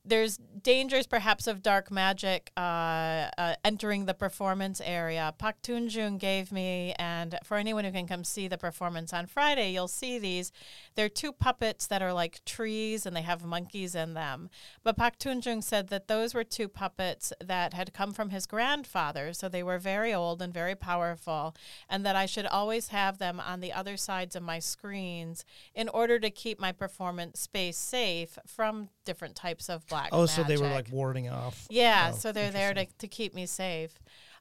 there's 0.05 0.37
dangers, 0.61 1.07
perhaps, 1.07 1.47
of 1.47 1.61
dark 1.61 1.89
magic 1.89 2.51
uh, 2.57 3.29
uh, 3.37 3.55
entering 3.63 4.05
the 4.05 4.13
performance 4.13 4.81
area. 4.83 5.33
Pak 5.37 5.61
Tunjung 5.61 6.19
gave 6.19 6.51
me, 6.51 6.93
and 6.99 7.39
for 7.43 7.55
anyone 7.55 7.85
who 7.85 7.91
can 7.91 8.05
come 8.05 8.25
see 8.25 8.49
the 8.49 8.57
performance 8.57 9.13
on 9.13 9.27
Friday, 9.27 9.71
you'll 9.71 9.87
see 9.87 10.19
these. 10.19 10.51
They're 10.95 11.07
two 11.07 11.31
puppets 11.31 11.87
that 11.87 12.01
are 12.01 12.11
like 12.11 12.43
trees, 12.43 13.05
and 13.05 13.15
they 13.15 13.21
have 13.21 13.45
monkeys 13.45 13.95
in 13.95 14.13
them. 14.13 14.49
But 14.83 14.97
Pak 14.97 15.19
Tunjung 15.19 15.63
said 15.63 15.87
that 15.87 16.09
those 16.09 16.33
were 16.33 16.43
two 16.43 16.67
puppets 16.67 17.31
that 17.41 17.73
had 17.73 17.93
come 17.93 18.11
from 18.11 18.29
his 18.29 18.45
grandfather, 18.45 19.31
so 19.31 19.47
they 19.47 19.63
were 19.63 19.79
very 19.79 20.13
old 20.13 20.41
and 20.41 20.53
very 20.53 20.75
powerful, 20.75 21.55
and 21.89 22.05
that 22.05 22.17
I 22.17 22.25
should 22.25 22.45
always 22.45 22.89
have 22.89 23.19
them 23.19 23.39
on 23.39 23.61
the 23.61 23.71
other 23.71 23.95
sides 23.95 24.35
of 24.35 24.43
my 24.43 24.59
screens 24.59 25.45
in 25.73 25.87
order 25.87 26.19
to 26.19 26.29
keep 26.29 26.59
my 26.59 26.73
performance 26.73 27.39
space 27.39 27.77
safe 27.77 28.37
from 28.45 28.89
different 29.03 29.35
types 29.35 29.69
of 29.69 29.85
black 29.87 30.09
Oh, 30.11 30.25
so 30.25 30.43
they 30.43 30.57
were 30.57 30.69
like 30.69 30.91
warding 30.91 31.29
off. 31.29 31.67
Yeah, 31.69 32.11
Oh, 32.13 32.17
so 32.17 32.31
they're 32.31 32.51
there 32.51 32.73
to, 32.73 32.85
to 32.85 33.07
keep 33.07 33.33
me 33.33 33.45
safe. 33.45 33.91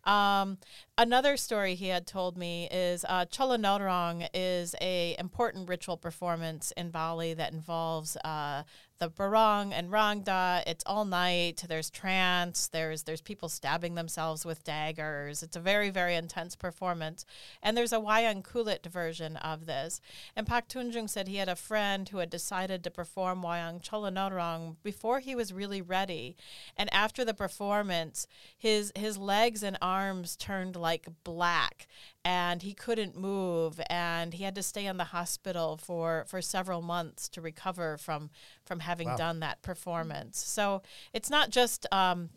Um, 0.04 0.58
another 0.98 1.36
story 1.36 1.74
he 1.76 1.88
had 1.88 2.06
told 2.06 2.36
me 2.36 2.68
is 2.72 3.04
uh, 3.08 3.26
Calonarang 3.26 4.28
is 4.34 4.74
a 4.80 5.14
important 5.18 5.68
ritual 5.68 5.96
performance 5.96 6.72
in 6.76 6.90
Bali 6.90 7.34
that 7.34 7.52
involves 7.52 8.16
uh, 8.24 8.64
the 9.02 9.08
barong 9.08 9.72
and 9.72 9.90
rangda. 9.90 10.62
It's 10.64 10.84
all 10.86 11.04
night. 11.04 11.64
There's 11.68 11.90
trance. 11.90 12.68
There's 12.68 13.02
there's 13.02 13.20
people 13.20 13.48
stabbing 13.48 13.96
themselves 13.96 14.46
with 14.46 14.62
daggers. 14.62 15.42
It's 15.42 15.56
a 15.56 15.60
very 15.60 15.90
very 15.90 16.14
intense 16.14 16.54
performance. 16.54 17.26
And 17.64 17.76
there's 17.76 17.92
a 17.92 17.96
Wayang 17.96 18.44
Kulit 18.44 18.86
version 18.86 19.36
of 19.38 19.66
this. 19.66 20.00
And 20.36 20.46
Pak 20.46 20.68
Tunjung 20.68 21.10
said 21.10 21.26
he 21.26 21.38
had 21.38 21.48
a 21.48 21.56
friend 21.56 22.08
who 22.08 22.18
had 22.18 22.30
decided 22.30 22.84
to 22.84 22.92
perform 22.92 23.42
Wayang 23.42 23.82
Calonarang 23.84 24.76
before 24.84 25.18
he 25.18 25.34
was 25.34 25.52
really 25.52 25.82
ready. 25.82 26.36
And 26.76 26.88
after 26.94 27.24
the 27.24 27.34
performance, 27.34 28.28
his 28.56 28.92
his 28.94 29.18
legs 29.18 29.64
and 29.64 29.76
arms 29.82 30.36
turned 30.36 30.76
like 30.76 31.08
black 31.24 31.88
and 32.24 32.62
he 32.62 32.72
couldn't 32.72 33.16
move 33.16 33.80
and 33.90 34.32
he 34.34 34.44
had 34.44 34.54
to 34.54 34.62
stay 34.62 34.86
in 34.86 34.96
the 34.96 35.04
hospital 35.04 35.76
for 35.76 36.24
for 36.28 36.40
several 36.40 36.80
months 36.82 37.28
to 37.30 37.40
recover 37.40 37.96
from 37.96 38.30
from 38.64 38.80
having 38.80 39.08
Wow. 39.08 39.16
done 39.16 39.40
that 39.40 39.62
performance. 39.62 40.38
So 40.38 40.82
it's 41.12 41.30
not 41.30 41.50
just 41.50 41.86
um, 41.92 42.30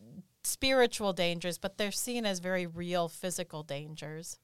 spiritual 0.43 1.13
dangers, 1.13 1.57
but 1.57 1.77
they're 1.77 1.91
seen 1.91 2.25
as 2.25 2.39
very 2.39 2.65
real 2.65 3.07
physical 3.07 3.61
dangers. 3.63 4.39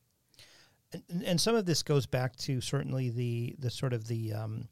And, 0.93 1.23
and 1.23 1.41
some 1.41 1.55
of 1.55 1.65
this 1.65 1.83
goes 1.83 2.05
back 2.05 2.35
to 2.37 2.61
certainly 2.61 3.09
the 3.09 3.55
the 3.57 3.69
sort 3.71 3.93
of 3.93 4.07
the 4.07 4.33
um, 4.33 4.67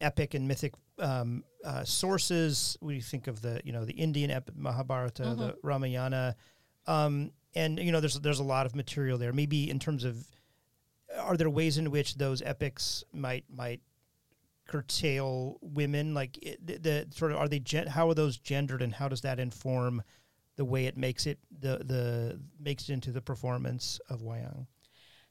epic 0.00 0.34
and 0.34 0.48
mythic 0.48 0.74
um, 0.98 1.44
uh, 1.64 1.84
sources. 1.84 2.76
We 2.80 3.00
think 3.00 3.26
of 3.26 3.42
the 3.42 3.60
you 3.64 3.72
know 3.72 3.84
the 3.84 3.92
Indian 3.92 4.30
epic 4.30 4.56
Mahabharata, 4.56 5.22
the 5.36 5.56
Ramayana, 5.62 6.34
um, 6.86 7.30
and 7.54 7.78
you 7.78 7.92
know 7.92 8.00
there's 8.00 8.18
there's 8.20 8.40
a 8.40 8.44
lot 8.44 8.66
of 8.66 8.74
material 8.74 9.18
there. 9.18 9.32
Maybe 9.32 9.70
in 9.70 9.78
terms 9.78 10.04
of 10.04 10.26
are 11.18 11.36
there 11.36 11.50
ways 11.50 11.78
in 11.78 11.90
which 11.90 12.16
those 12.16 12.42
epics 12.42 13.04
might 13.12 13.44
might 13.48 13.80
curtail 14.66 15.58
women? 15.60 16.14
Like 16.14 16.38
the, 16.62 16.78
the 16.78 17.06
sort 17.10 17.32
of 17.32 17.38
are 17.38 17.48
they 17.48 17.60
gen- 17.60 17.88
how 17.88 18.08
are 18.08 18.14
those 18.14 18.36
gendered, 18.38 18.82
and 18.82 18.94
how 18.94 19.08
does 19.08 19.20
that 19.22 19.38
inform 19.38 20.02
the 20.56 20.64
way 20.64 20.86
it 20.86 20.96
makes 20.96 21.26
it 21.26 21.38
the 21.60 21.78
the 21.78 22.40
makes 22.58 22.88
it 22.88 22.92
into 22.92 23.12
the 23.12 23.22
performance 23.22 24.00
of 24.08 24.22
Wayang? 24.22 24.66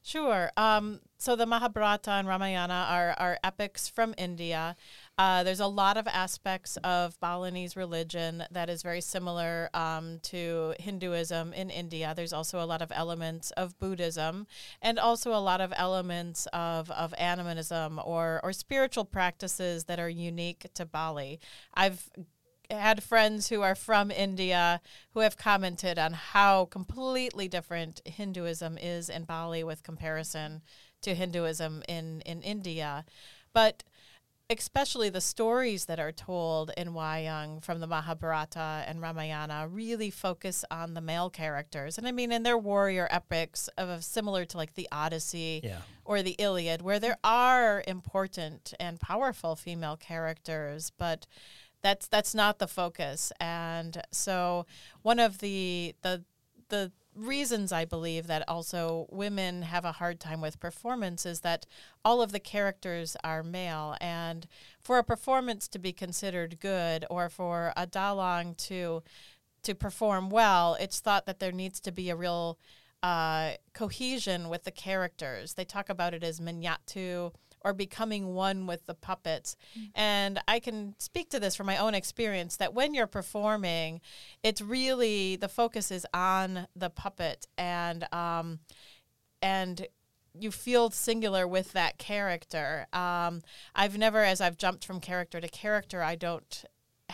Sure. 0.06 0.50
Um, 0.58 1.00
so 1.16 1.34
the 1.34 1.46
Mahabharata 1.46 2.10
and 2.10 2.28
Ramayana 2.28 2.86
are, 2.90 3.14
are 3.16 3.38
epics 3.42 3.88
from 3.88 4.14
India. 4.18 4.76
Uh, 5.16 5.42
there's 5.42 5.60
a 5.60 5.66
lot 5.66 5.96
of 5.96 6.06
aspects 6.06 6.76
of 6.84 7.18
Balinese 7.20 7.74
religion 7.74 8.44
that 8.50 8.68
is 8.68 8.82
very 8.82 9.00
similar 9.00 9.70
um, 9.72 10.18
to 10.24 10.74
Hinduism 10.78 11.54
in 11.54 11.70
India. 11.70 12.12
There's 12.14 12.34
also 12.34 12.62
a 12.62 12.66
lot 12.66 12.82
of 12.82 12.92
elements 12.94 13.50
of 13.52 13.78
Buddhism 13.78 14.46
and 14.82 14.98
also 14.98 15.32
a 15.32 15.40
lot 15.40 15.62
of 15.62 15.72
elements 15.74 16.46
of, 16.52 16.90
of 16.90 17.14
animism 17.16 17.98
or, 18.04 18.40
or 18.44 18.52
spiritual 18.52 19.06
practices 19.06 19.84
that 19.84 19.98
are 19.98 20.10
unique 20.10 20.66
to 20.74 20.84
Bali. 20.84 21.40
I've 21.72 22.10
had 22.70 23.02
friends 23.02 23.48
who 23.48 23.62
are 23.62 23.74
from 23.74 24.10
India 24.10 24.80
who 25.12 25.20
have 25.20 25.36
commented 25.36 25.98
on 25.98 26.12
how 26.12 26.66
completely 26.66 27.48
different 27.48 28.00
Hinduism 28.04 28.78
is 28.78 29.08
in 29.08 29.24
Bali 29.24 29.62
with 29.64 29.82
comparison 29.82 30.62
to 31.02 31.14
Hinduism 31.14 31.82
in, 31.88 32.20
in 32.22 32.42
India. 32.42 33.04
But 33.52 33.84
especially 34.50 35.08
the 35.08 35.20
stories 35.22 35.86
that 35.86 35.98
are 35.98 36.12
told 36.12 36.70
in 36.76 36.88
Wayang 36.88 37.64
from 37.64 37.80
the 37.80 37.86
Mahabharata 37.86 38.84
and 38.86 39.00
Ramayana 39.00 39.66
really 39.68 40.10
focus 40.10 40.66
on 40.70 40.92
the 40.92 41.00
male 41.00 41.30
characters. 41.30 41.96
And 41.96 42.06
I 42.06 42.12
mean, 42.12 42.30
in 42.30 42.42
they're 42.42 42.58
warrior 42.58 43.08
epics 43.10 43.68
of 43.78 44.04
similar 44.04 44.44
to 44.44 44.56
like 44.58 44.74
the 44.74 44.88
Odyssey 44.92 45.62
Yeah. 45.64 45.78
or 46.04 46.22
the 46.22 46.36
Iliad, 46.38 46.82
where 46.82 47.00
there 47.00 47.16
are 47.24 47.82
important 47.88 48.74
and 48.78 49.00
powerful 49.00 49.56
female 49.56 49.96
characters, 49.96 50.90
but 50.90 51.26
that's 51.84 52.06
that's 52.08 52.34
not 52.34 52.58
the 52.58 52.66
focus. 52.66 53.30
And 53.38 54.02
so 54.10 54.64
one 55.02 55.20
of 55.20 55.38
the 55.38 55.94
the 56.00 56.24
the 56.70 56.90
reasons 57.14 57.70
I 57.72 57.84
believe 57.84 58.26
that 58.26 58.42
also 58.48 59.06
women 59.10 59.62
have 59.62 59.84
a 59.84 59.92
hard 59.92 60.18
time 60.18 60.40
with 60.40 60.58
performance 60.58 61.24
is 61.26 61.40
that 61.42 61.66
all 62.04 62.22
of 62.22 62.32
the 62.32 62.40
characters 62.40 63.16
are 63.22 63.44
male 63.44 63.96
and 64.00 64.48
for 64.80 64.98
a 64.98 65.04
performance 65.04 65.68
to 65.68 65.78
be 65.78 65.92
considered 65.92 66.58
good 66.58 67.04
or 67.10 67.28
for 67.28 67.72
a 67.76 67.86
dalang 67.86 68.56
to 68.68 69.02
to 69.62 69.74
perform 69.74 70.30
well, 70.30 70.76
it's 70.80 71.00
thought 71.00 71.26
that 71.26 71.38
there 71.38 71.52
needs 71.52 71.80
to 71.80 71.92
be 71.92 72.10
a 72.10 72.16
real 72.16 72.58
uh, 73.02 73.52
cohesion 73.74 74.48
with 74.48 74.64
the 74.64 74.70
characters. 74.70 75.54
They 75.54 75.64
talk 75.64 75.90
about 75.90 76.14
it 76.14 76.24
as 76.24 76.40
minyatu 76.40 77.32
or 77.64 77.72
becoming 77.72 78.34
one 78.34 78.66
with 78.66 78.86
the 78.86 78.94
puppets. 78.94 79.56
And 79.94 80.38
I 80.46 80.60
can 80.60 80.94
speak 80.98 81.30
to 81.30 81.40
this 81.40 81.56
from 81.56 81.66
my 81.66 81.78
own 81.78 81.94
experience 81.94 82.56
that 82.58 82.74
when 82.74 82.94
you're 82.94 83.06
performing, 83.06 84.00
it's 84.42 84.60
really 84.60 85.36
the 85.36 85.48
focus 85.48 85.90
is 85.90 86.06
on 86.12 86.68
the 86.76 86.90
puppet 86.90 87.46
and 87.56 88.06
um, 88.12 88.60
and 89.40 89.86
you 90.38 90.50
feel 90.50 90.90
singular 90.90 91.46
with 91.46 91.72
that 91.72 91.96
character. 91.96 92.86
Um, 92.92 93.42
I've 93.74 93.96
never, 93.96 94.24
as 94.24 94.40
I've 94.40 94.56
jumped 94.56 94.84
from 94.84 95.00
character 95.00 95.40
to 95.40 95.48
character, 95.48 96.02
I 96.02 96.16
don't 96.16 96.64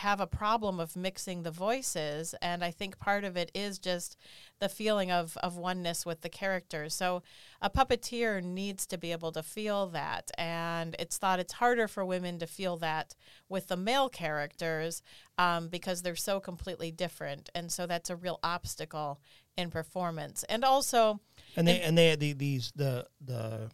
have 0.01 0.19
a 0.19 0.25
problem 0.25 0.79
of 0.79 0.95
mixing 0.95 1.43
the 1.43 1.51
voices, 1.51 2.33
and 2.41 2.63
I 2.63 2.71
think 2.71 2.97
part 2.97 3.23
of 3.23 3.37
it 3.37 3.51
is 3.53 3.77
just 3.77 4.17
the 4.59 4.67
feeling 4.67 5.11
of 5.11 5.37
of 5.43 5.57
oneness 5.57 6.05
with 6.05 6.21
the 6.21 6.29
characters. 6.29 6.95
So 6.95 7.21
a 7.61 7.69
puppeteer 7.69 8.43
needs 8.43 8.87
to 8.87 8.97
be 8.97 9.11
able 9.11 9.31
to 9.33 9.43
feel 9.43 9.85
that, 9.89 10.31
and 10.37 10.95
it's 10.97 11.17
thought 11.17 11.39
it's 11.39 11.53
harder 11.53 11.87
for 11.87 12.03
women 12.03 12.39
to 12.39 12.47
feel 12.47 12.77
that 12.77 13.15
with 13.47 13.67
the 13.67 13.77
male 13.77 14.09
characters 14.09 15.03
um, 15.37 15.67
because 15.67 16.01
they're 16.01 16.15
so 16.15 16.39
completely 16.39 16.91
different, 16.91 17.49
and 17.53 17.71
so 17.71 17.85
that's 17.85 18.09
a 18.09 18.15
real 18.15 18.39
obstacle 18.41 19.19
in 19.55 19.69
performance. 19.69 20.43
And 20.49 20.65
also, 20.65 21.19
and 21.55 21.67
they 21.67 21.79
and 21.81 21.95
they 21.95 22.15
the, 22.15 22.33
these 22.33 22.71
the 22.75 23.05
the 23.23 23.69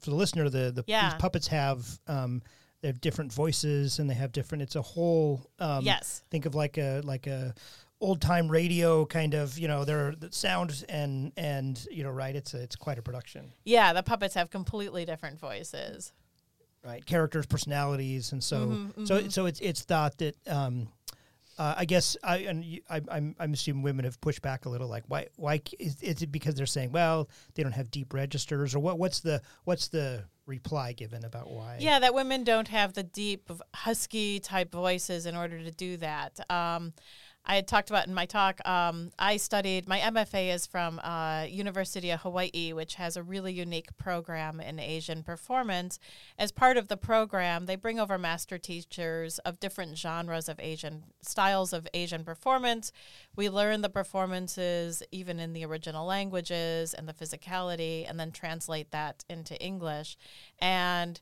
for 0.00 0.10
the 0.10 0.16
listener 0.16 0.50
the 0.50 0.70
the 0.70 0.84
Yeah. 0.86 1.08
these 1.08 1.18
puppets 1.18 1.46
have 1.48 1.98
um 2.06 2.42
they 2.82 2.88
have 2.88 3.00
different 3.00 3.32
voices 3.32 3.98
and 3.98 4.10
they 4.10 4.14
have 4.14 4.32
different 4.32 4.60
it's 4.62 4.76
a 4.76 4.82
whole 4.82 5.48
um 5.58 5.84
yes, 5.84 6.22
think 6.30 6.44
of 6.46 6.54
like 6.54 6.76
a 6.78 7.00
like 7.04 7.26
a 7.26 7.54
old 8.00 8.20
time 8.20 8.48
radio 8.48 9.06
kind 9.06 9.32
of 9.34 9.56
you 9.58 9.68
know 9.68 9.84
they're 9.84 10.14
the 10.16 10.30
sound 10.32 10.84
and 10.88 11.32
and 11.36 11.86
you 11.90 12.02
know 12.02 12.10
right 12.10 12.34
it's 12.36 12.52
a, 12.52 12.60
it's 12.60 12.76
quite 12.76 12.98
a 12.98 13.02
production 13.02 13.52
yeah, 13.64 13.92
the 13.92 14.02
puppets 14.02 14.34
have 14.34 14.50
completely 14.50 15.04
different 15.04 15.38
voices. 15.38 16.12
right 16.84 17.06
characters 17.06 17.46
personalities 17.46 18.32
and 18.32 18.42
so 18.42 18.58
Mhm, 18.66 19.06
so 19.06 19.20
mhm. 19.20 19.32
so 19.32 19.46
it's 19.46 19.60
it's 19.60 19.82
thought 19.82 20.18
that 20.18 20.34
um 20.48 20.88
uh, 21.58 21.74
I 21.76 21.84
guess 21.84 22.16
I 22.24 22.38
and 22.38 22.64
you, 22.64 22.80
I, 22.88 23.02
I'm 23.10 23.36
I'm 23.38 23.52
assuming 23.52 23.82
women 23.82 24.06
have 24.06 24.18
pushed 24.22 24.40
back 24.40 24.64
a 24.64 24.70
little. 24.70 24.88
Like 24.88 25.04
why 25.06 25.26
why 25.36 25.60
is, 25.78 26.02
is 26.02 26.22
it 26.22 26.32
because 26.32 26.54
they're 26.54 26.64
saying 26.64 26.92
well 26.92 27.28
they 27.54 27.62
don't 27.62 27.72
have 27.72 27.90
deep 27.90 28.14
registers 28.14 28.74
or 28.74 28.78
what 28.80 28.98
what's 28.98 29.20
the 29.20 29.42
what's 29.64 29.88
the 29.88 30.24
reply 30.46 30.92
given 30.92 31.24
about 31.24 31.50
why? 31.50 31.78
Yeah, 31.80 31.98
that 32.00 32.14
women 32.14 32.44
don't 32.44 32.68
have 32.68 32.94
the 32.94 33.02
deep, 33.02 33.50
husky 33.74 34.40
type 34.40 34.72
voices 34.72 35.26
in 35.26 35.36
order 35.36 35.62
to 35.62 35.70
do 35.70 35.96
that. 35.98 36.40
Um, 36.50 36.92
I 37.44 37.56
had 37.56 37.66
talked 37.66 37.90
about 37.90 38.06
in 38.06 38.14
my 38.14 38.24
talk. 38.24 38.66
Um, 38.66 39.10
I 39.18 39.36
studied 39.36 39.88
my 39.88 39.98
MFA 39.98 40.54
is 40.54 40.66
from 40.66 41.00
uh, 41.00 41.44
University 41.48 42.10
of 42.10 42.20
Hawaii, 42.20 42.72
which 42.72 42.94
has 42.94 43.16
a 43.16 43.22
really 43.22 43.52
unique 43.52 43.96
program 43.96 44.60
in 44.60 44.78
Asian 44.78 45.24
performance. 45.24 45.98
As 46.38 46.52
part 46.52 46.76
of 46.76 46.86
the 46.86 46.96
program, 46.96 47.66
they 47.66 47.74
bring 47.74 47.98
over 47.98 48.16
master 48.16 48.58
teachers 48.58 49.40
of 49.40 49.58
different 49.58 49.98
genres 49.98 50.48
of 50.48 50.60
Asian 50.60 51.02
styles 51.20 51.72
of 51.72 51.88
Asian 51.92 52.22
performance. 52.22 52.92
We 53.34 53.50
learn 53.50 53.82
the 53.82 53.90
performances 53.90 55.02
even 55.10 55.40
in 55.40 55.52
the 55.52 55.64
original 55.64 56.06
languages 56.06 56.94
and 56.94 57.08
the 57.08 57.12
physicality, 57.12 58.08
and 58.08 58.20
then 58.20 58.30
translate 58.30 58.92
that 58.92 59.24
into 59.28 59.60
English. 59.60 60.16
And 60.60 61.20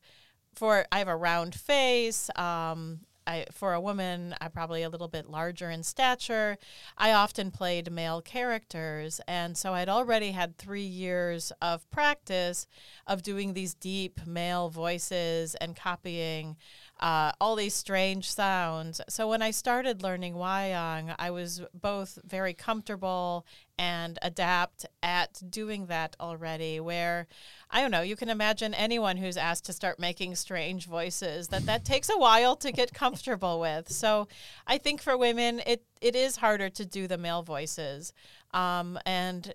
for 0.55 0.85
I 0.93 0.99
have 0.99 1.09
a 1.09 1.16
round 1.16 1.55
face. 1.55 2.29
Um, 2.37 3.01
I, 3.31 3.47
for 3.53 3.74
a 3.74 3.81
woman, 3.81 4.35
I'm 4.41 4.51
probably 4.51 4.83
a 4.83 4.89
little 4.89 5.07
bit 5.07 5.31
larger 5.31 5.70
in 5.70 5.85
stature. 5.85 6.59
I 6.99 7.12
often 7.12 7.53
played 7.53 7.93
male 7.93 8.20
characters, 8.20 9.20
and 9.28 9.57
so 9.57 9.72
I'd 9.72 9.89
already 9.89 10.33
had 10.33 10.59
three 10.59 10.83
years 10.83 11.53
of 11.62 11.89
practice 11.91 12.66
of 13.07 13.22
doing 13.22 13.55
these 13.55 13.74
deep 13.74 14.26
male 14.26 14.68
voices 14.68 15.55
and 15.55 15.76
copying 15.76 16.57
uh, 16.99 17.33
all 17.41 17.55
these 17.57 17.74
strange 17.74 18.31
sounds. 18.31 19.01
So 19.09 19.28
when 19.28 19.43
I 19.43 19.53
started 19.53 20.03
learning 20.03 20.35
Wayang, 20.35 21.14
I 21.18 21.31
was 21.31 21.62
both 21.72 22.18
very 22.24 22.53
comfortable 22.53 23.47
and 23.78 24.18
adapt 24.20 24.85
at 25.03 25.41
doing 25.49 25.87
that 25.87 26.14
already. 26.20 26.81
Where 26.81 27.26
I 27.71 27.81
don't 27.81 27.91
know, 27.91 28.03
you 28.03 28.16
can 28.16 28.29
imagine 28.29 28.75
anyone 28.75 29.16
who's 29.16 29.37
asked 29.37 29.64
to 29.66 29.73
start 29.73 29.99
making 29.99 30.35
strange 30.35 30.87
voices 30.87 31.49
that 31.49 31.66
that 31.66 31.85
takes 31.85 32.09
a 32.09 32.18
while 32.18 32.57
to 32.57 32.73
get 32.73 32.93
comfortable 32.93 33.61
with. 33.61 33.91
So 33.91 34.29
I 34.66 34.79
think 34.79 35.01
for 35.01 35.16
women, 35.16 35.62
it 35.66 35.85
it 36.01 36.16
is 36.16 36.37
harder 36.37 36.68
to 36.71 36.85
do 36.85 37.07
the 37.07 37.18
male 37.18 37.43
voices, 37.43 38.12
um, 38.53 38.99
and. 39.07 39.55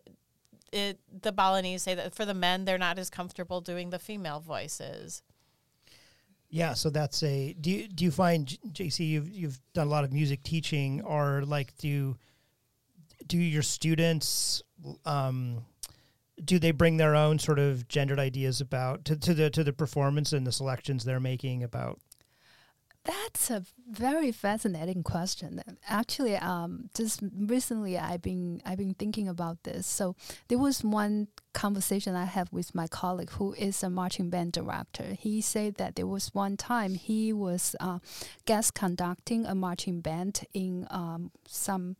It, 0.71 0.99
the 1.21 1.31
Balinese 1.31 1.83
say 1.83 1.95
that 1.95 2.13
for 2.13 2.25
the 2.25 2.33
men, 2.33 2.65
they're 2.65 2.77
not 2.77 2.99
as 2.99 3.09
comfortable 3.09 3.61
doing 3.61 3.91
the 3.91 3.99
female 3.99 4.41
voices. 4.41 5.21
Yeah, 6.49 6.73
so 6.73 6.89
that's 6.89 7.23
a. 7.23 7.53
Do 7.53 7.71
you 7.71 7.87
do 7.87 8.03
you 8.03 8.11
find 8.11 8.47
JC 8.71 9.07
you've 9.07 9.29
you've 9.29 9.59
done 9.73 9.87
a 9.87 9.89
lot 9.89 10.03
of 10.03 10.11
music 10.11 10.43
teaching, 10.43 11.01
or 11.01 11.43
like 11.45 11.77
do 11.77 12.17
do 13.27 13.37
your 13.37 13.61
students 13.61 14.63
um, 15.05 15.65
do 16.43 16.59
they 16.59 16.71
bring 16.71 16.97
their 16.97 17.15
own 17.15 17.39
sort 17.39 17.59
of 17.59 17.87
gendered 17.87 18.19
ideas 18.19 18.59
about 18.59 19.05
to, 19.05 19.15
to 19.15 19.33
the 19.33 19.49
to 19.49 19.63
the 19.63 19.73
performance 19.73 20.33
and 20.33 20.45
the 20.45 20.51
selections 20.51 21.03
they're 21.03 21.19
making 21.19 21.63
about? 21.63 21.99
That's 23.05 23.51
a 23.51 23.63
very 23.87 24.31
fascinating 24.31 25.03
question. 25.03 25.61
Actually, 25.87 26.37
um, 26.37 26.89
just 26.95 27.21
recently 27.37 27.99
I've 27.99 28.23
been 28.23 28.61
I've 28.65 28.79
been 28.79 28.95
thinking 28.95 29.27
about 29.27 29.63
this. 29.63 29.85
So 29.85 30.15
there 30.47 30.57
was 30.57 30.83
one 30.83 31.27
conversation 31.53 32.15
I 32.15 32.25
had 32.25 32.49
with 32.51 32.73
my 32.73 32.87
colleague 32.87 33.29
who 33.31 33.53
is 33.53 33.83
a 33.83 33.91
marching 33.91 34.31
band 34.31 34.53
director. 34.53 35.15
He 35.19 35.39
said 35.39 35.75
that 35.75 35.95
there 35.95 36.07
was 36.07 36.33
one 36.33 36.57
time 36.57 36.95
he 36.95 37.31
was 37.31 37.75
uh, 37.79 37.99
guest 38.45 38.73
conducting 38.73 39.45
a 39.45 39.53
marching 39.53 40.01
band 40.01 40.43
in 40.53 40.87
um, 40.89 41.29
some 41.47 41.97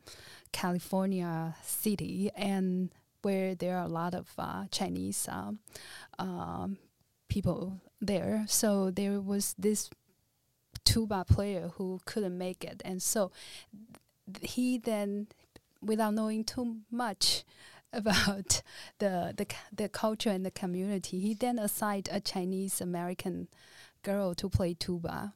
California 0.51 1.55
city, 1.61 2.31
and 2.35 2.89
where 3.25 3.55
there 3.55 3.75
are 3.75 3.85
a 3.85 3.97
lot 4.01 4.13
of 4.13 4.29
uh, 4.37 4.65
Chinese 4.69 5.27
um, 5.31 5.57
um, 6.19 6.77
people 7.27 7.81
there. 7.99 8.45
So 8.47 8.91
there 8.91 9.19
was 9.19 9.55
this 9.57 9.89
tuba 10.83 11.25
player 11.27 11.71
who 11.75 11.99
couldn't 12.05 12.37
make 12.37 12.63
it, 12.63 12.83
and 12.85 13.01
so 13.01 13.31
th- 14.31 14.51
he 14.53 14.77
then, 14.77 15.25
without 15.81 16.13
knowing 16.13 16.43
too 16.43 16.81
much 16.91 17.43
about 17.91 18.61
the 18.99 19.33
the 19.35 19.47
the 19.75 19.89
culture 19.89 20.29
and 20.29 20.45
the 20.45 20.51
community, 20.51 21.19
he 21.19 21.33
then 21.33 21.57
assigned 21.57 22.07
a 22.11 22.19
Chinese 22.19 22.79
American 22.79 23.47
girl 24.03 24.35
to 24.35 24.47
play 24.49 24.75
tuba. 24.75 25.33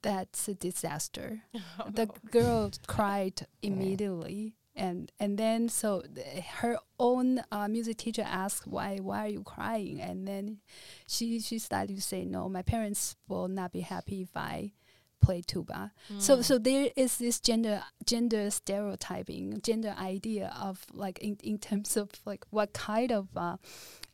That's 0.00 0.48
a 0.48 0.54
disaster. 0.54 1.42
The 1.94 2.08
girl 2.30 2.70
cried 2.86 3.46
immediately. 3.62 4.56
And 4.76 5.12
and 5.20 5.38
then 5.38 5.68
so 5.68 6.02
th- 6.02 6.44
her 6.58 6.78
own 6.98 7.42
uh, 7.52 7.68
music 7.68 7.98
teacher 7.98 8.24
asked 8.26 8.66
why 8.66 8.98
why 8.98 9.26
are 9.26 9.28
you 9.28 9.42
crying? 9.42 10.00
And 10.00 10.26
then 10.26 10.58
she 11.06 11.40
she 11.40 11.58
started 11.58 11.96
to 11.96 12.02
say 12.02 12.24
no 12.24 12.48
my 12.48 12.62
parents 12.62 13.16
will 13.28 13.48
not 13.48 13.72
be 13.72 13.80
happy 13.80 14.22
if 14.22 14.36
I 14.36 14.72
play 15.20 15.42
tuba. 15.42 15.92
So 16.18 16.42
so 16.42 16.58
there 16.58 16.90
is 16.96 17.18
this 17.18 17.40
gender 17.40 17.82
gender 18.04 18.50
stereotyping 18.50 19.60
gender 19.62 19.94
idea 19.98 20.52
of 20.60 20.84
like 20.92 21.18
in, 21.20 21.38
in 21.42 21.58
terms 21.58 21.96
of 21.96 22.10
like 22.26 22.44
what 22.50 22.72
kind 22.72 23.12
of 23.12 23.28
uh, 23.36 23.56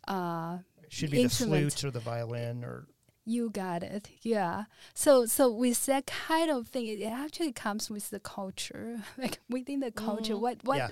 uh, 0.06 0.58
Should 0.88 1.10
be 1.10 1.22
the 1.24 1.30
flute 1.30 1.84
or 1.84 1.90
the 1.90 2.00
violin 2.00 2.64
or 2.64 2.86
you 3.24 3.50
got 3.50 3.82
it. 3.82 4.08
Yeah. 4.22 4.64
So 4.94 5.26
so 5.26 5.50
with 5.50 5.86
that 5.86 6.06
kind 6.06 6.50
of 6.50 6.68
thing, 6.68 6.86
it 6.86 7.04
actually 7.04 7.52
comes 7.52 7.90
with 7.90 8.10
the 8.10 8.20
culture. 8.20 9.02
Like 9.18 9.38
within 9.48 9.80
the 9.80 9.90
culture, 9.92 10.34
Mhm. 10.34 10.40
what 10.40 10.56
what 10.64 10.76
Yeah. 10.78 10.90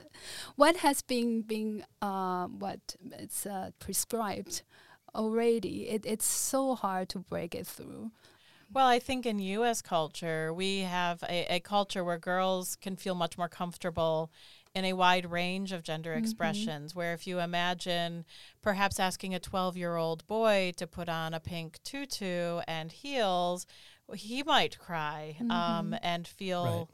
what 0.57 0.77
has 0.79 1.03
been 1.03 1.43
been 1.43 1.85
um 2.03 2.59
what 2.59 2.97
it's 3.19 3.47
uh, 3.47 3.71
prescribed 3.81 4.63
already. 5.15 5.89
It, 5.89 6.05
it's 6.07 6.27
so 6.27 6.75
hard 6.75 7.09
to 7.11 7.19
break 7.19 7.55
it 7.55 7.67
through. 7.67 8.11
Well, 8.73 8.87
I 8.87 8.99
think 8.99 9.25
in 9.27 9.39
U.S. 9.39 9.81
culture, 9.81 10.53
we 10.53 10.81
have 10.81 11.23
a, 11.23 11.57
a 11.57 11.61
culture 11.61 12.05
where 12.05 12.19
girls 12.19 12.77
can 12.77 12.97
feel 12.97 13.15
much 13.15 13.39
more 13.39 13.49
comfortable 13.49 14.31
in 14.75 14.85
a 14.85 14.93
wide 14.93 15.31
range 15.31 15.73
of 15.73 15.83
gender 15.83 16.15
Mhm. 16.15 16.19
expressions. 16.19 16.95
Where 16.95 17.13
if 17.15 17.27
you 17.27 17.41
imagine 17.41 18.25
perhaps 18.63 19.01
asking 19.01 19.35
a 19.35 19.41
12 19.41 19.77
year 19.77 19.97
old 19.97 20.27
boy 20.27 20.73
to 20.77 20.87
put 20.87 21.09
on 21.09 21.35
a 21.35 21.41
pink 21.41 21.83
tutu 21.83 22.61
and 22.69 22.93
heels, 22.93 23.67
he 24.15 24.43
might 24.43 24.79
cry 24.79 25.37
um, 25.41 25.91
Mhm. 25.93 25.99
and 26.03 26.29
feel. 26.29 26.89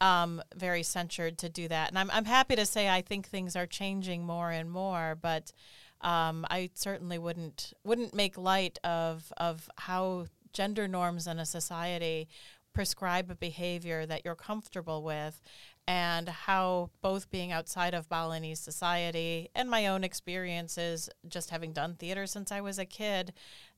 Um, 0.00 0.42
very 0.54 0.82
censured 0.82 1.38
to 1.38 1.48
do 1.48 1.68
that, 1.68 1.88
and 1.88 1.98
I'm 1.98 2.10
I'm 2.10 2.24
happy 2.24 2.56
to 2.56 2.66
say 2.66 2.90
I 2.90 3.00
think 3.00 3.26
things 3.28 3.54
are 3.56 3.66
changing 3.66 4.24
more 4.26 4.50
and 4.50 4.70
more. 4.70 5.14
But 5.14 5.52
um, 6.00 6.44
I 6.50 6.70
certainly 6.74 7.16
wouldn't 7.16 7.72
wouldn't 7.84 8.12
make 8.12 8.36
light 8.36 8.78
of 8.84 9.32
of 9.36 9.70
how 9.78 10.26
gender 10.52 10.88
norms 10.88 11.26
in 11.28 11.38
a 11.38 11.46
society 11.46 12.28
prescribe 12.74 13.30
a 13.30 13.36
behavior 13.36 14.04
that 14.04 14.22
you're 14.24 14.34
comfortable 14.34 15.02
with 15.04 15.40
and 15.86 16.28
how 16.28 16.90
both 17.02 17.30
being 17.30 17.52
outside 17.52 17.94
of 17.94 18.08
Balinese 18.08 18.60
society 18.60 19.50
and 19.54 19.68
my 19.68 19.86
own 19.86 20.02
experiences 20.04 21.10
just 21.28 21.50
having 21.50 21.72
done 21.72 21.94
theater 21.94 22.26
since 22.26 22.50
I 22.50 22.60
was 22.60 22.78
a 22.78 22.86
kid 22.86 23.32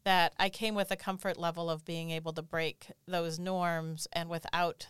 that 0.05 0.33
I 0.39 0.49
came 0.49 0.75
with 0.75 0.91
a 0.91 0.97
comfort 0.97 1.37
level 1.37 1.69
of 1.69 1.85
being 1.85 2.11
able 2.11 2.33
to 2.35 2.43
break 2.43 2.87
those 3.07 3.39
norms 3.39 4.07
and 4.13 4.29
without 4.29 4.87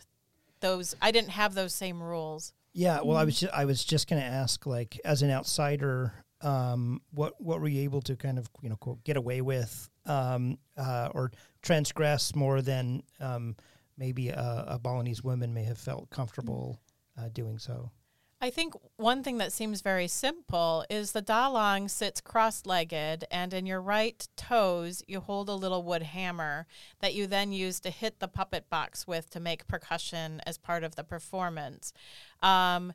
those 0.59 0.95
I 1.01 1.11
didn't 1.11 1.31
have 1.31 1.55
those 1.55 1.73
same 1.73 2.01
rules. 2.01 2.53
Yeah, 2.73 3.01
well, 3.01 3.17
I 3.17 3.23
was 3.23 3.39
ju- 3.39 3.49
I 3.51 3.65
was 3.65 3.83
just 3.83 4.07
going 4.07 4.21
to 4.21 4.27
ask, 4.27 4.67
like, 4.67 5.01
as 5.03 5.23
an 5.23 5.31
outsider, 5.31 6.13
um, 6.41 7.01
what 7.11 7.33
what 7.41 7.59
were 7.59 7.67
you 7.67 7.81
able 7.81 8.01
to 8.03 8.15
kind 8.15 8.37
of 8.37 8.47
you 8.61 8.69
know 8.69 8.75
quote, 8.75 9.03
get 9.03 9.17
away 9.17 9.41
with, 9.41 9.89
um, 10.05 10.59
uh, 10.77 11.09
or 11.15 11.31
transgress 11.63 12.35
more 12.35 12.61
than 12.61 13.01
um, 13.19 13.55
maybe 13.97 14.29
a, 14.29 14.65
a 14.67 14.79
Balinese 14.79 15.23
woman 15.23 15.55
may 15.55 15.63
have 15.63 15.79
felt 15.79 16.11
comfortable 16.11 16.79
uh, 17.17 17.29
doing 17.29 17.57
so. 17.57 17.91
I 18.39 18.51
think 18.51 18.75
one 18.97 19.23
thing 19.23 19.39
that 19.39 19.51
seems 19.51 19.81
very 19.81 20.07
simple 20.07 20.85
is 20.91 21.11
the 21.11 21.23
dalang 21.23 21.89
sits 21.89 22.21
cross-legged 22.21 23.25
and 23.31 23.51
in 23.51 23.65
your 23.65 23.81
right 23.81 24.27
toes 24.37 25.01
you 25.07 25.21
hold 25.21 25.49
a 25.49 25.55
little 25.55 25.81
wood 25.81 26.03
hammer 26.03 26.67
that 27.01 27.15
you 27.15 27.25
then 27.25 27.51
use 27.51 27.79
to 27.79 27.89
hit 27.89 28.19
the 28.19 28.27
puppet 28.27 28.69
box 28.69 29.07
with 29.07 29.27
to 29.31 29.39
make 29.39 29.65
percussion 29.65 30.39
as 30.45 30.59
part 30.59 30.83
of 30.83 30.95
the 30.95 31.03
performance. 31.03 31.93
Um, 32.43 32.93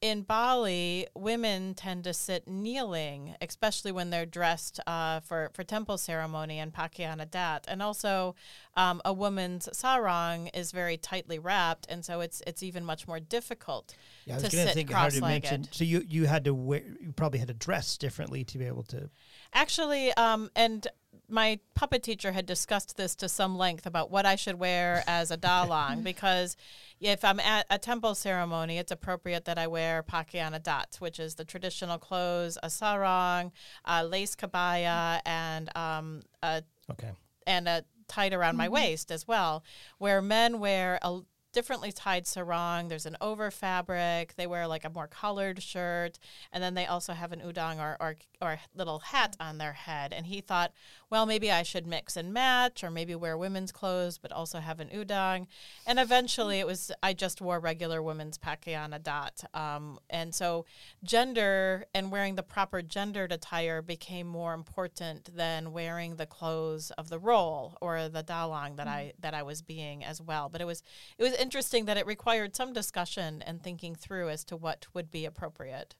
in 0.00 0.22
Bali, 0.22 1.06
women 1.14 1.74
tend 1.74 2.04
to 2.04 2.14
sit 2.14 2.48
kneeling, 2.48 3.34
especially 3.42 3.92
when 3.92 4.08
they're 4.08 4.24
dressed 4.24 4.80
uh, 4.86 5.20
for, 5.20 5.50
for 5.52 5.62
temple 5.62 5.98
ceremony 5.98 6.58
and 6.58 6.72
pakaian 6.72 7.24
adat. 7.24 7.64
And 7.68 7.82
also, 7.82 8.34
um, 8.76 9.02
a 9.04 9.12
woman's 9.12 9.68
sarong 9.76 10.46
is 10.48 10.72
very 10.72 10.96
tightly 10.96 11.38
wrapped, 11.38 11.86
and 11.90 12.04
so 12.04 12.20
it's 12.20 12.42
it's 12.46 12.62
even 12.62 12.84
much 12.84 13.06
more 13.06 13.20
difficult 13.20 13.94
Yeah, 14.24 14.34
I 14.34 14.36
was 14.36 14.44
to 14.44 14.50
to 14.50 14.56
sit 14.56 14.74
think 14.74 14.90
cross-legged. 14.90 15.22
mention. 15.50 15.68
So 15.70 15.84
you 15.84 16.02
you 16.08 16.26
had 16.26 16.44
to 16.44 16.54
wear, 16.54 16.82
you 17.00 17.12
probably 17.12 17.38
had 17.38 17.48
to 17.48 17.54
dress 17.54 17.98
differently 17.98 18.44
to 18.44 18.58
be 18.58 18.64
able 18.64 18.84
to. 18.84 19.10
Actually, 19.52 20.14
um, 20.14 20.50
and 20.56 20.86
my 21.30 21.58
puppet 21.74 22.02
teacher 22.02 22.32
had 22.32 22.46
discussed 22.46 22.96
this 22.96 23.14
to 23.16 23.28
some 23.28 23.56
length 23.56 23.86
about 23.86 24.10
what 24.10 24.26
I 24.26 24.36
should 24.36 24.58
wear 24.58 25.02
as 25.06 25.30
a 25.30 25.36
dalang 25.36 26.02
because 26.10 26.56
if 27.00 27.24
I'm 27.24 27.40
at 27.40 27.66
a 27.70 27.78
temple 27.78 28.14
ceremony, 28.14 28.78
it's 28.78 28.92
appropriate 28.92 29.44
that 29.46 29.58
I 29.58 29.66
wear 29.66 30.02
pakaian 30.02 30.58
adat, 30.60 31.00
which 31.00 31.18
is 31.18 31.36
the 31.36 31.44
traditional 31.44 31.98
clothes, 31.98 32.58
a 32.62 32.68
sarong, 32.68 33.52
a 33.84 34.04
lace 34.04 34.36
kebaya, 34.36 35.20
and 35.24 35.74
um, 35.76 36.22
a 36.42 36.62
Okay. 36.90 37.12
and 37.46 37.68
a 37.68 37.84
tied 38.08 38.32
around 38.34 38.56
my 38.56 38.68
waist 38.68 39.10
as 39.12 39.26
well. 39.28 39.62
Where 39.98 40.20
men 40.20 40.58
wear 40.58 40.98
a 41.02 41.20
differently 41.52 41.90
tied 41.90 42.26
sarong. 42.28 42.86
There's 42.88 43.06
an 43.06 43.16
over 43.20 43.50
fabric. 43.50 44.34
They 44.36 44.46
wear 44.46 44.68
like 44.68 44.84
a 44.84 44.90
more 44.90 45.08
colored 45.08 45.60
shirt, 45.62 46.18
and 46.52 46.62
then 46.62 46.74
they 46.74 46.86
also 46.86 47.12
have 47.12 47.32
an 47.32 47.40
udeng 47.40 47.78
or 47.78 47.96
or, 48.00 48.16
or 48.40 48.60
little 48.74 49.00
hat 49.00 49.36
on 49.40 49.58
their 49.58 49.72
head. 49.72 50.12
And 50.12 50.26
he 50.26 50.40
thought, 50.40 50.72
well, 51.10 51.26
maybe 51.26 51.50
I 51.50 51.64
should 51.64 51.86
mix 51.86 52.16
and 52.16 52.32
match, 52.32 52.84
or 52.84 52.90
maybe 52.90 53.14
wear 53.16 53.36
women's 53.36 53.72
clothes 53.72 54.16
but 54.16 54.30
also 54.30 54.60
have 54.60 54.78
an 54.78 54.88
udeng. 54.88 55.48
And 55.86 55.98
eventually, 55.98 56.60
it 56.60 56.66
was 56.66 56.92
I 57.02 57.12
just 57.12 57.40
wore 57.40 57.58
regular 57.58 58.00
women's 58.02 58.38
pakaian 58.38 58.98
adat. 58.98 59.44
Um, 59.58 59.98
and 60.08 60.34
so, 60.34 60.66
gender 61.02 61.86
and 61.94 62.12
wearing 62.12 62.36
the 62.36 62.42
proper 62.42 62.80
gendered 62.80 63.32
attire 63.32 63.82
became 63.82 64.28
more 64.28 64.54
important 64.54 65.34
than 65.36 65.72
wearing 65.72 66.16
the 66.16 66.26
clothes 66.26 66.92
of 66.92 67.08
the 67.08 67.18
role 67.18 67.76
or 67.80 68.08
the 68.08 68.22
dalang 68.22 68.76
that 68.76 68.86
I 68.86 69.12
that 69.18 69.34
I 69.34 69.42
was 69.42 69.62
being 69.62 70.04
as 70.04 70.22
well. 70.22 70.48
But 70.48 70.60
it 70.60 70.66
was 70.66 70.82
it 71.18 71.24
was 71.24 71.34
interesting 71.34 71.86
that 71.86 71.96
it 71.96 72.06
required 72.06 72.54
some 72.54 72.72
discussion 72.72 73.42
and 73.42 73.62
thinking 73.62 73.96
through 73.96 74.28
as 74.28 74.44
to 74.44 74.56
what 74.56 74.86
would 74.94 75.10
be 75.10 75.24
appropriate. 75.24 75.96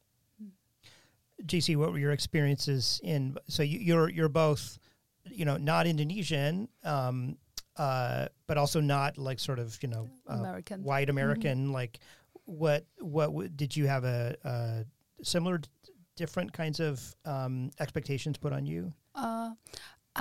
JC, 1.47 1.77
what 1.77 1.93
were 1.93 1.99
your 1.99 2.13
experiences 2.13 3.01
in? 3.03 3.37
So 3.49 3.63
you, 3.63 3.79
you're 3.79 4.09
you're 4.11 4.29
both, 4.29 4.79
you 5.25 5.45
know, 5.45 5.57
not 5.57 5.87
Indonesian, 5.87 6.69
um, 6.85 7.37
uh, 7.77 8.27
but 8.47 8.59
also 8.59 8.81
not 8.81 9.19
like 9.19 9.39
sort 9.39 9.59
of 9.59 9.79
you 9.83 9.89
know 9.89 10.09
uh, 10.29 10.35
American. 10.35 10.83
white 10.85 11.09
American. 11.11 11.73
Like, 11.73 12.01
what 12.45 12.85
what 13.01 13.27
w- 13.27 13.49
did 13.49 13.77
you 13.77 13.87
have 13.87 14.05
a, 14.05 14.37
a 14.45 14.85
similar, 15.25 15.59
d- 15.59 15.69
different 16.17 16.53
kinds 16.53 16.81
of 16.81 17.15
um, 17.25 17.71
expectations 17.79 18.37
put 18.39 18.53
on 18.53 18.67
you? 18.67 18.93
Uh, 19.15 19.51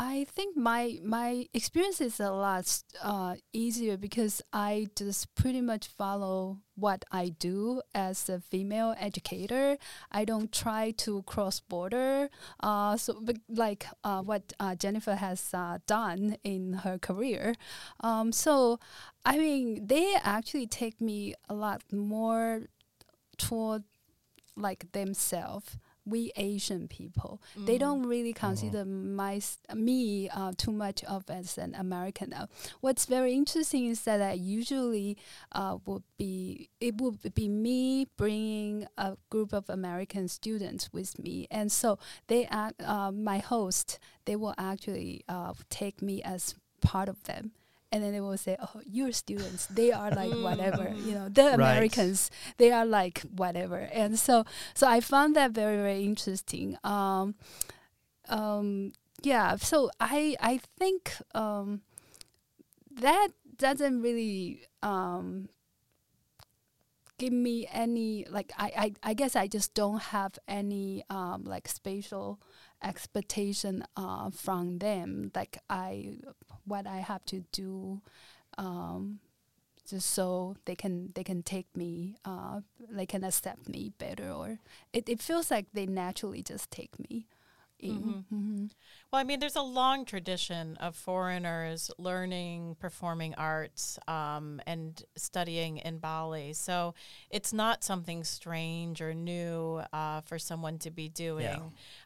I 0.02 0.28
think 0.34 0.56
my 0.56 0.98
my 1.04 1.48
experience 1.54 2.00
is 2.00 2.22
a 2.22 2.32
lot 2.32 2.84
uh, 3.04 3.36
easier 3.52 3.98
because 3.98 4.42
I 4.54 4.88
just 4.96 5.36
pretty 5.36 5.60
much 5.60 5.88
follow 5.88 6.60
what 6.76 7.04
I 7.12 7.36
do 7.38 7.82
as 7.94 8.30
a 8.30 8.40
female 8.40 8.96
educator. 8.98 9.78
I 10.10 10.24
don't 10.24 10.54
try 10.54 10.92
to 11.04 11.24
cross 11.24 11.60
border. 11.60 12.30
Uh, 12.62 12.96
so 12.96 13.22
like 13.50 13.88
uh, 14.06 14.22
what 14.22 14.54
uh, 14.58 14.76
Jennifer 14.76 15.16
has 15.16 15.54
uh, 15.54 15.80
done 15.86 16.38
in 16.46 16.80
her 16.86 16.98
career. 16.98 17.56
Um, 18.00 18.32
so 18.32 18.80
I 19.26 19.38
mean, 19.38 19.86
they 19.88 20.16
actually 20.24 20.68
take 20.68 21.02
me 21.02 21.34
a 21.50 21.54
lot 21.54 21.84
more 21.92 22.70
toward 23.38 23.84
like 24.56 24.94
themselves 24.94 25.78
we 26.10 26.32
Asian 26.36 26.88
people. 26.88 27.42
They 27.66 27.78
don't 27.78 28.06
really 28.06 28.34
consider 28.34 28.86
my 28.86 29.42
me 29.74 30.30
uh, 30.30 30.54
too 30.58 30.72
much 30.72 31.04
of 31.04 31.30
as 31.30 31.58
an 31.58 31.76
American. 31.76 32.34
Uh, 32.34 32.48
what's 32.82 33.06
very 33.06 33.34
interesting 33.34 33.86
is 33.86 34.02
that 34.02 34.22
I 34.22 34.34
usually 34.34 35.18
uh, 35.52 35.78
would 35.86 36.04
be 36.18 36.70
it 36.80 37.00
would 37.02 37.34
be 37.36 37.48
me 37.48 38.08
bringing 38.18 38.88
a 38.98 39.18
group 39.30 39.54
of 39.54 39.70
American 39.70 40.28
students 40.28 40.92
with 40.94 41.20
me, 41.20 41.48
and 41.52 41.72
so 41.72 42.00
they 42.28 42.46
act, 42.46 42.82
uh, 42.82 43.12
my 43.12 43.40
host 43.40 44.00
they 44.26 44.36
will 44.36 44.54
actually 44.58 45.24
uh, 45.28 45.54
take 45.70 46.02
me 46.02 46.22
as 46.22 46.56
part 46.82 47.10
of 47.10 47.24
them. 47.24 47.52
And 47.92 48.04
then 48.04 48.12
they 48.14 48.22
will 48.22 48.38
say, 48.38 48.56
"Oh, 48.62 48.82
your 48.86 49.12
students, 49.12 49.66
they 49.68 49.92
are 49.92 50.12
like 50.12 50.32
whatever, 50.32 50.94
you 51.06 51.14
know. 51.14 51.28
The 51.30 51.44
Right. 51.44 51.54
Americans, 51.56 52.30
they 52.58 52.72
are 52.72 52.86
like 52.86 53.22
whatever." 53.36 53.78
And 53.92 54.20
so, 54.20 54.46
so 54.76 54.88
I 54.88 55.00
found 55.02 55.36
that 55.36 55.52
very 55.52 55.78
very 55.78 56.04
interesting. 56.04 56.78
Um, 56.84 57.34
um, 58.30 58.94
yeah. 59.24 59.56
So 59.58 59.90
I 60.00 60.36
I 60.40 60.60
think 60.78 61.14
um, 61.34 61.82
that 62.92 63.30
doesn't 63.58 64.02
really 64.02 64.62
um, 64.84 65.50
give 67.18 67.34
me 67.34 67.68
any 67.72 68.26
like 68.30 68.52
I, 68.58 68.72
I 69.04 69.12
I 69.12 69.14
guess 69.14 69.36
I 69.36 69.48
just 69.48 69.74
don't 69.74 70.02
have 70.14 70.38
any 70.48 71.04
um, 71.10 71.44
like 71.46 71.68
spatial 71.68 72.40
expectation 72.84 73.84
uh, 73.98 74.30
from 74.30 74.80
them. 74.80 75.32
Like 75.36 75.58
I 75.70 76.18
what 76.70 76.88
I 76.88 76.98
have 76.98 77.26
to 77.26 77.44
do. 77.52 78.02
Um, 78.58 79.20
just 79.90 80.12
so 80.12 80.56
they 80.66 80.76
can 80.76 81.12
they 81.16 81.24
can 81.24 81.42
take 81.42 81.66
me 81.76 82.16
uh, 82.24 82.62
they 82.92 83.06
can 83.06 83.24
accept 83.24 83.68
me 83.68 83.92
better 83.98 84.30
or 84.30 84.60
it, 84.94 85.10
it 85.10 85.20
feels 85.20 85.50
like 85.50 85.66
they 85.74 85.88
naturally 85.88 86.44
just 86.44 86.70
take 86.70 87.00
me 87.00 87.26
in 87.80 87.96
Mhm. 88.04 88.24
Mm-hmm. 88.34 88.66
Well, 89.12 89.22
I 89.22 89.24
mean, 89.24 89.40
there's 89.40 89.56
a 89.56 89.62
long 89.62 90.06
tradition 90.06 90.78
of 90.78 90.96
foreigners 90.96 91.90
learning 91.98 92.76
performing 92.80 93.34
arts 93.36 93.98
um, 94.08 94.62
and 94.68 95.04
studying 95.16 95.78
in 95.78 95.98
Bali. 96.00 96.54
So 96.54 96.94
it's 97.30 97.52
not 97.54 97.84
something 97.84 98.24
strange 98.24 99.02
or 99.02 99.14
new 99.14 99.82
uh, 99.94 100.22
for 100.22 100.38
someone 100.38 100.78
to 100.80 100.92
be 100.92 101.10
doing. 101.10 101.46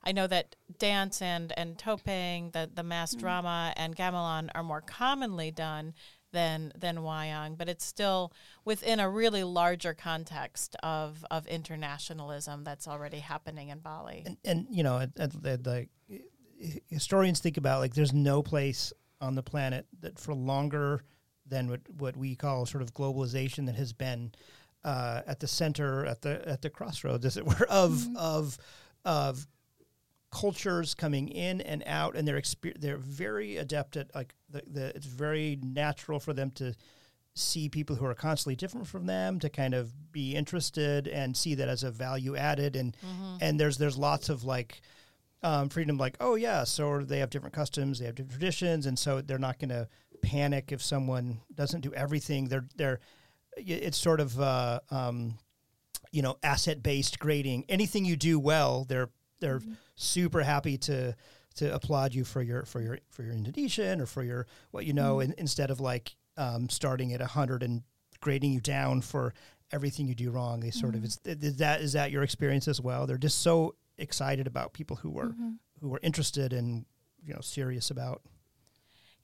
I 0.03 0.11
know 0.11 0.27
that 0.27 0.55
dance 0.79 1.21
and, 1.21 1.51
and 1.57 1.77
topeng, 1.77 2.51
the, 2.53 2.69
the 2.73 2.83
mass 2.83 3.13
drama, 3.15 3.73
and 3.75 3.95
gamelan 3.95 4.49
are 4.55 4.63
more 4.63 4.81
commonly 4.81 5.51
done 5.51 5.93
than 6.33 6.73
than 6.77 6.97
wayang, 6.97 7.57
but 7.57 7.69
it's 7.69 7.85
still 7.85 8.33
within 8.65 8.99
a 8.99 9.09
really 9.09 9.43
larger 9.43 9.93
context 9.93 10.75
of 10.83 11.25
of 11.31 11.47
internationalism 11.47 12.65
that's 12.65 12.87
already 12.87 13.19
happening 13.19 13.69
in 13.69 13.79
Bali. 13.79 14.23
and, 14.25 14.37
and 14.43 14.67
you 14.69 14.83
know, 14.83 15.05
the 15.15 15.87
historians 16.89 17.39
think 17.39 17.57
about 17.57 17.79
like 17.79 17.93
there's 17.93 18.13
no 18.13 18.43
place 18.43 18.91
on 19.21 19.35
the 19.35 19.43
planet 19.43 19.85
that 20.01 20.19
for 20.19 20.33
longer 20.33 21.03
than 21.47 21.69
what 21.69 21.81
what 21.97 22.17
we 22.17 22.35
call 22.35 22.65
sort 22.65 22.81
of 22.81 22.93
globalization 22.93 23.65
that 23.67 23.75
has 23.75 23.93
been 23.93 24.31
uh, 24.83 25.21
at 25.25 25.39
the 25.39 25.47
center 25.47 26.05
at 26.05 26.21
the 26.21 26.47
at 26.47 26.61
the 26.61 26.69
crossroads, 26.69 27.25
as 27.25 27.37
it 27.37 27.45
were, 27.45 27.65
of 27.69 28.05
of 28.17 28.57
of 29.05 29.47
cultures 30.33 30.95
coming 30.95 31.27
in 31.27 31.61
and 31.61 31.83
out, 31.85 32.15
and 32.15 32.27
they're 32.27 32.41
exper- 32.41 32.79
they're 32.79 32.97
very 32.97 33.57
adept 33.57 33.95
at 33.95 34.13
like 34.15 34.33
the, 34.49 34.63
the 34.65 34.85
it's 34.95 35.05
very 35.05 35.59
natural 35.61 36.19
for 36.19 36.33
them 36.33 36.49
to 36.51 36.73
see 37.35 37.69
people 37.69 37.95
who 37.95 38.05
are 38.05 38.15
constantly 38.15 38.55
different 38.55 38.87
from 38.87 39.05
them 39.05 39.39
to 39.39 39.49
kind 39.49 39.73
of 39.73 40.11
be 40.11 40.35
interested 40.35 41.07
and 41.07 41.37
see 41.37 41.55
that 41.55 41.69
as 41.69 41.83
a 41.83 41.91
value 41.91 42.35
added. 42.35 42.75
And 42.75 42.97
and 43.41 43.59
there's 43.59 43.77
there's 43.77 43.97
lots 43.97 44.29
of 44.29 44.43
like 44.43 44.81
um, 45.43 45.69
freedom 45.69 45.97
like 45.97 46.15
oh 46.19 46.35
yeah 46.35 46.63
so 46.63 47.01
they 47.01 47.19
have 47.19 47.29
different 47.29 47.53
customs 47.53 47.99
they 47.99 48.05
have 48.05 48.15
different 48.15 48.31
traditions 48.31 48.85
and 48.85 48.97
so 48.97 49.19
they're 49.19 49.37
not 49.37 49.59
going 49.59 49.69
to 49.69 49.89
panic 50.21 50.71
if 50.71 50.81
someone 50.81 51.41
doesn't 51.53 51.81
do 51.81 51.93
everything. 51.93 52.47
They're 52.47 52.65
they're 52.75 52.99
it's 53.55 53.97
sort 53.97 54.19
of 54.19 54.39
uh, 54.39 54.79
um, 54.89 55.37
you 56.11 56.23
know 56.23 56.37
asset 56.41 56.81
based 56.81 57.19
grading. 57.19 57.65
Anything 57.69 58.05
you 58.05 58.15
do 58.15 58.39
well 58.39 58.85
they're 58.85 59.09
they're 59.43 59.59
mm-hmm. 59.59 59.73
super 59.95 60.41
happy 60.41 60.77
to 60.77 61.15
to 61.55 61.73
applaud 61.73 62.15
you 62.15 62.23
for 62.23 62.41
your 62.41 62.65
for 62.65 62.81
your 62.81 62.99
for 63.11 63.23
your 63.23 63.33
Indonesian 63.33 64.01
or 64.01 64.05
for 64.05 64.23
your 64.23 64.47
what 64.71 64.85
you 64.85 64.93
know 64.93 65.17
mm-hmm. 65.17 65.31
in, 65.31 65.35
instead 65.37 65.69
of 65.69 65.79
like 65.79 66.15
um, 66.37 66.69
starting 66.69 67.13
at 67.13 67.19
100 67.19 67.61
and 67.61 67.83
grading 68.21 68.53
you 68.53 68.61
down 68.61 69.01
for 69.01 69.33
everything 69.71 70.07
you 70.07 70.15
do 70.15 70.31
wrong. 70.31 70.61
They 70.61 70.71
sort 70.71 70.95
of 70.95 71.01
mm-hmm. 71.01 71.29
is, 71.29 71.43
is 71.43 71.57
that 71.57 71.81
is 71.81 71.93
that 71.93 72.11
your 72.11 72.23
experience 72.23 72.67
as 72.67 72.81
well? 72.81 73.05
They're 73.05 73.17
just 73.17 73.41
so 73.41 73.75
excited 73.97 74.47
about 74.47 74.73
people 74.73 74.95
who 74.95 75.11
were 75.11 75.35
who 75.81 75.89
were 75.89 75.99
interested 76.01 76.53
and 76.53 76.85
you 77.23 77.33
know 77.33 77.41
serious 77.41 77.91
about 77.91 78.21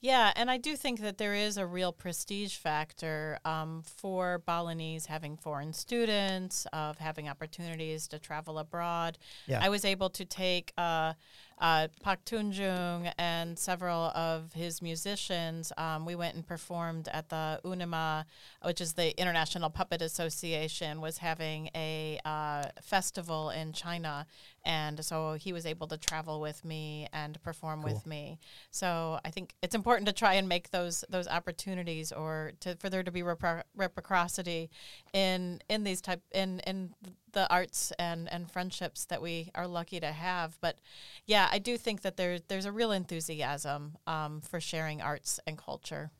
Yeah, 0.00 0.32
and 0.34 0.50
I 0.50 0.56
do 0.56 0.76
think 0.76 1.00
that 1.00 1.18
there 1.18 1.34
is 1.34 1.58
a 1.58 1.66
real 1.66 1.92
prestige 1.92 2.56
factor 2.56 3.38
um, 3.44 3.82
for 3.84 4.38
Balinese 4.46 5.06
having 5.06 5.36
foreign 5.36 5.74
students, 5.74 6.66
of 6.72 6.98
having 6.98 7.28
opportunities 7.28 8.08
to 8.08 8.18
travel 8.18 8.58
abroad. 8.58 9.18
Yeah. 9.46 9.60
I 9.62 9.68
was 9.68 9.84
able 9.84 10.08
to 10.10 10.24
take 10.24 10.72
uh, 10.78 11.12
uh, 11.60 11.88
Pak 12.02 12.24
Tunjung 12.24 13.12
and 13.18 13.58
several 13.58 14.04
of 14.14 14.52
his 14.54 14.80
musicians. 14.80 15.72
Um, 15.76 16.06
we 16.06 16.14
went 16.14 16.34
and 16.34 16.46
performed 16.46 17.08
at 17.12 17.28
the 17.28 17.60
UNIMA, 17.64 18.24
which 18.64 18.80
is 18.80 18.94
the 18.94 19.18
International 19.20 19.68
Puppet 19.68 20.00
Association, 20.00 21.00
was 21.00 21.18
having 21.18 21.68
a 21.74 22.18
uh, 22.24 22.64
festival 22.82 23.50
in 23.50 23.72
China, 23.72 24.26
and 24.64 25.04
so 25.04 25.34
he 25.34 25.52
was 25.52 25.66
able 25.66 25.86
to 25.88 25.98
travel 25.98 26.40
with 26.40 26.64
me 26.64 27.06
and 27.12 27.42
perform 27.42 27.82
with 27.82 28.06
me. 28.06 28.38
So 28.70 29.20
I 29.24 29.30
think 29.30 29.54
it's 29.62 29.74
important 29.74 30.06
to 30.08 30.14
try 30.14 30.34
and 30.34 30.48
make 30.48 30.70
those 30.70 31.04
those 31.08 31.28
opportunities, 31.28 32.12
or 32.12 32.52
to, 32.60 32.76
for 32.76 32.88
there 32.88 33.02
to 33.02 33.10
be 33.10 33.22
repro- 33.22 33.62
reciprocity 33.76 34.70
in 35.12 35.60
in 35.68 35.84
these 35.84 36.00
type 36.00 36.22
in 36.32 36.60
in 36.60 36.94
the 37.32 37.50
arts 37.52 37.92
and 37.98 38.30
and 38.32 38.50
friendships 38.50 39.04
that 39.06 39.22
we 39.22 39.50
are 39.54 39.66
lucky 39.66 40.00
to 40.00 40.12
have. 40.12 40.58
But 40.60 40.78
yeah, 41.26 41.48
I 41.50 41.58
do 41.58 41.76
think 41.76 42.02
that 42.02 42.16
there 42.16 42.38
there's 42.48 42.66
a 42.66 42.72
real 42.72 42.92
enthusiasm 42.92 43.96
um, 44.06 44.40
for 44.40 44.60
sharing 44.60 45.00
arts 45.02 45.40
and 45.46 45.56
culture. 45.56 46.10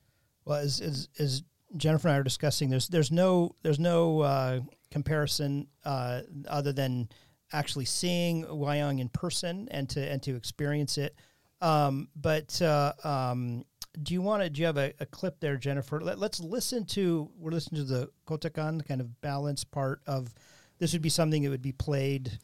Well, 0.44 0.58
as, 0.58 0.80
as, 0.80 1.08
as 1.18 1.42
Jennifer 1.76 2.08
and 2.08 2.16
I 2.16 2.20
are 2.20 2.24
discussing, 2.24 2.70
there's 2.70 2.88
there's 2.88 3.10
no 3.12 3.54
there's 3.62 3.78
no 3.78 4.20
uh, 4.20 4.60
comparison 4.90 5.68
uh, 5.84 6.22
other 6.48 6.72
than 6.72 7.08
actually 7.52 7.84
seeing 7.84 8.44
Wayang 8.44 9.00
in 9.00 9.08
person 9.08 9.68
and 9.70 9.88
to 9.90 10.00
and 10.00 10.22
to 10.22 10.34
experience 10.36 10.98
it. 10.98 11.14
Um, 11.60 12.08
but 12.16 12.60
uh, 12.62 12.92
um, 13.04 13.64
do 14.02 14.14
you 14.14 14.22
want 14.22 14.42
to? 14.42 14.50
Do 14.50 14.60
you 14.60 14.66
have 14.66 14.78
a, 14.78 14.92
a 15.00 15.06
clip 15.06 15.40
there, 15.40 15.56
Jennifer? 15.56 16.00
Let, 16.00 16.18
us 16.18 16.40
listen 16.40 16.84
to. 16.86 17.30
We're 17.36 17.50
listening 17.50 17.86
to 17.86 17.92
the 17.92 18.10
kotekan 18.26 18.86
kind 18.86 19.00
of 19.00 19.20
balance 19.20 19.64
part 19.64 20.00
of. 20.06 20.32
This 20.80 20.92
would 20.92 21.02
be 21.02 21.10
something 21.10 21.42
that 21.44 21.50
would 21.50 21.62
be 21.62 21.72
played 21.72 22.38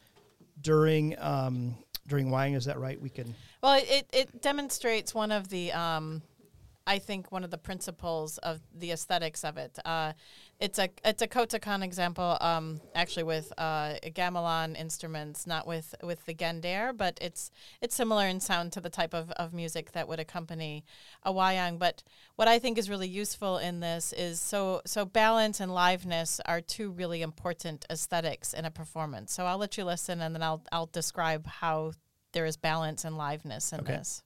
during 0.61 1.19
um, 1.19 1.75
during 2.07 2.29
Wayang. 2.29 2.55
Is 2.55 2.67
that 2.67 2.79
right? 2.79 3.01
We 3.01 3.11
can. 3.11 3.35
Well, 3.63 3.81
it, 3.83 4.07
it 4.13 4.43
demonstrates 4.43 5.15
one 5.15 5.33
of 5.33 5.49
the, 5.49 5.73
um, 5.73 6.23
I 6.87 6.99
think, 6.99 7.33
one 7.33 7.45
of 7.45 7.51
the 7.51 7.59
principles 7.59 8.39
of 8.39 8.61
the 8.73 8.93
aesthetics 8.93 9.45
of 9.45 9.57
it. 9.57 9.79
Uh, 9.85 10.13
it's 10.61 10.79
a 10.79 10.89
it's 11.05 11.21
a 11.21 11.27
kotekan 11.29 11.83
example, 11.83 12.39
um, 12.41 12.81
actually 12.95 13.25
with 13.25 13.53
uh, 13.59 13.95
gamelan 14.15 14.79
instruments, 14.79 15.47
not 15.47 15.67
with 15.67 15.95
with 16.03 16.25
the 16.27 16.35
gendare, 16.35 16.97
but 16.97 17.19
it's 17.21 17.51
it's 17.81 17.95
similar 17.95 18.27
in 18.27 18.41
sound 18.41 18.73
to 18.73 18.81
the 18.81 18.89
type 18.89 19.15
of, 19.15 19.31
of 19.33 19.53
music 19.53 19.93
that 19.93 20.09
would 20.09 20.21
accompany 20.21 20.85
a 21.25 21.33
wayang. 21.33 21.79
But 21.79 22.03
what 22.37 22.49
I 22.49 22.59
think 22.59 22.79
is 22.79 22.89
really 22.89 23.09
useful 23.09 23.59
in 23.59 23.81
this 23.81 24.13
is 24.13 24.41
so 24.41 24.81
so 24.87 25.05
balance 25.05 25.61
and 25.61 25.73
liveness 25.73 26.41
are 26.47 26.61
two 26.61 26.91
really 26.91 27.21
important 27.21 27.85
aesthetics 27.91 28.55
in 28.55 28.65
a 28.65 28.71
performance. 28.71 29.33
So 29.33 29.45
I'll 29.45 29.59
let 29.59 29.77
you 29.77 29.85
listen, 29.85 30.21
and 30.21 30.35
then 30.35 30.43
I'll 30.43 30.63
I'll 30.73 30.87
describe 30.87 31.47
how 31.47 31.93
there 32.33 32.47
is 32.47 32.57
balance 32.57 33.05
and 33.05 33.17
liveness 33.17 33.73
in 33.73 33.81
Okay. 33.81 33.97
this. 33.97 34.23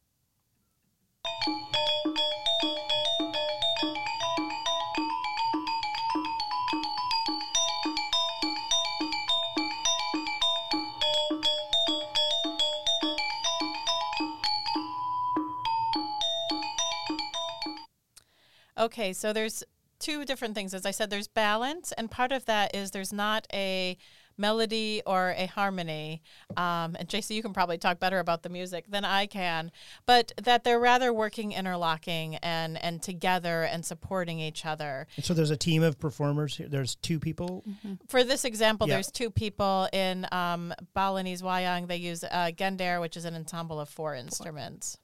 Okay, 18.80 19.12
so 19.12 19.32
there's 19.32 19.62
two 19.98 20.24
different 20.24 20.54
things. 20.54 20.72
As 20.72 20.86
I 20.86 20.90
said, 20.90 21.10
there's 21.10 21.28
balance, 21.28 21.92
and 21.92 22.10
part 22.10 22.32
of 22.32 22.46
that 22.46 22.74
is 22.74 22.90
there's 22.90 23.12
not 23.12 23.46
a 23.52 23.98
melody 24.38 25.02
or 25.04 25.34
a 25.36 25.44
harmony. 25.44 26.22
Um, 26.56 26.96
and 26.98 27.06
JC, 27.06 27.34
you 27.36 27.42
can 27.42 27.52
probably 27.52 27.76
talk 27.76 28.00
better 28.00 28.18
about 28.20 28.42
the 28.42 28.48
music 28.48 28.86
than 28.88 29.04
I 29.04 29.26
can, 29.26 29.70
but 30.06 30.32
that 30.42 30.64
they're 30.64 30.80
rather 30.80 31.12
working 31.12 31.52
interlocking 31.52 32.36
and 32.36 32.82
and 32.82 33.02
together 33.02 33.64
and 33.64 33.84
supporting 33.84 34.40
each 34.40 34.64
other. 34.64 35.06
And 35.16 35.24
so 35.26 35.34
there's 35.34 35.50
a 35.50 35.58
team 35.58 35.82
of 35.82 35.98
performers 35.98 36.56
here. 36.56 36.68
There's 36.68 36.94
two 36.94 37.20
people. 37.20 37.62
For 38.08 38.24
this 38.24 38.46
example, 38.46 38.88
Yeah. 38.88 38.94
there's 38.94 39.10
two 39.10 39.30
people 39.30 39.90
in 39.92 40.26
um, 40.32 40.72
Balinese 40.94 41.42
wayang. 41.42 41.86
They 41.86 41.96
use 41.96 42.24
uh, 42.24 42.50
gendare, 42.56 42.98
which 42.98 43.18
is 43.18 43.26
an 43.26 43.34
ensemble 43.34 43.78
of 43.78 43.90
four 43.90 44.14
instruments. 44.14 44.96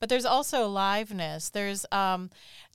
But 0.00 0.08
there's 0.08 0.24
also 0.24 0.68
liveness. 0.68 1.52
There's 1.52 1.86
um, 1.92 2.30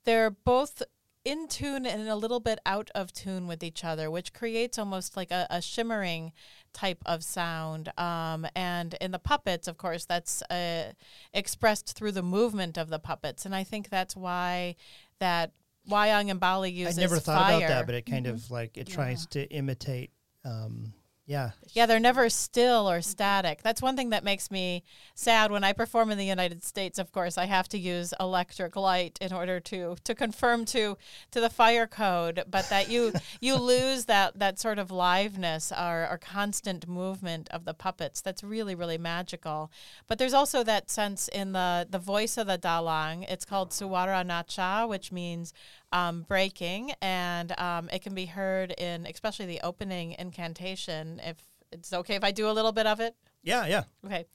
they're 0.06 0.30
both 0.30 0.84
in 1.26 1.48
tune 1.48 1.88
and 1.88 2.08
a 2.08 2.16
little 2.16 2.40
bit 2.40 2.60
out 2.68 2.92
of 2.94 3.12
tune 3.12 3.48
with 3.48 3.64
each 3.64 3.84
other, 3.84 4.12
which 4.12 4.32
creates 4.32 4.78
almost 4.78 5.18
like 5.18 5.32
a, 5.32 5.48
a 5.50 5.60
shimmering 5.60 6.32
type 6.72 7.02
of 7.06 7.24
sound. 7.24 7.92
Um, 7.98 8.46
and 8.56 8.94
in 9.02 9.10
the 9.10 9.20
puppets, 9.20 9.68
of 9.68 9.78
course, 9.78 10.06
that's 10.06 10.44
uh, 10.44 10.92
expressed 11.34 11.98
through 11.98 12.12
the 12.12 12.22
movement 12.22 12.78
of 12.78 12.90
the 12.90 13.00
puppets. 13.00 13.46
And 13.46 13.56
I 13.56 13.64
think 13.64 13.90
that's 13.90 14.16
why 14.16 14.76
that 15.20 15.52
Wayang 15.90 16.30
and 16.30 16.40
Bali 16.40 16.72
uses. 16.72 17.00
I 17.00 17.02
never 17.02 17.18
thought 17.18 17.42
fire. 17.42 17.58
about 17.58 17.68
that, 17.70 17.86
but 17.88 17.96
it 17.96 18.06
kind 18.06 18.28
of 18.28 18.50
like 18.52 18.78
it 18.78 18.88
tries 18.88 19.26
to 19.28 19.50
imitate. 19.50 20.12
Um, 20.44 20.94
yeah, 21.28 21.52
Yeah, 21.74 21.88
they're 21.88 22.00
never 22.00 22.30
still 22.30 22.88
or 22.88 23.02
static. 23.02 23.64
That's 23.64 23.82
one 23.82 23.96
thing 23.96 24.12
that 24.12 24.24
makes 24.24 24.52
me 24.52 24.84
sad 25.16 25.52
when 25.52 25.64
I 25.64 25.74
perform 25.74 26.12
in 26.12 26.20
the 26.20 26.26
United 26.26 26.64
States. 26.64 27.00
Of 27.00 27.12
course, 27.12 27.36
I 27.36 27.46
have 27.46 27.68
to 27.70 27.80
use 27.80 28.14
electric 28.20 28.76
light 28.76 29.18
in 29.20 29.34
order 29.34 29.60
to 29.62 29.96
to 30.04 30.14
conform 30.14 30.66
to 30.66 30.98
to 31.32 31.42
the 31.42 31.50
fire 31.50 31.88
code. 31.88 32.44
But 32.48 32.70
that 32.70 32.90
you 32.90 33.12
you 33.42 33.56
lose 33.56 34.06
that 34.06 34.38
that 34.38 34.60
sort 34.60 34.78
of 34.78 34.90
liveness 34.90 35.72
or, 35.72 36.08
or 36.12 36.20
constant 36.20 36.88
movement 36.88 37.50
of 37.50 37.66
the 37.66 37.74
puppets. 37.74 38.22
That's 38.22 38.44
really 38.44 38.76
really 38.76 39.00
magical. 39.00 39.72
But 40.06 40.20
there's 40.20 40.34
also 40.34 40.64
that 40.64 40.92
sense 40.92 41.28
in 41.28 41.54
the 41.54 41.88
the 41.90 42.00
voice 42.00 42.38
of 42.38 42.46
the 42.46 42.60
dalang. 42.60 43.26
It's 43.28 43.46
called 43.46 43.72
suwara 43.72 44.24
nacha, 44.24 44.88
which 44.88 45.12
means 45.12 45.54
um, 45.96 46.24
breaking, 46.28 46.92
and 47.02 47.58
um, 47.58 47.90
it 47.92 48.02
can 48.02 48.14
be 48.14 48.26
heard 48.26 48.72
in 48.78 49.08
especially 49.08 49.46
the 49.46 49.62
opening 49.62 50.14
incantation. 50.20 51.22
If 51.24 51.38
it's 51.72 51.94
okay 51.94 52.16
if 52.16 52.24
I 52.24 52.32
do 52.32 52.50
a 52.50 52.52
little 52.52 52.74
bit 52.74 52.86
of 52.86 53.00
it, 53.00 53.16
yeah, 53.44 53.66
yeah. 53.66 53.84
okay. 54.06 54.26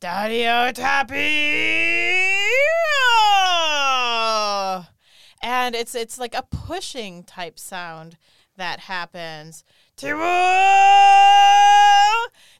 Dario 0.00 0.70
Tapio, 0.72 1.16
and 5.42 5.74
it's 5.74 5.94
it's 5.94 6.18
like 6.18 6.34
a 6.34 6.42
pushing 6.42 7.24
type 7.24 7.58
sound 7.58 8.18
that 8.56 8.80
happens. 8.80 9.64
Tiwu 9.96 10.18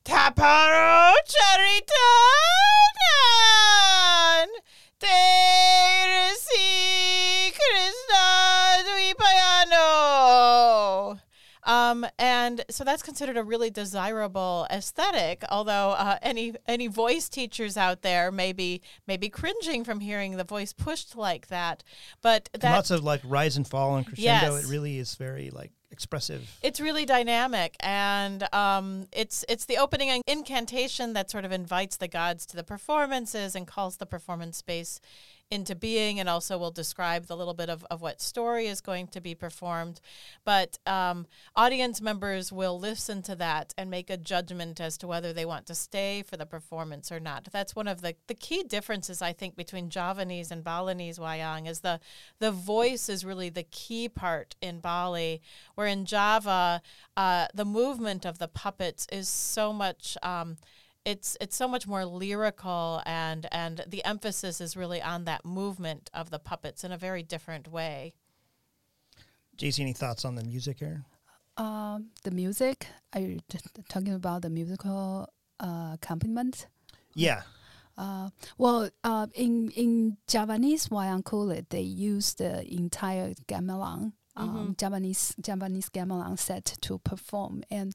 Taparo 0.04 1.14
Charitanan 1.26 1.98
Teresi 5.00 6.91
Um, 11.64 12.06
and 12.18 12.64
so 12.70 12.84
that's 12.84 13.02
considered 13.02 13.36
a 13.36 13.44
really 13.44 13.70
desirable 13.70 14.66
aesthetic. 14.70 15.44
Although 15.50 15.90
uh, 15.90 16.18
any 16.22 16.54
any 16.66 16.88
voice 16.88 17.28
teachers 17.28 17.76
out 17.76 18.02
there 18.02 18.32
may 18.32 18.52
be 18.52 18.82
may 19.06 19.16
be 19.16 19.28
cringing 19.28 19.84
from 19.84 20.00
hearing 20.00 20.36
the 20.36 20.44
voice 20.44 20.72
pushed 20.72 21.16
like 21.16 21.48
that, 21.48 21.84
but 22.20 22.48
that 22.58 22.72
lots 22.72 22.90
of 22.90 23.04
like 23.04 23.20
rise 23.24 23.56
and 23.56 23.66
fall 23.66 23.96
and 23.96 24.06
crescendo. 24.06 24.54
Yes. 24.54 24.64
It 24.64 24.70
really 24.70 24.98
is 24.98 25.14
very 25.14 25.50
like 25.50 25.70
expressive. 25.92 26.58
it's 26.62 26.80
really 26.80 27.04
dynamic, 27.04 27.76
and 27.80 28.52
um, 28.52 29.06
it's 29.12 29.44
it's 29.48 29.66
the 29.66 29.76
opening 29.76 30.22
incantation 30.26 31.12
that 31.12 31.30
sort 31.30 31.44
of 31.44 31.52
invites 31.52 31.96
the 31.96 32.08
gods 32.08 32.44
to 32.46 32.56
the 32.56 32.64
performances 32.64 33.54
and 33.54 33.66
calls 33.66 33.98
the 33.98 34.06
performance 34.06 34.56
space 34.56 35.00
into 35.52 35.74
being, 35.74 36.18
and 36.18 36.30
also 36.30 36.56
will 36.56 36.70
describe 36.70 37.26
the 37.26 37.36
little 37.36 37.52
bit 37.52 37.68
of, 37.68 37.84
of 37.90 38.00
what 38.00 38.22
story 38.22 38.66
is 38.66 38.80
going 38.80 39.06
to 39.08 39.20
be 39.20 39.34
performed. 39.34 40.00
But 40.46 40.78
um, 40.86 41.26
audience 41.54 42.00
members 42.00 42.50
will 42.50 42.80
listen 42.80 43.20
to 43.22 43.36
that 43.36 43.74
and 43.76 43.90
make 43.90 44.08
a 44.08 44.16
judgment 44.16 44.80
as 44.80 44.96
to 44.98 45.06
whether 45.06 45.34
they 45.34 45.44
want 45.44 45.66
to 45.66 45.74
stay 45.74 46.22
for 46.22 46.38
the 46.38 46.46
performance 46.46 47.12
or 47.12 47.20
not. 47.20 47.48
That's 47.52 47.76
one 47.76 47.86
of 47.86 48.00
the, 48.00 48.14
the 48.28 48.34
key 48.34 48.62
differences 48.62 49.20
I 49.20 49.34
think 49.34 49.54
between 49.54 49.90
Javanese 49.90 50.50
and 50.50 50.64
Balinese 50.64 51.18
wayang 51.18 51.68
is 51.68 51.80
the 51.80 52.00
the 52.38 52.50
voice 52.50 53.10
is 53.10 53.22
really 53.22 53.50
the 53.50 53.62
key 53.64 54.08
part 54.08 54.56
in 54.62 54.80
Bali, 54.80 55.42
where 55.74 55.86
in 55.86 56.06
Java 56.06 56.80
uh, 57.14 57.46
the 57.52 57.66
movement 57.66 58.24
of 58.24 58.38
the 58.38 58.48
puppets 58.48 59.06
is 59.12 59.28
so 59.28 59.72
much. 59.72 60.16
Um, 60.22 60.56
it's 61.04 61.36
it's 61.40 61.56
so 61.56 61.66
much 61.66 61.86
more 61.86 62.04
lyrical 62.04 63.02
and 63.06 63.46
and 63.50 63.84
the 63.86 64.04
emphasis 64.04 64.60
is 64.60 64.76
really 64.76 65.02
on 65.02 65.24
that 65.24 65.44
movement 65.44 66.10
of 66.14 66.30
the 66.30 66.38
puppets 66.38 66.84
in 66.84 66.92
a 66.92 66.96
very 66.96 67.22
different 67.22 67.68
way. 67.68 68.14
JC, 69.56 69.80
any 69.80 69.92
thoughts 69.92 70.24
on 70.24 70.34
the 70.34 70.44
music 70.44 70.78
here? 70.78 71.04
Um, 71.56 72.10
the 72.24 72.30
music. 72.30 72.86
Are 73.12 73.20
you 73.20 73.40
just 73.50 73.68
talking 73.88 74.14
about 74.14 74.42
the 74.42 74.50
musical 74.50 75.28
uh, 75.60 75.90
accompaniment? 75.94 76.66
Yeah. 77.14 77.42
Uh, 77.98 78.30
well, 78.56 78.88
uh, 79.04 79.26
in 79.34 79.70
in 79.70 80.16
Javanese 80.26 80.88
wayang 80.88 81.22
kulit, 81.22 81.68
they 81.68 81.82
use 81.82 82.34
the 82.34 82.64
entire 82.72 83.34
gamelan, 83.46 84.12
um, 84.36 84.48
Mm-hmm. 84.48 84.72
Javanese 84.72 85.34
Javanese 85.40 85.88
gamelan 85.90 86.38
set 86.38 86.64
to 86.80 86.98
perform, 86.98 87.62
and 87.70 87.94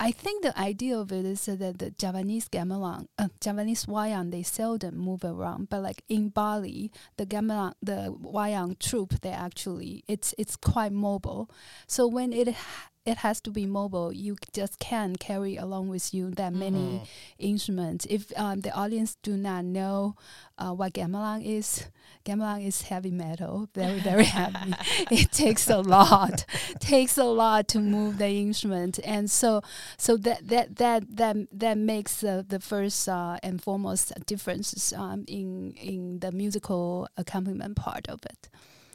I 0.00 0.10
think 0.10 0.42
the 0.42 0.58
idea 0.58 0.96
of 0.98 1.12
it 1.12 1.24
is 1.24 1.46
that 1.46 1.78
the 1.78 1.90
Japanese 1.90 2.48
gamelan, 2.48 3.08
uh, 3.18 3.28
Javanese 3.40 3.86
wayang, 3.86 4.30
they 4.30 4.42
seldom 4.42 4.96
move 4.96 5.24
around, 5.24 5.68
but 5.68 5.82
like 5.82 6.02
in 6.08 6.28
Bali, 6.30 6.90
the 7.16 7.26
gamelan, 7.26 7.74
the 7.82 8.14
wayang 8.22 8.78
troupe, 8.78 9.20
they 9.20 9.30
actually 9.30 10.04
it's 10.08 10.34
it's 10.38 10.56
quite 10.56 10.92
mobile. 10.92 11.50
So 11.86 12.06
when 12.06 12.32
it 12.32 12.48
ha- 12.54 12.90
it 13.06 13.18
has 13.18 13.40
to 13.42 13.50
be 13.50 13.66
mobile. 13.66 14.12
You 14.12 14.36
just 14.52 14.80
can't 14.80 15.18
carry 15.18 15.56
along 15.56 15.88
with 15.88 16.12
you 16.12 16.30
that 16.32 16.52
many 16.52 17.04
instruments. 17.38 18.04
If 18.10 18.36
um, 18.36 18.60
the 18.60 18.72
audience 18.72 19.16
do 19.22 19.36
not 19.36 19.64
know 19.64 20.16
uh, 20.58 20.72
what 20.72 20.94
gamelan 20.94 21.44
is, 21.44 21.86
gamelan 22.24 22.66
is 22.66 22.82
heavy 22.82 23.12
metal, 23.12 23.68
very 23.74 24.00
very 24.00 24.24
heavy. 24.38 24.74
it 25.10 25.30
takes 25.30 25.70
a 25.70 25.78
lot, 25.78 26.44
takes 26.80 27.16
a 27.16 27.24
lot 27.24 27.68
to 27.68 27.78
move 27.78 28.18
the 28.18 28.28
instrument, 28.28 28.98
and 29.04 29.30
so 29.30 29.62
so 29.96 30.16
that 30.16 30.48
that 30.48 30.76
that 30.76 31.16
that 31.16 31.36
that 31.52 31.78
makes 31.78 32.20
the 32.20 32.44
the 32.46 32.58
first 32.58 33.08
uh, 33.08 33.38
and 33.42 33.62
foremost 33.62 34.12
differences 34.26 34.92
um, 34.92 35.24
in 35.28 35.72
in 35.80 36.18
the 36.18 36.32
musical 36.32 37.08
accompaniment 37.16 37.76
part 37.76 38.08
of 38.08 38.18
it. 38.26 38.48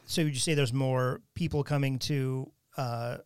So 0.06 0.26
would 0.26 0.34
you 0.34 0.42
say 0.42 0.54
there's 0.54 0.74
more 0.74 1.22
people 1.36 1.64
coming 1.64 1.98
to 2.00 2.52
uh, 2.76 3.18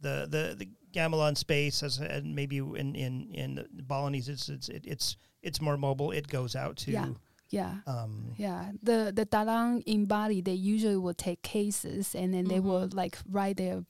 the 0.00 0.26
the 0.30 0.54
the 0.58 0.68
gamelan 0.92 1.36
space 1.36 1.82
as 1.82 1.98
and 1.98 2.34
maybe 2.34 2.58
in 2.58 2.94
in 2.94 3.30
in 3.34 3.54
the 3.74 3.82
Balinese 3.82 4.28
it's 4.28 4.48
it's 4.48 4.68
it, 4.68 4.84
it's 4.86 5.16
it's 5.42 5.60
more 5.60 5.76
mobile. 5.76 6.10
It 6.12 6.26
goes 6.28 6.54
out 6.56 6.76
to 6.84 6.90
Yeah. 6.92 7.08
Yeah. 7.50 7.74
um 7.86 8.34
Yeah, 8.36 8.72
the 8.82 9.12
the 9.14 9.24
dalang 9.26 9.82
in 9.86 10.06
Bali, 10.06 10.40
they 10.42 10.52
usually 10.74 10.96
will 10.96 11.14
take 11.14 11.42
cases 11.42 12.14
and 12.14 12.32
then 12.34 12.44
they 12.48 12.60
will 12.60 12.88
like 12.92 13.18
ride 13.30 13.56
their 13.56 13.84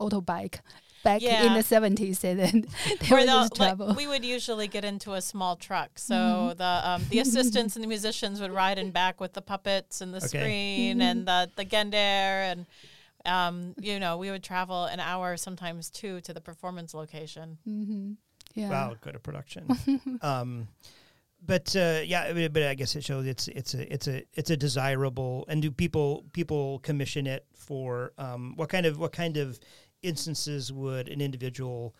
autobike 0.00 0.60
back 1.02 1.22
in 1.22 1.54
the 1.54 1.62
seventies, 1.62 2.24
and 2.24 2.38
then 2.38 2.64
they 3.00 3.14
Or 3.14 3.18
will 3.18 3.26
just 3.26 3.54
travel. 3.54 3.88
like, 3.88 3.96
we 3.96 4.06
would 4.06 4.24
usually 4.24 4.68
get 4.68 4.84
into 4.84 5.14
a 5.14 5.20
small 5.20 5.56
truck, 5.56 5.98
so 5.98 6.14
Mm-hmm. 6.14 6.58
the 6.58 6.88
um, 6.90 7.02
the 7.10 7.18
assistants 7.20 7.76
and 7.76 7.82
the 7.84 7.88
musicians 7.88 8.40
would 8.40 8.52
ride 8.52 8.78
in 8.78 8.90
back 8.90 9.20
with 9.20 9.32
the 9.32 9.42
puppets 9.42 10.00
and 10.00 10.12
the 10.14 10.18
Okay. 10.18 10.28
screen 10.28 11.00
and 11.00 11.26
the 11.26 11.50
the 11.56 11.64
gender 11.64 11.96
and. 12.50 12.66
Um, 13.24 13.74
you 13.80 13.98
know, 13.98 14.16
we 14.16 14.30
would 14.30 14.42
travel 14.42 14.84
an 14.84 15.00
hour, 15.00 15.36
sometimes 15.36 15.90
two, 15.90 16.20
to 16.22 16.32
the 16.32 16.40
performance 16.40 16.94
location. 16.94 17.58
hmm 17.64 18.12
Yeah. 18.54 18.70
wow, 18.70 18.94
good 19.00 19.14
a 19.14 19.18
production. 19.18 19.68
um, 20.22 20.68
but 21.44 21.74
uh, 21.76 22.00
yeah, 22.04 22.22
I 22.22 22.32
mean, 22.32 22.52
but 22.52 22.64
I 22.64 22.74
guess 22.74 22.96
it 22.96 23.04
shows 23.04 23.26
it's 23.26 23.48
it's 23.48 23.74
a 23.74 23.92
it's 23.92 24.08
a 24.08 24.22
it's 24.34 24.50
a 24.50 24.56
desirable. 24.56 25.44
And 25.48 25.62
do 25.62 25.70
people 25.70 26.24
people 26.32 26.80
commission 26.80 27.26
it 27.26 27.44
for 27.54 28.12
um, 28.18 28.54
what 28.56 28.68
kind 28.68 28.86
of 28.86 28.98
what 28.98 29.12
kind 29.12 29.36
of 29.36 29.58
instances 30.02 30.72
would 30.72 31.08
an 31.08 31.20
individual 31.20 31.94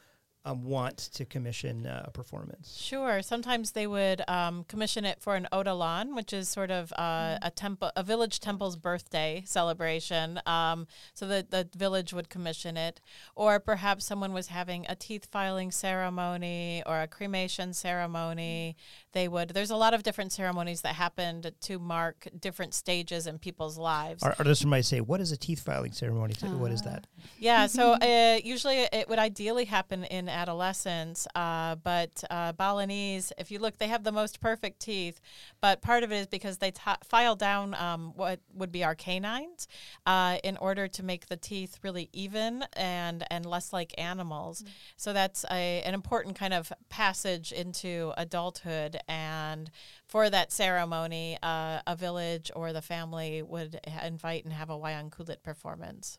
um, 0.49 0.65
want 0.65 0.97
to 0.97 1.25
commission 1.25 1.87
uh, 1.87 2.05
a 2.07 2.11
performance? 2.11 2.79
Sure. 2.81 3.23
Sometimes 3.23 3.73
they 3.73 3.87
would 3.87 4.23
um, 4.29 4.65
commission 4.65 5.05
it 5.05 5.21
for 5.21 5.37
an 5.37 5.47
odalan, 5.53 6.15
which 6.17 6.33
is 6.33 6.49
sort 6.49 6.71
of 6.71 6.93
uh, 6.93 7.39
a 7.43 7.51
temple, 7.51 7.91
a 7.97 8.03
village 8.03 8.41
temple's 8.41 8.77
birthday 8.77 9.43
celebration. 9.47 10.41
Um, 10.47 10.87
so 11.15 11.27
the 11.27 11.47
the 11.49 11.69
village 11.77 12.13
would 12.13 12.31
commission 12.31 12.77
it, 12.77 13.01
or 13.35 13.61
perhaps 13.61 14.05
someone 14.05 14.33
was 14.33 14.49
having 14.49 14.87
a 14.89 14.95
teeth 14.95 15.29
filing 15.31 15.71
ceremony 15.71 16.83
or 16.87 17.01
a 17.01 17.07
cremation 17.07 17.75
ceremony. 17.75 18.77
They 19.13 19.29
would. 19.29 19.51
There's 19.51 19.71
a 19.71 19.77
lot 19.77 19.95
of 19.95 20.03
different 20.03 20.33
ceremonies 20.33 20.83
that 20.83 20.95
happened 20.95 21.53
to 21.63 21.79
mark 21.79 22.29
different 22.39 22.75
stages 22.75 23.27
in 23.27 23.39
people's 23.39 23.79
lives. 23.79 24.23
Our 24.23 24.35
artists 24.39 24.65
might 24.65 24.85
say, 24.85 25.01
"What 25.01 25.21
is 25.21 25.33
a 25.33 25.37
teeth 25.37 25.61
filing 25.61 25.93
ceremony? 25.93 26.35
what 26.41 26.73
is 26.73 26.83
that?" 26.83 27.07
Yeah, 27.39 27.67
so 27.67 27.93
uh, 27.93 28.39
usually 28.43 28.89
it 28.93 29.09
would 29.09 29.19
ideally 29.19 29.67
happen 29.67 30.05
in 30.05 30.29
adolescence, 30.39 31.27
uh, 31.35 31.75
but 31.77 32.23
uh, 32.31 32.53
Balinese, 32.53 33.33
if 33.39 33.51
you 33.51 33.59
look, 33.59 33.79
they 33.79 33.89
have 33.89 34.05
the 34.05 34.13
most 34.13 34.41
perfect 34.41 34.81
teeth, 34.81 35.21
but 35.61 35.83
part 35.83 36.05
of 36.05 36.13
it 36.13 36.17
is 36.17 36.27
because 36.27 36.59
they 36.59 36.71
t- 36.71 37.03
file 37.03 37.35
down 37.35 37.75
um, 37.75 38.13
what 38.15 38.39
would 38.55 38.71
be 38.71 38.85
our 38.85 38.95
canines 38.95 39.67
uh, 40.07 40.39
in 40.45 40.57
order 40.59 40.87
to 40.87 41.03
make 41.03 41.27
the 41.27 41.37
teeth 41.37 41.79
really 41.83 42.09
even 42.13 42.65
and, 42.75 43.25
and 43.31 43.45
less 43.45 43.73
like 43.73 43.93
animals. 43.99 44.65
So 44.97 45.13
that's 45.13 45.45
a, 45.51 45.83
an 45.83 45.95
important 45.95 46.37
kind 46.37 46.55
of 46.55 46.73
passage 46.89 47.51
into 47.51 48.13
adulthood. 48.17 48.99
And 49.09 49.71
for 50.07 50.31
that 50.31 50.53
ceremony, 50.53 51.37
uh, 51.43 51.81
a 51.87 51.97
village 51.97 52.51
or 52.55 52.73
the 52.73 52.83
family 52.83 53.43
would 53.43 53.81
ha- 53.89 54.07
invite 54.07 54.45
and 54.45 54.53
have 54.53 54.71
a 54.71 54.79
Wayang 54.79 55.11
Kulit 55.11 55.43
performance. 55.43 56.19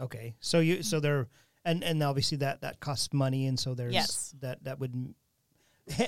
Okay, 0.00 0.36
so 0.38 0.60
you 0.60 0.84
so 0.84 1.00
they're 1.00 1.26
and 1.68 1.84
and 1.84 2.02
obviously 2.02 2.38
that 2.38 2.62
that 2.62 2.80
costs 2.80 3.12
money, 3.12 3.46
and 3.46 3.58
so 3.58 3.74
there's 3.74 3.94
Yes. 3.94 4.34
that 4.40 4.64
that 4.64 4.80
would 4.80 5.14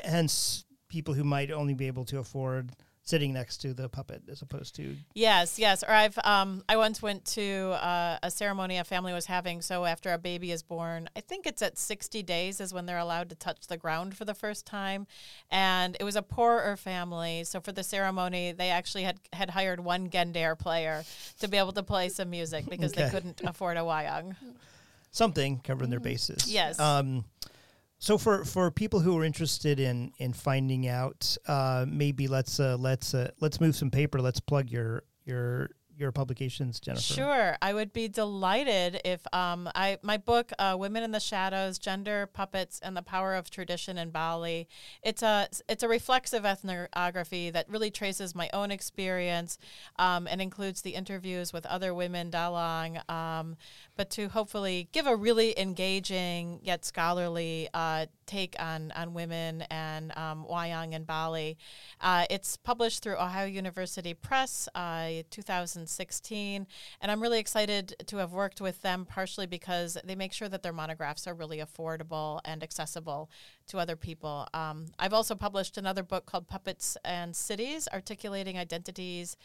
hence 0.05 0.65
people 0.89 1.15
who 1.15 1.25
might 1.25 1.51
only 1.51 1.75
be 1.75 1.87
able 1.87 2.05
to 2.05 2.19
afford 2.19 2.73
sitting 3.03 3.33
next 3.33 3.57
to 3.59 3.73
the 3.73 3.89
puppet 3.89 4.23
as 4.31 4.43
opposed 4.43 4.77
to 4.77 4.95
Yes, 5.15 5.59
yes. 5.59 5.83
Or 5.83 5.91
I've 5.91 6.19
um 6.23 6.63
I 6.69 6.77
once 6.77 7.03
went 7.03 7.25
to 7.37 7.71
uh, 7.83 8.19
a 8.23 8.31
ceremony 8.31 8.79
a 8.79 8.85
family 8.85 9.13
was 9.13 9.27
having. 9.27 9.63
So 9.63 9.85
after 9.85 10.13
a 10.13 10.19
baby 10.19 10.53
is 10.53 10.63
born, 10.63 11.09
I 11.17 11.21
think 11.21 11.47
it's 11.47 11.63
at 11.63 11.79
sixty 11.79 12.23
days 12.23 12.61
is 12.61 12.73
when 12.75 12.87
they're 12.87 12.99
allowed 12.99 13.29
to 13.31 13.35
touch 13.35 13.67
the 13.67 13.77
ground 13.77 14.17
for 14.17 14.25
the 14.25 14.35
first 14.35 14.67
time, 14.67 15.07
and 15.51 15.97
it 15.99 16.05
was 16.05 16.17
a 16.17 16.23
poorer 16.23 16.77
family. 16.77 17.45
So 17.45 17.61
for 17.61 17.73
the 17.73 17.83
ceremony, 17.83 18.53
they 18.53 18.71
actually 18.71 19.05
had 19.05 19.19
had 19.33 19.51
hired 19.51 19.81
one 19.81 20.09
gendare 20.09 20.59
player 20.59 21.05
to 21.41 21.49
be 21.49 21.57
able 21.57 21.73
to 21.73 21.83
play 21.83 22.09
some 22.11 22.31
music 22.31 22.67
because 22.69 22.93
they 22.93 23.09
couldn't 23.11 23.41
afford 23.45 23.77
a 23.77 23.81
wayang. 23.81 24.37
something 25.11 25.61
covering 25.61 25.91
their 25.91 26.01
bases. 26.01 26.53
Yes. 26.53 26.79
Um, 26.79 27.25
so 27.99 28.17
for 28.17 28.45
for 28.45 28.71
people 28.71 29.01
who 29.01 29.19
are 29.19 29.25
interested 29.25 29.79
in 29.79 30.13
in 30.19 30.33
finding 30.33 30.89
out, 30.89 31.37
uh, 31.47 31.85
maybe 31.87 32.29
let's 32.29 32.59
uh, 32.59 32.77
let's 32.79 33.15
uh, 33.15 33.31
let's 33.41 33.61
move 33.61 33.77
some 33.77 33.91
paper. 33.91 34.21
Let's 34.21 34.41
plug 34.41 34.71
your 34.71 35.05
your 35.25 35.71
your 36.01 36.13
publications, 36.13 36.81
Jennifer? 36.81 37.03
Sure, 37.03 37.57
I 37.61 37.75
would 37.75 37.93
be 37.93 38.09
delighted 38.09 39.01
if 39.05 39.21
um, 39.35 39.69
I 39.75 39.99
my 40.03 40.17
book, 40.17 40.53
uh, 40.59 40.77
"Women 40.79 41.03
in 41.03 41.11
the 41.11 41.21
Shadows: 41.21 41.79
Gender 41.79 42.27
Puppets 42.27 42.81
and 42.83 42.97
the 42.97 43.03
Power 43.03 43.35
of 43.35 43.51
Tradition 43.51 43.99
in 43.99 44.11
Bali." 44.11 44.69
It's 45.03 45.23
a 45.23 45.49
it's 45.69 45.83
a 45.83 45.89
reflexive 45.89 46.45
ethnography 46.45 47.51
that 47.51 47.69
really 47.69 47.91
traces 47.91 48.35
my 48.35 48.49
own 48.53 48.71
experience 48.71 49.59
um, 49.99 50.27
and 50.27 50.41
includes 50.41 50.83
the 50.83 50.91
interviews 50.91 51.53
with 51.53 51.67
other 51.67 51.93
women 51.93 52.31
Dalang, 52.31 53.09
um, 53.11 53.57
but 53.97 54.11
to 54.11 54.29
hopefully 54.29 54.89
give 54.93 55.07
a 55.07 55.15
really 55.15 55.59
engaging 55.59 56.61
yet 56.63 56.85
scholarly 56.85 57.69
uh, 57.75 58.07
take 58.27 58.57
on 58.59 58.93
on 58.97 59.13
women 59.13 59.63
and 59.71 60.17
um, 60.17 60.47
Wayang 60.51 60.93
in 60.95 61.05
Bali. 61.05 61.59
Uh, 62.01 62.25
it's 62.31 62.57
published 62.57 63.03
through 63.03 63.17
Ohio 63.17 63.47
University 63.47 64.15
Press, 64.15 64.69
uh, 64.75 65.23
2000. 65.31 65.90
16. 65.91 66.67
And 67.01 67.11
I'm 67.11 67.21
really 67.21 67.39
excited 67.39 67.95
to 68.07 68.17
have 68.19 68.33
worked 68.33 68.61
with 68.61 68.83
them 68.83 69.05
partially 69.05 69.47
because 69.47 69.99
they 70.05 70.15
make 70.15 70.33
sure 70.33 70.49
that 70.49 70.63
their 70.63 70.73
monographs 70.73 71.27
are 71.27 71.35
really 71.35 71.59
affordable 71.59 72.41
and 72.45 72.63
accessible 72.63 73.31
to 73.69 73.79
other 73.79 73.97
people. 73.97 74.47
Um, 74.53 74.87
I've 74.99 75.13
also 75.13 75.35
published 75.35 75.79
another 75.79 76.03
book 76.03 76.27
called 76.27 76.49
Puppets 76.49 76.97
and 77.05 77.35
Cities 77.35 77.89
Articulating 77.93 78.59
Identities 78.59 79.37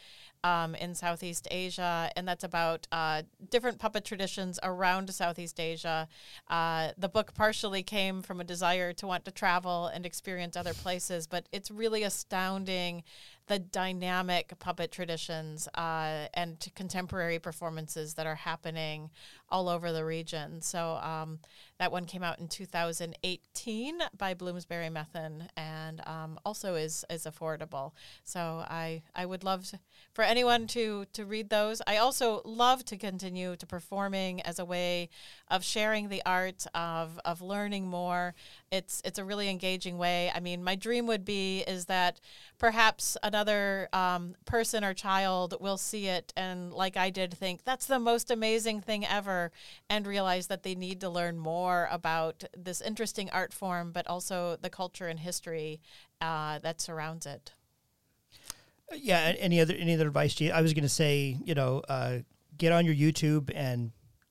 um, 0.44 0.74
in 0.74 0.94
Southeast 0.94 1.48
Asia, 1.50 2.10
and 2.16 2.26
that's 2.26 2.44
about 2.44 2.86
uh, 2.92 3.22
different 3.50 3.78
puppet 3.78 4.04
traditions 4.04 4.58
around 4.62 5.12
Southeast 5.12 5.58
Asia. 5.58 6.08
Uh, 6.48 6.90
the 6.98 7.08
book 7.08 7.34
partially 7.34 7.82
came 7.82 8.22
from 8.22 8.40
a 8.40 8.44
desire 8.44 8.92
to 8.92 9.06
want 9.06 9.24
to 9.24 9.30
travel 9.30 9.86
and 9.86 10.04
experience 10.04 10.56
other 10.56 10.74
places, 10.74 11.26
but 11.26 11.48
it's 11.52 11.70
really 11.70 12.02
astounding 12.02 13.02
the 13.46 13.58
dynamic 13.58 14.58
puppet 14.58 14.90
traditions 14.90 15.68
uh, 15.74 16.26
and 16.34 16.66
contemporary 16.74 17.38
performances 17.38 18.14
that 18.14 18.26
are 18.26 18.34
happening 18.34 19.10
all 19.48 19.68
over 19.68 19.92
the 19.92 20.04
region. 20.04 20.60
So 20.62 20.96
um, 20.96 21.38
that 21.78 21.92
one 21.92 22.04
came 22.04 22.22
out 22.22 22.38
in 22.38 22.48
2018 22.48 23.98
by 24.16 24.34
Bloomsbury 24.34 24.90
Methuen 24.90 25.48
and 25.56 26.06
um, 26.06 26.38
also 26.44 26.74
is 26.74 27.04
is 27.10 27.24
affordable. 27.24 27.92
So 28.24 28.64
I 28.68 29.02
I 29.14 29.26
would 29.26 29.44
love 29.44 29.66
to, 29.66 29.78
for 30.12 30.22
anyone 30.22 30.66
to 30.68 31.06
to 31.12 31.24
read 31.24 31.50
those. 31.50 31.82
I 31.86 31.98
also 31.98 32.42
love 32.44 32.84
to 32.86 32.96
continue 32.96 33.56
to 33.56 33.66
performing 33.66 34.40
as 34.42 34.58
a 34.58 34.64
way 34.64 35.08
of 35.48 35.64
sharing 35.64 36.08
the 36.08 36.22
art 36.26 36.66
of 36.74 37.20
of 37.24 37.40
learning 37.40 37.86
more. 37.86 38.34
It's 38.70 39.02
it's 39.04 39.18
a 39.18 39.24
really 39.24 39.48
engaging 39.48 39.98
way. 39.98 40.32
I 40.34 40.40
mean, 40.40 40.64
my 40.64 40.74
dream 40.74 41.06
would 41.06 41.24
be 41.24 41.60
is 41.60 41.86
that 41.86 42.20
perhaps 42.58 43.16
another 43.22 43.88
um, 43.92 44.34
person 44.44 44.84
or 44.84 44.94
child 44.94 45.54
will 45.60 45.76
see 45.76 46.06
it 46.06 46.32
and, 46.36 46.72
like 46.72 46.96
I 46.96 47.10
did, 47.10 47.34
think 47.34 47.64
that's 47.64 47.86
the 47.86 47.98
most 47.98 48.30
amazing 48.30 48.80
thing 48.80 49.04
ever, 49.06 49.35
and 49.88 50.06
realize 50.06 50.46
that 50.48 50.62
they 50.62 50.74
need 50.74 51.00
to 51.00 51.08
learn 51.08 51.38
more 51.38 51.88
about 51.90 52.44
this 52.56 52.80
interesting 52.80 53.28
art 53.30 53.52
form, 53.52 53.92
but 53.92 54.06
also 54.06 54.56
the 54.60 54.70
culture 54.70 55.08
and 55.08 55.20
history 55.20 55.80
uh, 56.20 56.58
that 56.60 56.80
surrounds 56.80 57.26
it. 57.26 57.52
Yeah. 58.94 59.34
Any 59.38 59.60
other 59.60 59.74
any 59.74 59.94
other 59.94 60.08
advice? 60.08 60.40
I 60.40 60.60
was 60.60 60.72
going 60.72 60.82
to 60.84 60.88
say, 60.88 61.36
you 61.44 61.54
know, 61.54 61.82
uh, 61.88 62.18
get 62.56 62.72
on 62.72 62.84
your 62.84 62.94
YouTube 62.94 63.50
and 63.54 63.90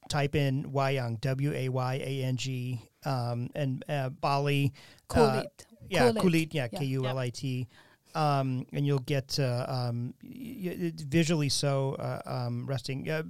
type 0.09 0.35
in 0.35 0.71
Wayang 0.71 1.19
W 1.21 1.51
A 1.53 1.69
Y 1.69 1.93
A 1.95 2.23
N 2.23 2.37
G 2.37 2.81
um, 3.05 3.49
and 3.55 3.83
uh, 3.89 4.09
Bali. 4.09 4.73
Cool 5.07 5.23
uh. 5.23 5.43
Yeah, 5.87 6.11
Kulit. 6.11 6.21
Kulit. 6.21 6.53
Yeah, 6.53 6.67
Yeah. 6.71 6.79
K 6.79 6.85
U 6.85 7.05
L 7.05 7.17
I 7.17 7.29
T. 7.29 7.67
Um, 8.15 8.65
and 8.71 8.87
you'll 8.87 8.99
get 8.99 9.37
uh, 9.39 9.65
um, 9.67 10.13
y- 10.23 10.77
y- 10.79 10.93
visually 10.95 11.49
so 11.49 11.95
uh, 11.99 12.21
um, 12.25 12.65
resting. 12.65 13.09
Uh, 13.09 13.23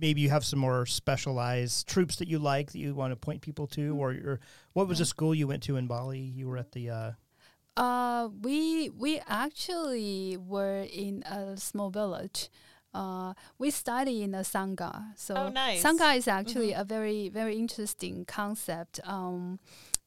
maybe 0.00 0.20
you 0.20 0.30
have 0.30 0.44
some 0.44 0.58
more 0.58 0.86
specialized 0.86 1.86
troupes 1.86 2.16
that 2.16 2.28
you 2.28 2.38
like 2.38 2.72
that 2.72 2.78
you 2.78 2.94
want 2.94 3.12
to 3.12 3.16
point 3.16 3.40
people 3.42 3.66
to, 3.68 3.96
or, 3.96 4.10
or 4.10 4.40
what 4.72 4.88
was 4.88 4.98
the 4.98 5.04
school 5.06 5.34
you 5.34 5.46
went 5.48 5.62
to 5.64 5.76
in 5.76 5.86
Bali? 5.86 6.20
You 6.20 6.48
were 6.48 6.58
at 6.58 6.72
the. 6.72 6.90
Uh, 6.90 7.12
Uh, 7.76 8.28
we 8.42 8.88
we 8.90 9.20
actually 9.28 10.36
were 10.36 10.86
in 10.90 11.22
a 11.24 11.56
small 11.56 11.90
village. 11.90 12.48
Uh, 12.94 13.34
we 13.58 13.70
study 13.70 14.22
in 14.22 14.34
a 14.34 14.40
sanggar. 14.40 15.12
So 15.16 15.34
Oh, 15.36 15.48
nice. 15.50 15.82
sanggar 15.82 16.16
is 16.16 16.26
actually 16.26 16.72
a 16.72 16.84
very 16.84 17.28
very 17.28 17.56
interesting 17.58 18.24
concept. 18.24 19.00
Um, 19.04 19.58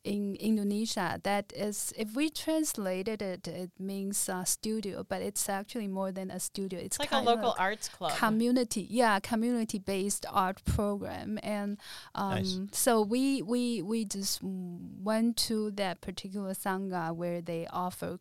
in 0.03 0.35
Indonesia, 0.39 1.19
that 1.23 1.51
is, 1.55 1.93
if 1.97 2.15
we 2.15 2.29
translated 2.29 3.21
it, 3.21 3.47
it 3.47 3.71
means 3.79 4.29
uh, 4.29 4.43
studio, 4.45 5.03
but 5.07 5.21
it's 5.21 5.49
actually 5.49 5.87
more 5.87 6.11
than 6.11 6.31
a 6.31 6.39
studio. 6.39 6.79
It's, 6.79 6.97
It's 6.97 6.99
like 6.99 7.11
a 7.11 7.19
local 7.23 7.51
of 7.51 7.59
arts 7.59 7.89
club. 7.89 8.13
community 8.17 8.87
yeah 8.89 9.19
community 9.19 9.77
based 9.77 10.25
art 10.31 10.63
program 10.65 11.37
and 11.43 11.77
um, 12.15 12.35
Nice. 12.35 12.59
so 12.71 13.01
we 13.01 13.41
we 13.41 13.81
we 13.81 14.05
just 14.05 14.39
went 14.41 15.37
to 15.37 15.71
that 15.71 16.01
particular 16.01 16.53
sanggar 16.53 17.13
where 17.15 17.41
they 17.41 17.67
offer 17.71 18.17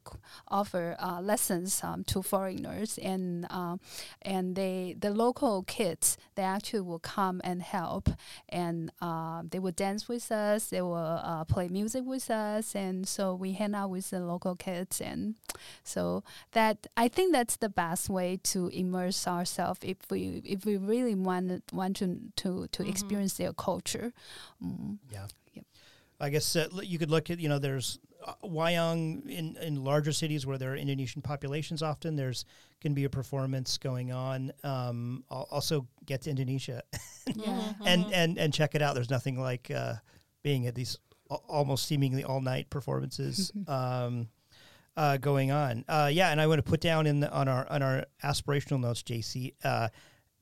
offer 0.48 0.96
uh, 0.98 1.20
lessons 1.20 1.82
um, 1.84 2.04
to 2.04 2.22
foreigners 2.22 2.98
and 2.98 3.46
um, 3.50 3.80
and 4.22 4.56
they 4.56 4.94
the 4.98 5.10
local 5.10 5.62
kids 5.62 6.16
they 6.34 6.42
actually 6.42 6.80
will 6.80 6.98
come 6.98 7.40
and 7.44 7.62
help 7.62 8.08
and 8.48 8.90
uh, 9.00 9.42
they 9.48 9.58
will 9.58 9.72
dance 9.72 10.08
with 10.08 10.30
us 10.32 10.66
they 10.70 10.82
will 10.82 10.94
uh, 10.96 11.44
play 11.68 11.72
music 11.80 12.04
with 12.06 12.30
us 12.30 12.74
and 12.74 13.06
so 13.06 13.34
we 13.34 13.52
hang 13.52 13.74
out 13.74 13.90
with 13.90 14.10
the 14.10 14.20
local 14.20 14.54
kids 14.56 15.00
and 15.00 15.34
so 15.84 16.22
that 16.52 16.86
I 16.96 17.08
think 17.08 17.32
that's 17.32 17.56
the 17.56 17.68
best 17.68 18.08
way 18.08 18.38
to 18.44 18.68
immerse 18.68 19.26
ourselves 19.26 19.80
if 19.82 19.96
we 20.10 20.42
if 20.44 20.64
we 20.64 20.76
really 20.76 21.14
want 21.14 21.62
want 21.72 21.96
to 21.96 22.18
to, 22.36 22.66
to 22.72 22.82
Mhm. 22.82 22.88
experience 22.88 23.34
their 23.36 23.52
culture. 23.52 24.12
Mm. 24.62 24.98
Yeah. 25.10 25.26
Yep. 25.54 25.64
I 26.20 26.30
guess 26.30 26.56
uh, 26.56 26.68
you 26.82 26.98
could 26.98 27.10
look 27.10 27.30
at, 27.30 27.38
you 27.38 27.48
know, 27.48 27.58
there's 27.58 27.98
uh, 28.26 28.34
Wayang 28.42 29.22
in, 29.30 29.56
in 29.62 29.84
larger 29.84 30.12
cities 30.12 30.44
where 30.46 30.58
there 30.58 30.72
are 30.72 30.76
Indonesian 30.76 31.22
populations 31.22 31.82
often. 31.82 32.16
There's 32.16 32.44
can 32.80 32.94
be 32.94 33.04
a 33.04 33.08
performance 33.10 33.78
going 33.78 34.10
on. 34.12 34.52
Um, 34.64 35.24
al- 35.30 35.46
also 35.50 35.86
get 36.06 36.22
to 36.22 36.30
Indonesia 36.30 36.82
Yeah. 37.34 37.72
and, 37.84 38.06
and, 38.12 38.38
and 38.38 38.52
check 38.54 38.74
it 38.74 38.82
out. 38.82 38.94
There's 38.94 39.10
nothing 39.10 39.38
like 39.40 39.70
uh, 39.70 39.94
being 40.42 40.66
at 40.66 40.74
these 40.74 40.96
al- 40.96 41.07
almost 41.28 41.86
seemingly 41.86 42.24
all 42.24 42.40
night 42.40 42.70
performances 42.70 43.52
um, 43.68 44.28
uh, 44.96 45.16
going 45.18 45.50
on. 45.50 45.84
Uh, 45.88 46.10
yeah, 46.12 46.30
and 46.30 46.40
I 46.40 46.46
want 46.46 46.58
to 46.58 46.62
put 46.68 46.80
down 46.80 47.06
in 47.06 47.20
the, 47.20 47.30
on 47.30 47.48
our 47.48 47.70
on 47.70 47.82
our 47.82 48.04
aspirational 48.24 48.80
notes, 48.80 49.02
JC. 49.02 49.54
Uh, 49.62 49.88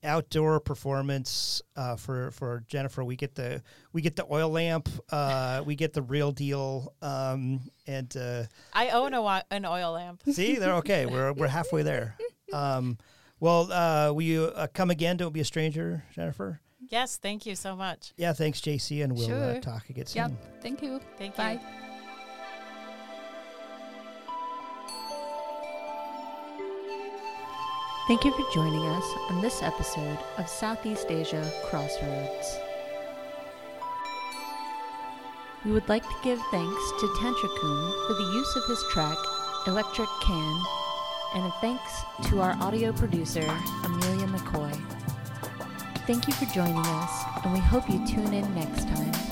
outdoor 0.03 0.59
performance 0.59 1.61
uh, 1.75 1.95
for 1.95 2.31
for 2.31 2.63
Jennifer. 2.67 3.03
We 3.03 3.15
get 3.15 3.35
the 3.35 3.61
we 3.93 4.01
get 4.01 4.15
the 4.15 4.25
oil 4.31 4.49
lamp. 4.49 4.89
Uh, 5.11 5.63
we 5.65 5.75
get 5.75 5.93
the 5.93 6.01
real 6.01 6.31
deal. 6.31 6.93
Um, 7.01 7.61
and 7.85 8.15
uh, 8.15 8.43
I 8.73 8.89
own 8.89 9.13
a 9.13 9.21
wa- 9.21 9.43
an 9.51 9.65
oil 9.65 9.93
lamp. 9.93 10.21
see, 10.31 10.55
they're 10.55 10.75
okay. 10.75 11.05
We're 11.05 11.33
we're 11.33 11.47
halfway 11.47 11.83
there. 11.83 12.15
Um, 12.53 12.97
well, 13.41 13.69
uh, 13.73 14.13
will 14.13 14.21
you 14.21 14.45
uh, 14.45 14.67
come 14.73 14.89
again? 14.89 15.17
Don't 15.17 15.33
be 15.33 15.41
a 15.41 15.45
stranger, 15.45 16.05
Jennifer. 16.15 16.61
Yes, 16.89 17.17
thank 17.17 17.45
you 17.45 17.55
so 17.55 17.75
much. 17.75 18.13
Yeah, 18.17 18.33
thanks, 18.33 18.61
JC, 18.61 19.03
and 19.03 19.13
we'll 19.13 19.31
uh, 19.31 19.59
talk 19.59 19.89
again 19.89 20.05
soon. 20.05 20.21
Yep. 20.21 20.61
Thank 20.61 20.81
you. 20.81 20.99
Thank 21.17 21.35
Bye. 21.35 21.53
you. 21.53 21.59
Thank 28.07 28.23
you 28.23 28.31
for 28.31 28.49
joining 28.53 28.85
us 28.87 29.03
on 29.29 29.41
this 29.41 29.61
episode 29.61 30.17
of 30.37 30.47
Southeast 30.47 31.07
Asia 31.09 31.51
Crossroads. 31.65 32.57
We 35.65 35.73
would 35.73 35.89
like 35.89 36.03
to 36.03 36.15
give 36.23 36.39
thanks 36.49 36.91
to 37.01 37.07
Tantracum 37.19 38.07
for 38.07 38.13
the 38.13 38.31
use 38.33 38.55
of 38.55 38.63
his 38.69 38.81
track 38.91 39.17
Electric 39.67 40.07
Can, 40.21 40.63
and 41.35 41.45
a 41.45 41.51
thanks 41.59 42.01
to 42.29 42.39
our 42.39 42.55
audio 42.61 42.93
producer, 42.93 43.41
Amelia 43.83 44.07
McCoy. 44.07 44.16
Thank 46.07 46.25
you 46.25 46.33
for 46.35 46.45
joining 46.45 46.77
us, 46.77 47.25
and 47.43 47.51
we 47.51 47.59
hope 47.59 47.89
you 47.89 47.99
tune 48.07 48.33
in 48.33 48.55
next 48.55 48.87
time. 48.87 49.26